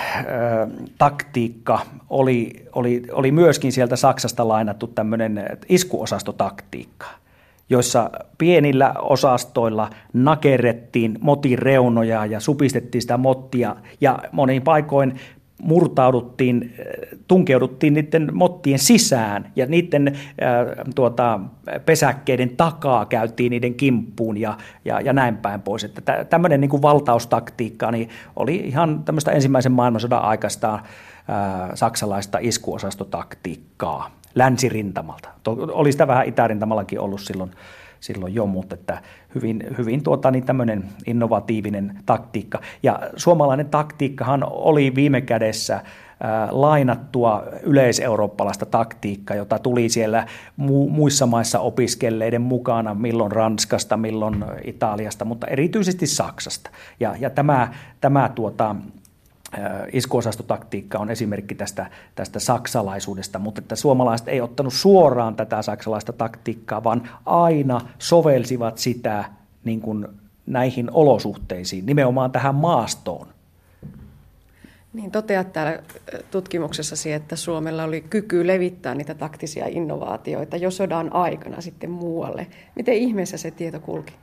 taktiikka 0.99 1.81
oli, 2.11 2.67
oli, 2.73 3.03
oli 3.13 3.33
myöskin 3.33 3.73
sieltä 3.73 3.97
Saksasta 3.97 4.49
lainattu 4.49 4.87
tämmöinen 4.87 5.59
iskuosastotaktiikka 5.69 7.07
joissa 7.71 8.11
pienillä 8.39 8.95
osastoilla 8.99 9.91
nakerrettiin 10.13 11.19
motin 11.21 11.59
reunoja 11.59 12.27
ja 12.27 12.41
supistettiin 12.41 13.03
sitä 13.03 13.17
mottia. 13.17 13.77
Ja 14.01 14.19
monin 14.33 14.63
paikoin 14.63 15.15
murtauduttiin, 15.63 16.75
tunkeuduttiin 17.29 17.95
niiden 17.95 18.31
mottien 18.33 18.79
sisään 18.79 19.53
ja 19.57 19.67
niiden 19.67 20.09
äh, 20.09 20.85
tuota, 20.95 21.41
pesäkkeiden 21.87 22.57
takaa 22.57 23.07
käytiin 23.07 23.51
niiden 23.51 23.75
kimppuun 23.75 24.37
ja, 24.37 24.57
ja, 24.85 25.01
ja 25.01 25.13
näin 25.13 25.37
päin 25.37 25.63
pois. 25.63 25.85
Että 25.85 26.25
tämmöinen 26.31 26.61
niin 26.61 26.71
kuin 26.71 26.83
valtaustaktiikka 26.83 27.91
niin 27.91 28.09
oli 28.37 28.57
ihan 28.57 29.05
tämmöistä 29.05 29.31
ensimmäisen 29.31 29.73
maailmansodan 29.73 30.23
aikaista 30.23 30.75
äh, 30.75 30.81
saksalaista 31.75 32.39
iskuosastotaktiikkaa 32.41 34.11
länsirintamalta. 34.35 35.29
Oli 35.73 35.93
sitä 35.93 36.07
vähän 36.07 36.27
itärintamallakin 36.27 37.01
ollut 37.01 37.21
silloin, 37.21 37.51
silloin 38.01 38.35
jo, 38.35 38.47
mutta 38.47 38.75
että 38.75 39.03
hyvin, 39.35 39.65
hyvin 39.79 40.03
tuota, 40.03 40.31
niin 40.31 40.45
tämmöinen 40.45 40.85
innovatiivinen 41.07 41.99
taktiikka. 42.07 42.61
Ja 42.83 43.01
suomalainen 43.17 43.67
taktiikkahan 43.67 44.45
oli 44.51 44.95
viime 44.95 45.21
kädessä 45.21 45.81
lainattua 46.51 47.45
yleiseurooppalaista 47.63 48.67
taktiikkaa, 48.67 49.37
jota 49.37 49.59
tuli 49.59 49.89
siellä 49.89 50.27
mu- 50.61 50.91
muissa 50.91 51.27
maissa 51.27 51.61
opiskelleiden 51.61 52.43
mukana, 52.43 52.95
milloin 52.95 53.33
Ranskasta, 53.33 53.97
milloin 53.97 54.45
Italiasta, 54.65 55.25
mutta 55.25 55.47
erityisesti 55.47 56.07
Saksasta. 56.07 56.71
Ja, 57.01 57.15
ja 57.21 57.31
tämä, 57.31 57.69
tämä 58.01 58.31
tuota, 58.35 58.77
iskuosastotaktiikka 59.93 60.99
on 60.99 61.11
esimerkki 61.11 61.55
tästä, 61.55 61.87
tästä 62.15 62.41
saksalaisuudesta, 62.41 63.39
mutta 63.39 63.59
että 63.59 63.77
suomalaiset 63.77 64.29
ei 64.29 64.41
ottanut 64.41 64.73
suoraan 64.73 65.37
tätä 65.37 65.63
saksalaista 65.63 66.13
taktiikkaa, 66.13 66.85
vaan 66.85 67.09
aina 67.27 67.81
sovelsivat 67.99 68.79
sitä 68.79 69.25
niin 69.65 69.81
kuin 69.81 70.09
näihin 70.47 70.91
olosuhteisiin, 70.93 71.87
nimenomaan 71.87 72.33
tähän 72.33 72.55
maastoon. 72.55 73.29
Niin 74.93 75.11
toteat 75.11 75.53
täällä 75.53 75.83
tutkimuksessasi, 76.31 77.13
että 77.13 77.37
Suomella 77.37 77.85
oli 77.85 78.01
kyky 78.01 78.47
levittää 78.47 78.95
niitä 78.95 79.15
taktisia 79.15 79.67
innovaatioita 79.69 80.57
jo 80.57 80.71
sodan 80.71 81.13
aikana 81.13 81.61
sitten 81.61 81.91
muualle. 81.91 82.47
Miten 82.75 82.95
ihmeessä 82.95 83.37
se 83.37 83.51
tieto 83.51 83.81
kulki? 83.81 84.15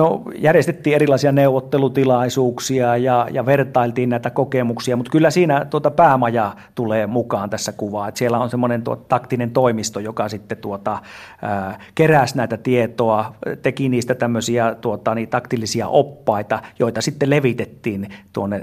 No 0.00 0.22
järjestettiin 0.38 0.96
erilaisia 0.96 1.32
neuvottelutilaisuuksia 1.32 2.96
ja, 2.96 3.26
ja 3.30 3.46
vertailtiin 3.46 4.08
näitä 4.08 4.30
kokemuksia, 4.30 4.96
mutta 4.96 5.10
kyllä 5.10 5.30
siinä 5.30 5.64
tuota 5.64 5.90
päämaja 5.90 6.56
tulee 6.74 7.06
mukaan 7.06 7.50
tässä 7.50 7.72
kuvaa. 7.72 8.08
Että 8.08 8.18
siellä 8.18 8.38
on 8.38 8.50
semmoinen 8.50 8.82
tuota, 8.82 9.04
taktinen 9.08 9.50
toimisto, 9.50 10.00
joka 10.00 10.28
sitten 10.28 10.58
tuota, 10.58 10.98
ää, 11.42 11.78
keräsi 11.94 12.36
näitä 12.36 12.56
tietoa, 12.56 13.34
teki 13.62 13.88
niistä 13.88 14.14
tämmöisiä 14.14 14.74
tuota, 14.74 15.14
niin, 15.14 15.28
taktillisia 15.28 15.88
oppaita, 15.88 16.62
joita 16.78 17.00
sitten 17.00 17.30
levitettiin 17.30 18.08
tuonne 18.32 18.62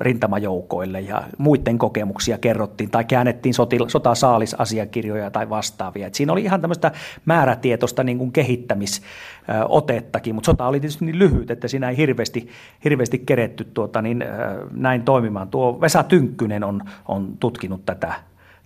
rintamajoukoille 0.00 1.00
ja 1.00 1.22
muiden 1.38 1.78
kokemuksia 1.78 2.38
kerrottiin 2.38 2.90
tai 2.90 3.04
käännettiin 3.04 3.54
sotila, 3.54 3.88
sotasaalisasiakirjoja 3.88 5.30
tai 5.30 5.50
vastaavia. 5.50 6.06
Et 6.06 6.14
siinä 6.14 6.32
oli 6.32 6.42
ihan 6.42 6.60
tämmöistä 6.60 6.92
määrätietoista 7.24 8.04
niin 8.04 8.18
kuin 8.18 8.32
kehittämisotettakin, 8.32 10.34
mutta 10.34 10.46
sota 10.46 10.66
oli 10.66 10.75
tietysti 10.80 11.04
niin 11.04 11.18
lyhyt, 11.18 11.50
että 11.50 11.68
siinä 11.68 11.90
ei 11.90 11.96
hirveästi, 11.96 12.48
hirveästi 12.84 13.18
keretty 13.18 13.64
tuota, 13.64 14.02
niin, 14.02 14.24
näin 14.70 15.02
toimimaan. 15.02 15.48
Tuo 15.48 15.80
Vesa 15.80 16.02
Tynkkynen 16.02 16.64
on, 16.64 16.82
on 17.08 17.36
tutkinut 17.40 17.86
tätä, 17.86 18.14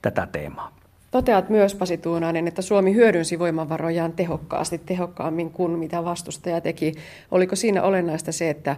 tätä 0.02 0.28
teemaa. 0.32 0.80
Toteat 1.10 1.48
myös, 1.48 1.74
Pasi 1.74 1.98
Tuunainen, 1.98 2.48
että 2.48 2.62
Suomi 2.62 2.94
hyödynsi 2.94 3.38
voimavarojaan 3.38 4.12
tehokkaasti, 4.12 4.78
tehokkaammin 4.78 5.50
kuin 5.50 5.78
mitä 5.78 6.04
vastustaja 6.04 6.60
teki. 6.60 6.94
Oliko 7.30 7.56
siinä 7.56 7.82
olennaista 7.82 8.32
se, 8.32 8.50
että 8.50 8.76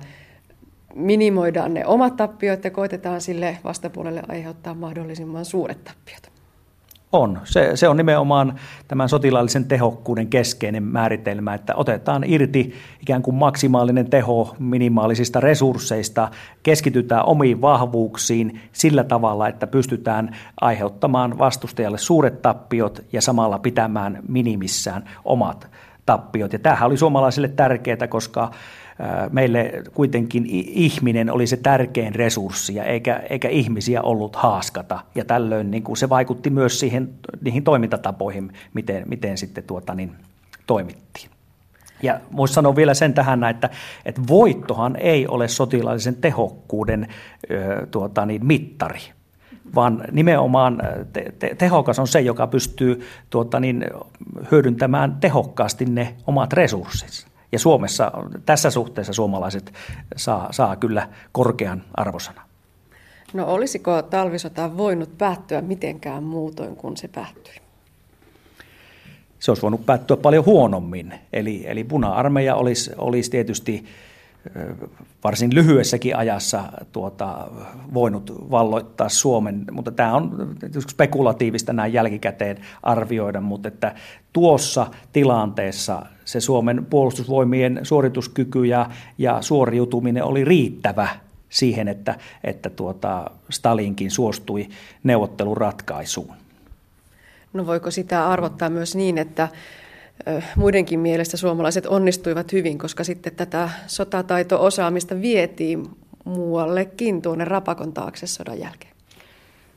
minimoidaan 0.94 1.74
ne 1.74 1.86
omat 1.86 2.16
tappiot 2.16 2.64
ja 2.64 2.70
koitetaan 2.70 3.20
sille 3.20 3.58
vastapuolelle 3.64 4.22
aiheuttaa 4.28 4.74
mahdollisimman 4.74 5.44
suuret 5.44 5.84
tappiot? 5.84 6.31
On. 7.12 7.40
Se, 7.44 7.70
se 7.74 7.88
on 7.88 7.96
nimenomaan 7.96 8.54
tämän 8.88 9.08
sotilaallisen 9.08 9.64
tehokkuuden 9.64 10.26
keskeinen 10.26 10.82
määritelmä, 10.82 11.54
että 11.54 11.74
otetaan 11.76 12.24
irti 12.26 12.74
ikään 13.00 13.22
kuin 13.22 13.34
maksimaalinen 13.34 14.10
teho 14.10 14.56
minimaalisista 14.58 15.40
resursseista, 15.40 16.28
keskitytään 16.62 17.26
omiin 17.26 17.60
vahvuuksiin 17.60 18.60
sillä 18.72 19.04
tavalla, 19.04 19.48
että 19.48 19.66
pystytään 19.66 20.36
aiheuttamaan 20.60 21.38
vastustajalle 21.38 21.98
suuret 21.98 22.42
tappiot 22.42 23.04
ja 23.12 23.22
samalla 23.22 23.58
pitämään 23.58 24.18
minimissään 24.28 25.04
omat 25.24 25.68
tappiot. 26.06 26.52
Ja 26.52 26.58
tämähän 26.58 26.86
oli 26.86 26.96
suomalaisille 26.96 27.48
tärkeää, 27.48 28.06
koska 28.08 28.50
meille 29.30 29.82
kuitenkin 29.94 30.46
ihminen 30.46 31.30
oli 31.30 31.46
se 31.46 31.56
tärkein 31.56 32.14
resurssi 32.14 32.74
ja 32.74 32.84
eikä, 32.84 33.22
eikä 33.30 33.48
ihmisiä 33.48 34.02
ollut 34.02 34.36
haaskata. 34.36 35.00
Ja 35.14 35.24
tällöin 35.24 35.70
niin 35.70 35.82
kuin 35.82 35.96
se 35.96 36.08
vaikutti 36.08 36.50
myös 36.50 36.80
siihen, 36.80 37.10
niihin 37.40 37.64
toimintatapoihin, 37.64 38.52
miten, 38.74 39.02
miten 39.08 39.38
sitten 39.38 39.64
tuota, 39.64 39.94
niin, 39.94 40.12
toimittiin. 40.66 41.30
Ja 42.02 42.20
voisi 42.36 42.54
sanoa 42.54 42.76
vielä 42.76 42.94
sen 42.94 43.14
tähän, 43.14 43.44
että, 43.44 43.70
että 44.04 44.20
voittohan 44.28 44.96
ei 44.96 45.26
ole 45.26 45.48
sotilaallisen 45.48 46.16
tehokkuuden 46.16 47.08
tuota, 47.90 48.26
niin, 48.26 48.46
mittari, 48.46 49.00
vaan 49.74 50.04
nimenomaan 50.12 50.82
te, 51.12 51.32
te, 51.38 51.54
tehokas 51.54 51.98
on 51.98 52.08
se, 52.08 52.20
joka 52.20 52.46
pystyy 52.46 53.06
tuota, 53.30 53.60
niin, 53.60 53.86
hyödyntämään 54.50 55.16
tehokkaasti 55.20 55.84
ne 55.84 56.14
omat 56.26 56.52
resurssinsa. 56.52 57.31
Ja 57.52 57.58
Suomessa 57.58 58.12
tässä 58.46 58.70
suhteessa 58.70 59.12
suomalaiset 59.12 59.72
saa, 60.16 60.52
saa 60.52 60.76
kyllä 60.76 61.08
korkean 61.32 61.82
arvosana. 61.94 62.42
No 63.32 63.46
olisiko 63.46 64.02
talvisota 64.02 64.76
voinut 64.76 65.18
päättyä 65.18 65.60
mitenkään 65.60 66.22
muutoin 66.22 66.76
kuin 66.76 66.96
se 66.96 67.08
päättyi? 67.08 67.54
Se 69.38 69.50
olisi 69.50 69.62
voinut 69.62 69.86
päättyä 69.86 70.16
paljon 70.16 70.46
huonommin. 70.46 71.14
Eli, 71.32 71.64
eli 71.66 71.84
puna-armeija 71.84 72.54
olisi, 72.54 72.90
olisi 72.98 73.30
tietysti 73.30 73.84
varsin 75.24 75.54
lyhyessäkin 75.54 76.16
ajassa 76.16 76.64
tuota, 76.92 77.48
voinut 77.94 78.50
valloittaa 78.50 79.08
Suomen, 79.08 79.64
mutta 79.72 79.90
tämä 79.90 80.14
on 80.14 80.56
spekulatiivista 80.88 81.72
näin 81.72 81.92
jälkikäteen 81.92 82.56
arvioida, 82.82 83.40
mutta 83.40 83.68
että 83.68 83.94
tuossa 84.32 84.86
tilanteessa 85.12 86.06
se 86.24 86.40
Suomen 86.40 86.86
puolustusvoimien 86.90 87.80
suorituskyky 87.82 88.64
ja, 88.64 88.90
ja 89.18 89.42
suoriutuminen 89.42 90.24
oli 90.24 90.44
riittävä 90.44 91.08
siihen, 91.48 91.88
että, 91.88 92.14
että 92.44 92.70
tuota, 92.70 93.30
Stalinkin 93.50 94.10
suostui 94.10 94.68
neuvotteluratkaisuun. 95.04 96.34
No 97.52 97.66
voiko 97.66 97.90
sitä 97.90 98.28
arvottaa 98.28 98.70
myös 98.70 98.96
niin, 98.96 99.18
että 99.18 99.48
muidenkin 100.56 101.00
mielestä 101.00 101.36
suomalaiset 101.36 101.86
onnistuivat 101.86 102.52
hyvin, 102.52 102.78
koska 102.78 103.04
sitten 103.04 103.34
tätä 103.34 103.70
sotataito-osaamista 103.86 105.20
vietiin 105.20 105.86
muuallekin 106.24 107.22
tuonne 107.22 107.44
Rapakon 107.44 107.92
taakse 107.92 108.26
sodan 108.26 108.58
jälkeen. 108.58 108.92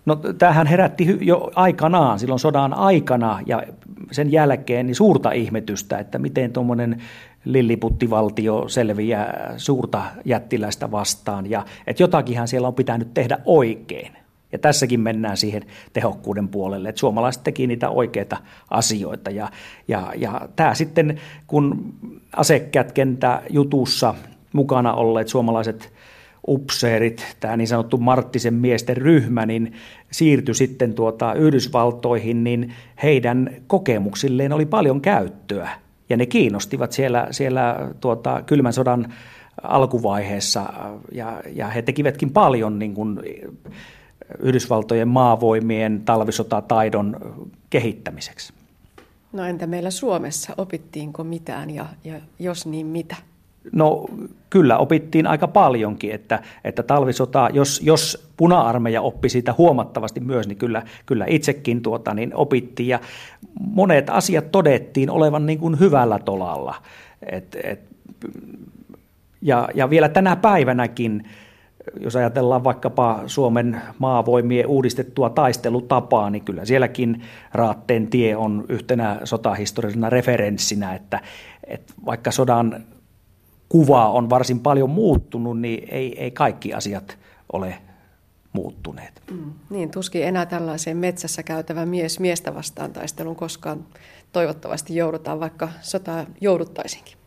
No 0.06 0.16
tämähän 0.16 0.68
herätti 0.68 1.18
jo 1.22 1.52
aikanaan, 1.56 2.20
silloin 2.20 2.39
sodan 2.39 2.74
aikana 2.74 3.39
ja 3.46 3.64
sen 4.12 4.32
jälkeen 4.32 4.86
niin 4.86 4.96
suurta 4.96 5.32
ihmetystä, 5.32 5.98
että 5.98 6.20
miten 6.20 6.54
tuommoinen 6.54 7.02
lilliputtivaltio 7.46 8.68
selviää 8.68 9.54
suurta 9.58 10.04
jättiläistä 10.26 10.91
vastaan 10.91 11.50
ja 11.50 11.66
että 11.88 12.04
jotakinhan 12.04 12.48
siellä 12.48 12.68
on 12.68 12.74
pitänyt 12.74 13.14
tehdä 13.14 13.38
oikein. 13.46 14.25
Ja 14.56 14.60
tässäkin 14.60 14.99
mennään 14.99 15.38
siihen 15.38 15.64
tehokkuuden 15.93 16.47
puolelle, 16.47 16.89
että 16.89 16.99
suomalaiset 16.99 17.43
teki 17.43 17.68
niitä 17.68 17.89
oikeita 17.89 18.38
asioita. 18.70 19.32
Ja, 19.32 19.49
ja, 19.88 20.14
ja 20.18 20.49
tämä 20.56 20.76
sitten, 20.76 21.20
kun 21.47 21.93
asekätkentä 22.36 23.41
jutussa 23.49 24.16
mukana 24.53 24.93
olleet 24.93 25.28
suomalaiset 25.28 25.93
upseerit, 26.47 27.36
tämä 27.39 27.58
niin 27.58 27.68
sanottu 27.68 27.97
Marttisen 27.97 28.53
miesten 28.53 28.97
ryhmä, 28.97 29.45
niin 29.45 29.74
siirtyi 30.12 30.56
sitten 30.56 30.93
tuota 30.93 31.34
Yhdysvaltoihin, 31.34 32.43
niin 32.43 32.74
heidän 33.03 33.49
kokemuksilleen 33.68 34.53
oli 34.53 34.66
paljon 34.66 35.01
käyttöä. 35.01 35.70
Ja 36.10 36.18
ne 36.18 36.26
kiinnostivat 36.26 36.91
siellä, 36.91 37.28
siellä 37.32 37.91
tuota, 38.01 38.41
kylmän 38.45 38.74
sodan 38.74 39.14
alkuvaiheessa, 39.64 40.74
ja, 41.12 41.41
ja 41.56 41.68
he 41.68 41.82
tekivätkin 41.82 42.32
paljon 42.32 42.80
niin 42.80 42.93
kuin, 42.93 43.20
Yhdysvaltojen 44.40 45.08
maavoimien 45.08 46.02
talvisotataidon 46.06 47.18
kehittämiseksi. 47.70 48.54
No 49.34 49.44
entä 49.44 49.68
meillä 49.68 49.92
Suomessa, 49.92 50.54
opittiinko 50.58 51.24
mitään 51.24 51.70
ja, 51.70 51.86
ja 52.04 52.14
jos 52.40 52.66
niin 52.66 52.86
mitä? 52.86 53.16
No 53.72 54.06
kyllä 54.50 54.78
opittiin 54.78 55.28
aika 55.28 55.48
paljonkin, 55.48 56.12
että, 56.12 56.40
että 56.64 56.84
talvisota, 56.84 57.50
jos, 57.54 57.82
jos 57.84 58.28
puna-armeija 58.38 59.02
oppi 59.02 59.30
siitä 59.30 59.56
huomattavasti 59.58 60.20
myös, 60.20 60.48
niin 60.48 60.58
kyllä, 60.58 60.84
kyllä 61.06 61.26
itsekin 61.30 61.82
tuota, 61.82 62.14
niin 62.14 62.36
opittiin 62.36 62.90
ja 62.90 63.00
monet 63.60 64.10
asiat 64.10 64.52
todettiin 64.52 65.10
olevan 65.10 65.46
niin 65.46 65.60
kuin 65.60 65.80
hyvällä 65.80 66.20
tolalla. 66.20 66.76
Et, 67.32 67.58
et, 67.64 67.80
ja, 69.42 69.70
ja 69.74 69.90
vielä 69.90 70.10
tänä 70.10 70.36
päivänäkin 70.36 71.28
jos 72.00 72.16
ajatellaan 72.16 72.64
vaikkapa 72.64 73.24
Suomen 73.28 73.82
maavoimien 74.00 74.68
uudistettua 74.68 75.30
taistelutapaa, 75.30 76.30
niin 76.30 76.46
kyllä 76.46 76.66
sielläkin 76.66 77.22
Raatteen 77.54 78.08
tie 78.08 78.36
on 78.36 78.66
yhtenä 78.70 79.20
sotahistoriallisena 79.24 80.10
referenssinä, 80.10 80.96
että, 80.96 81.22
että 81.68 81.94
vaikka 82.06 82.32
sodan 82.32 82.84
kuva 83.70 84.10
on 84.10 84.30
varsin 84.30 84.60
paljon 84.60 84.90
muuttunut, 84.90 85.60
niin 85.60 85.88
ei, 85.92 86.22
ei 86.24 86.32
kaikki 86.32 86.74
asiat 86.74 87.18
ole 87.54 87.78
muuttuneet. 88.54 89.22
Mm, 89.32 89.54
niin, 89.70 89.92
tuskin 89.92 90.24
enää 90.24 90.46
tällaiseen 90.46 90.98
metsässä 90.98 91.44
käytävä 91.44 91.86
mies 91.86 92.20
miestä 92.20 92.56
vastaan 92.56 92.94
taistelun 92.94 93.36
koskaan 93.36 93.86
toivottavasti 94.32 94.96
joudutaan, 94.96 95.40
vaikka 95.40 95.70
sota 95.82 96.26
jouduttaisinkin. 96.42 97.18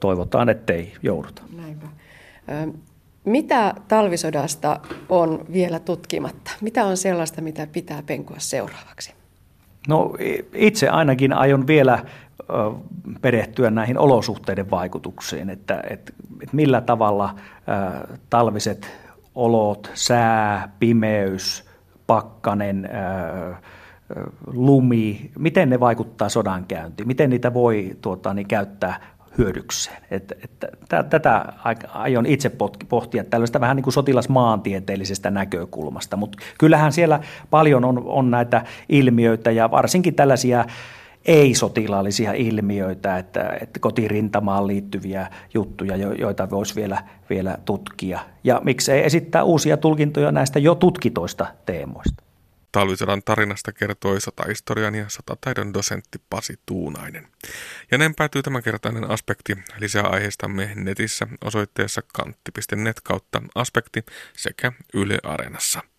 Toivotaan, 0.00 0.48
ettei 0.48 0.92
jouduta. 1.02 1.42
Näinpä. 1.56 1.86
Mitä 3.26 3.74
talvisodasta 3.88 4.80
on 5.08 5.44
vielä 5.52 5.78
tutkimatta? 5.78 6.50
Mitä 6.60 6.84
on 6.84 6.96
sellaista, 6.96 7.42
mitä 7.42 7.66
pitää 7.66 8.02
penkua 8.06 8.36
seuraavaksi? 8.38 9.14
No 9.88 10.14
itse 10.54 10.88
ainakin 10.88 11.32
aion 11.32 11.66
vielä 11.66 12.04
perehtyä 13.20 13.70
näihin 13.70 13.98
olosuhteiden 13.98 14.70
vaikutuksiin, 14.70 15.50
että, 15.50 15.82
että, 15.90 16.12
että 16.42 16.56
millä 16.56 16.80
tavalla 16.80 17.34
talviset 18.30 18.90
olot, 19.34 19.90
sää, 19.94 20.68
pimeys, 20.78 21.64
pakkanen, 22.06 22.88
lumi, 24.46 25.30
miten 25.38 25.70
ne 25.70 25.80
vaikuttaa 25.80 26.28
sodankäyntiin, 26.28 27.06
miten 27.06 27.30
niitä 27.30 27.54
voi 27.54 27.96
tuota, 28.00 28.34
niin, 28.34 28.48
käyttää 28.48 29.00
hyödykseen. 29.38 30.02
Et, 30.10 30.32
et, 30.44 30.66
tätä 31.10 31.52
aion 31.94 32.26
itse 32.26 32.50
pohtia 32.88 33.24
tällaista 33.24 33.60
vähän 33.60 33.76
niin 33.76 33.84
kuin 33.84 33.94
sotilasmaantieteellisestä 33.94 35.30
näkökulmasta, 35.30 36.16
mutta 36.16 36.38
kyllähän 36.58 36.92
siellä 36.92 37.20
paljon 37.50 37.84
on, 37.84 38.02
on 38.06 38.30
näitä 38.30 38.64
ilmiöitä 38.88 39.50
ja 39.50 39.70
varsinkin 39.70 40.14
tällaisia 40.14 40.64
ei-sotilaallisia 41.24 42.32
ilmiöitä, 42.32 43.18
että, 43.18 43.58
että 43.60 43.80
kotirintamaan 43.80 44.66
liittyviä 44.66 45.26
juttuja, 45.54 45.96
joita 45.96 46.50
voisi 46.50 46.74
vielä, 46.74 47.02
vielä 47.30 47.58
tutkia. 47.64 48.20
Ja 48.44 48.60
miksei 48.64 49.04
esittää 49.04 49.44
uusia 49.44 49.76
tulkintoja 49.76 50.32
näistä 50.32 50.58
jo 50.58 50.74
tutkitoista 50.74 51.46
teemoista. 51.66 52.25
Talvisodan 52.76 53.22
tarinasta 53.22 53.72
kertoi 53.72 54.20
sotahistorian 54.20 54.94
ja 54.94 55.08
sotataidon 55.08 55.74
dosentti 55.74 56.18
Pasi 56.30 56.58
Tuunainen. 56.66 57.28
Ja 57.90 57.98
näin 57.98 58.14
päätyy 58.14 58.42
tämänkertainen 58.42 59.10
aspekti. 59.10 59.58
Lisää 59.78 60.02
aiheistamme 60.02 60.70
netissä 60.74 61.26
osoitteessa 61.44 62.02
kantti.net 62.12 63.00
kautta 63.00 63.42
aspekti 63.54 64.04
sekä 64.32 64.72
Yle 64.94 65.18
Areenassa. 65.22 65.82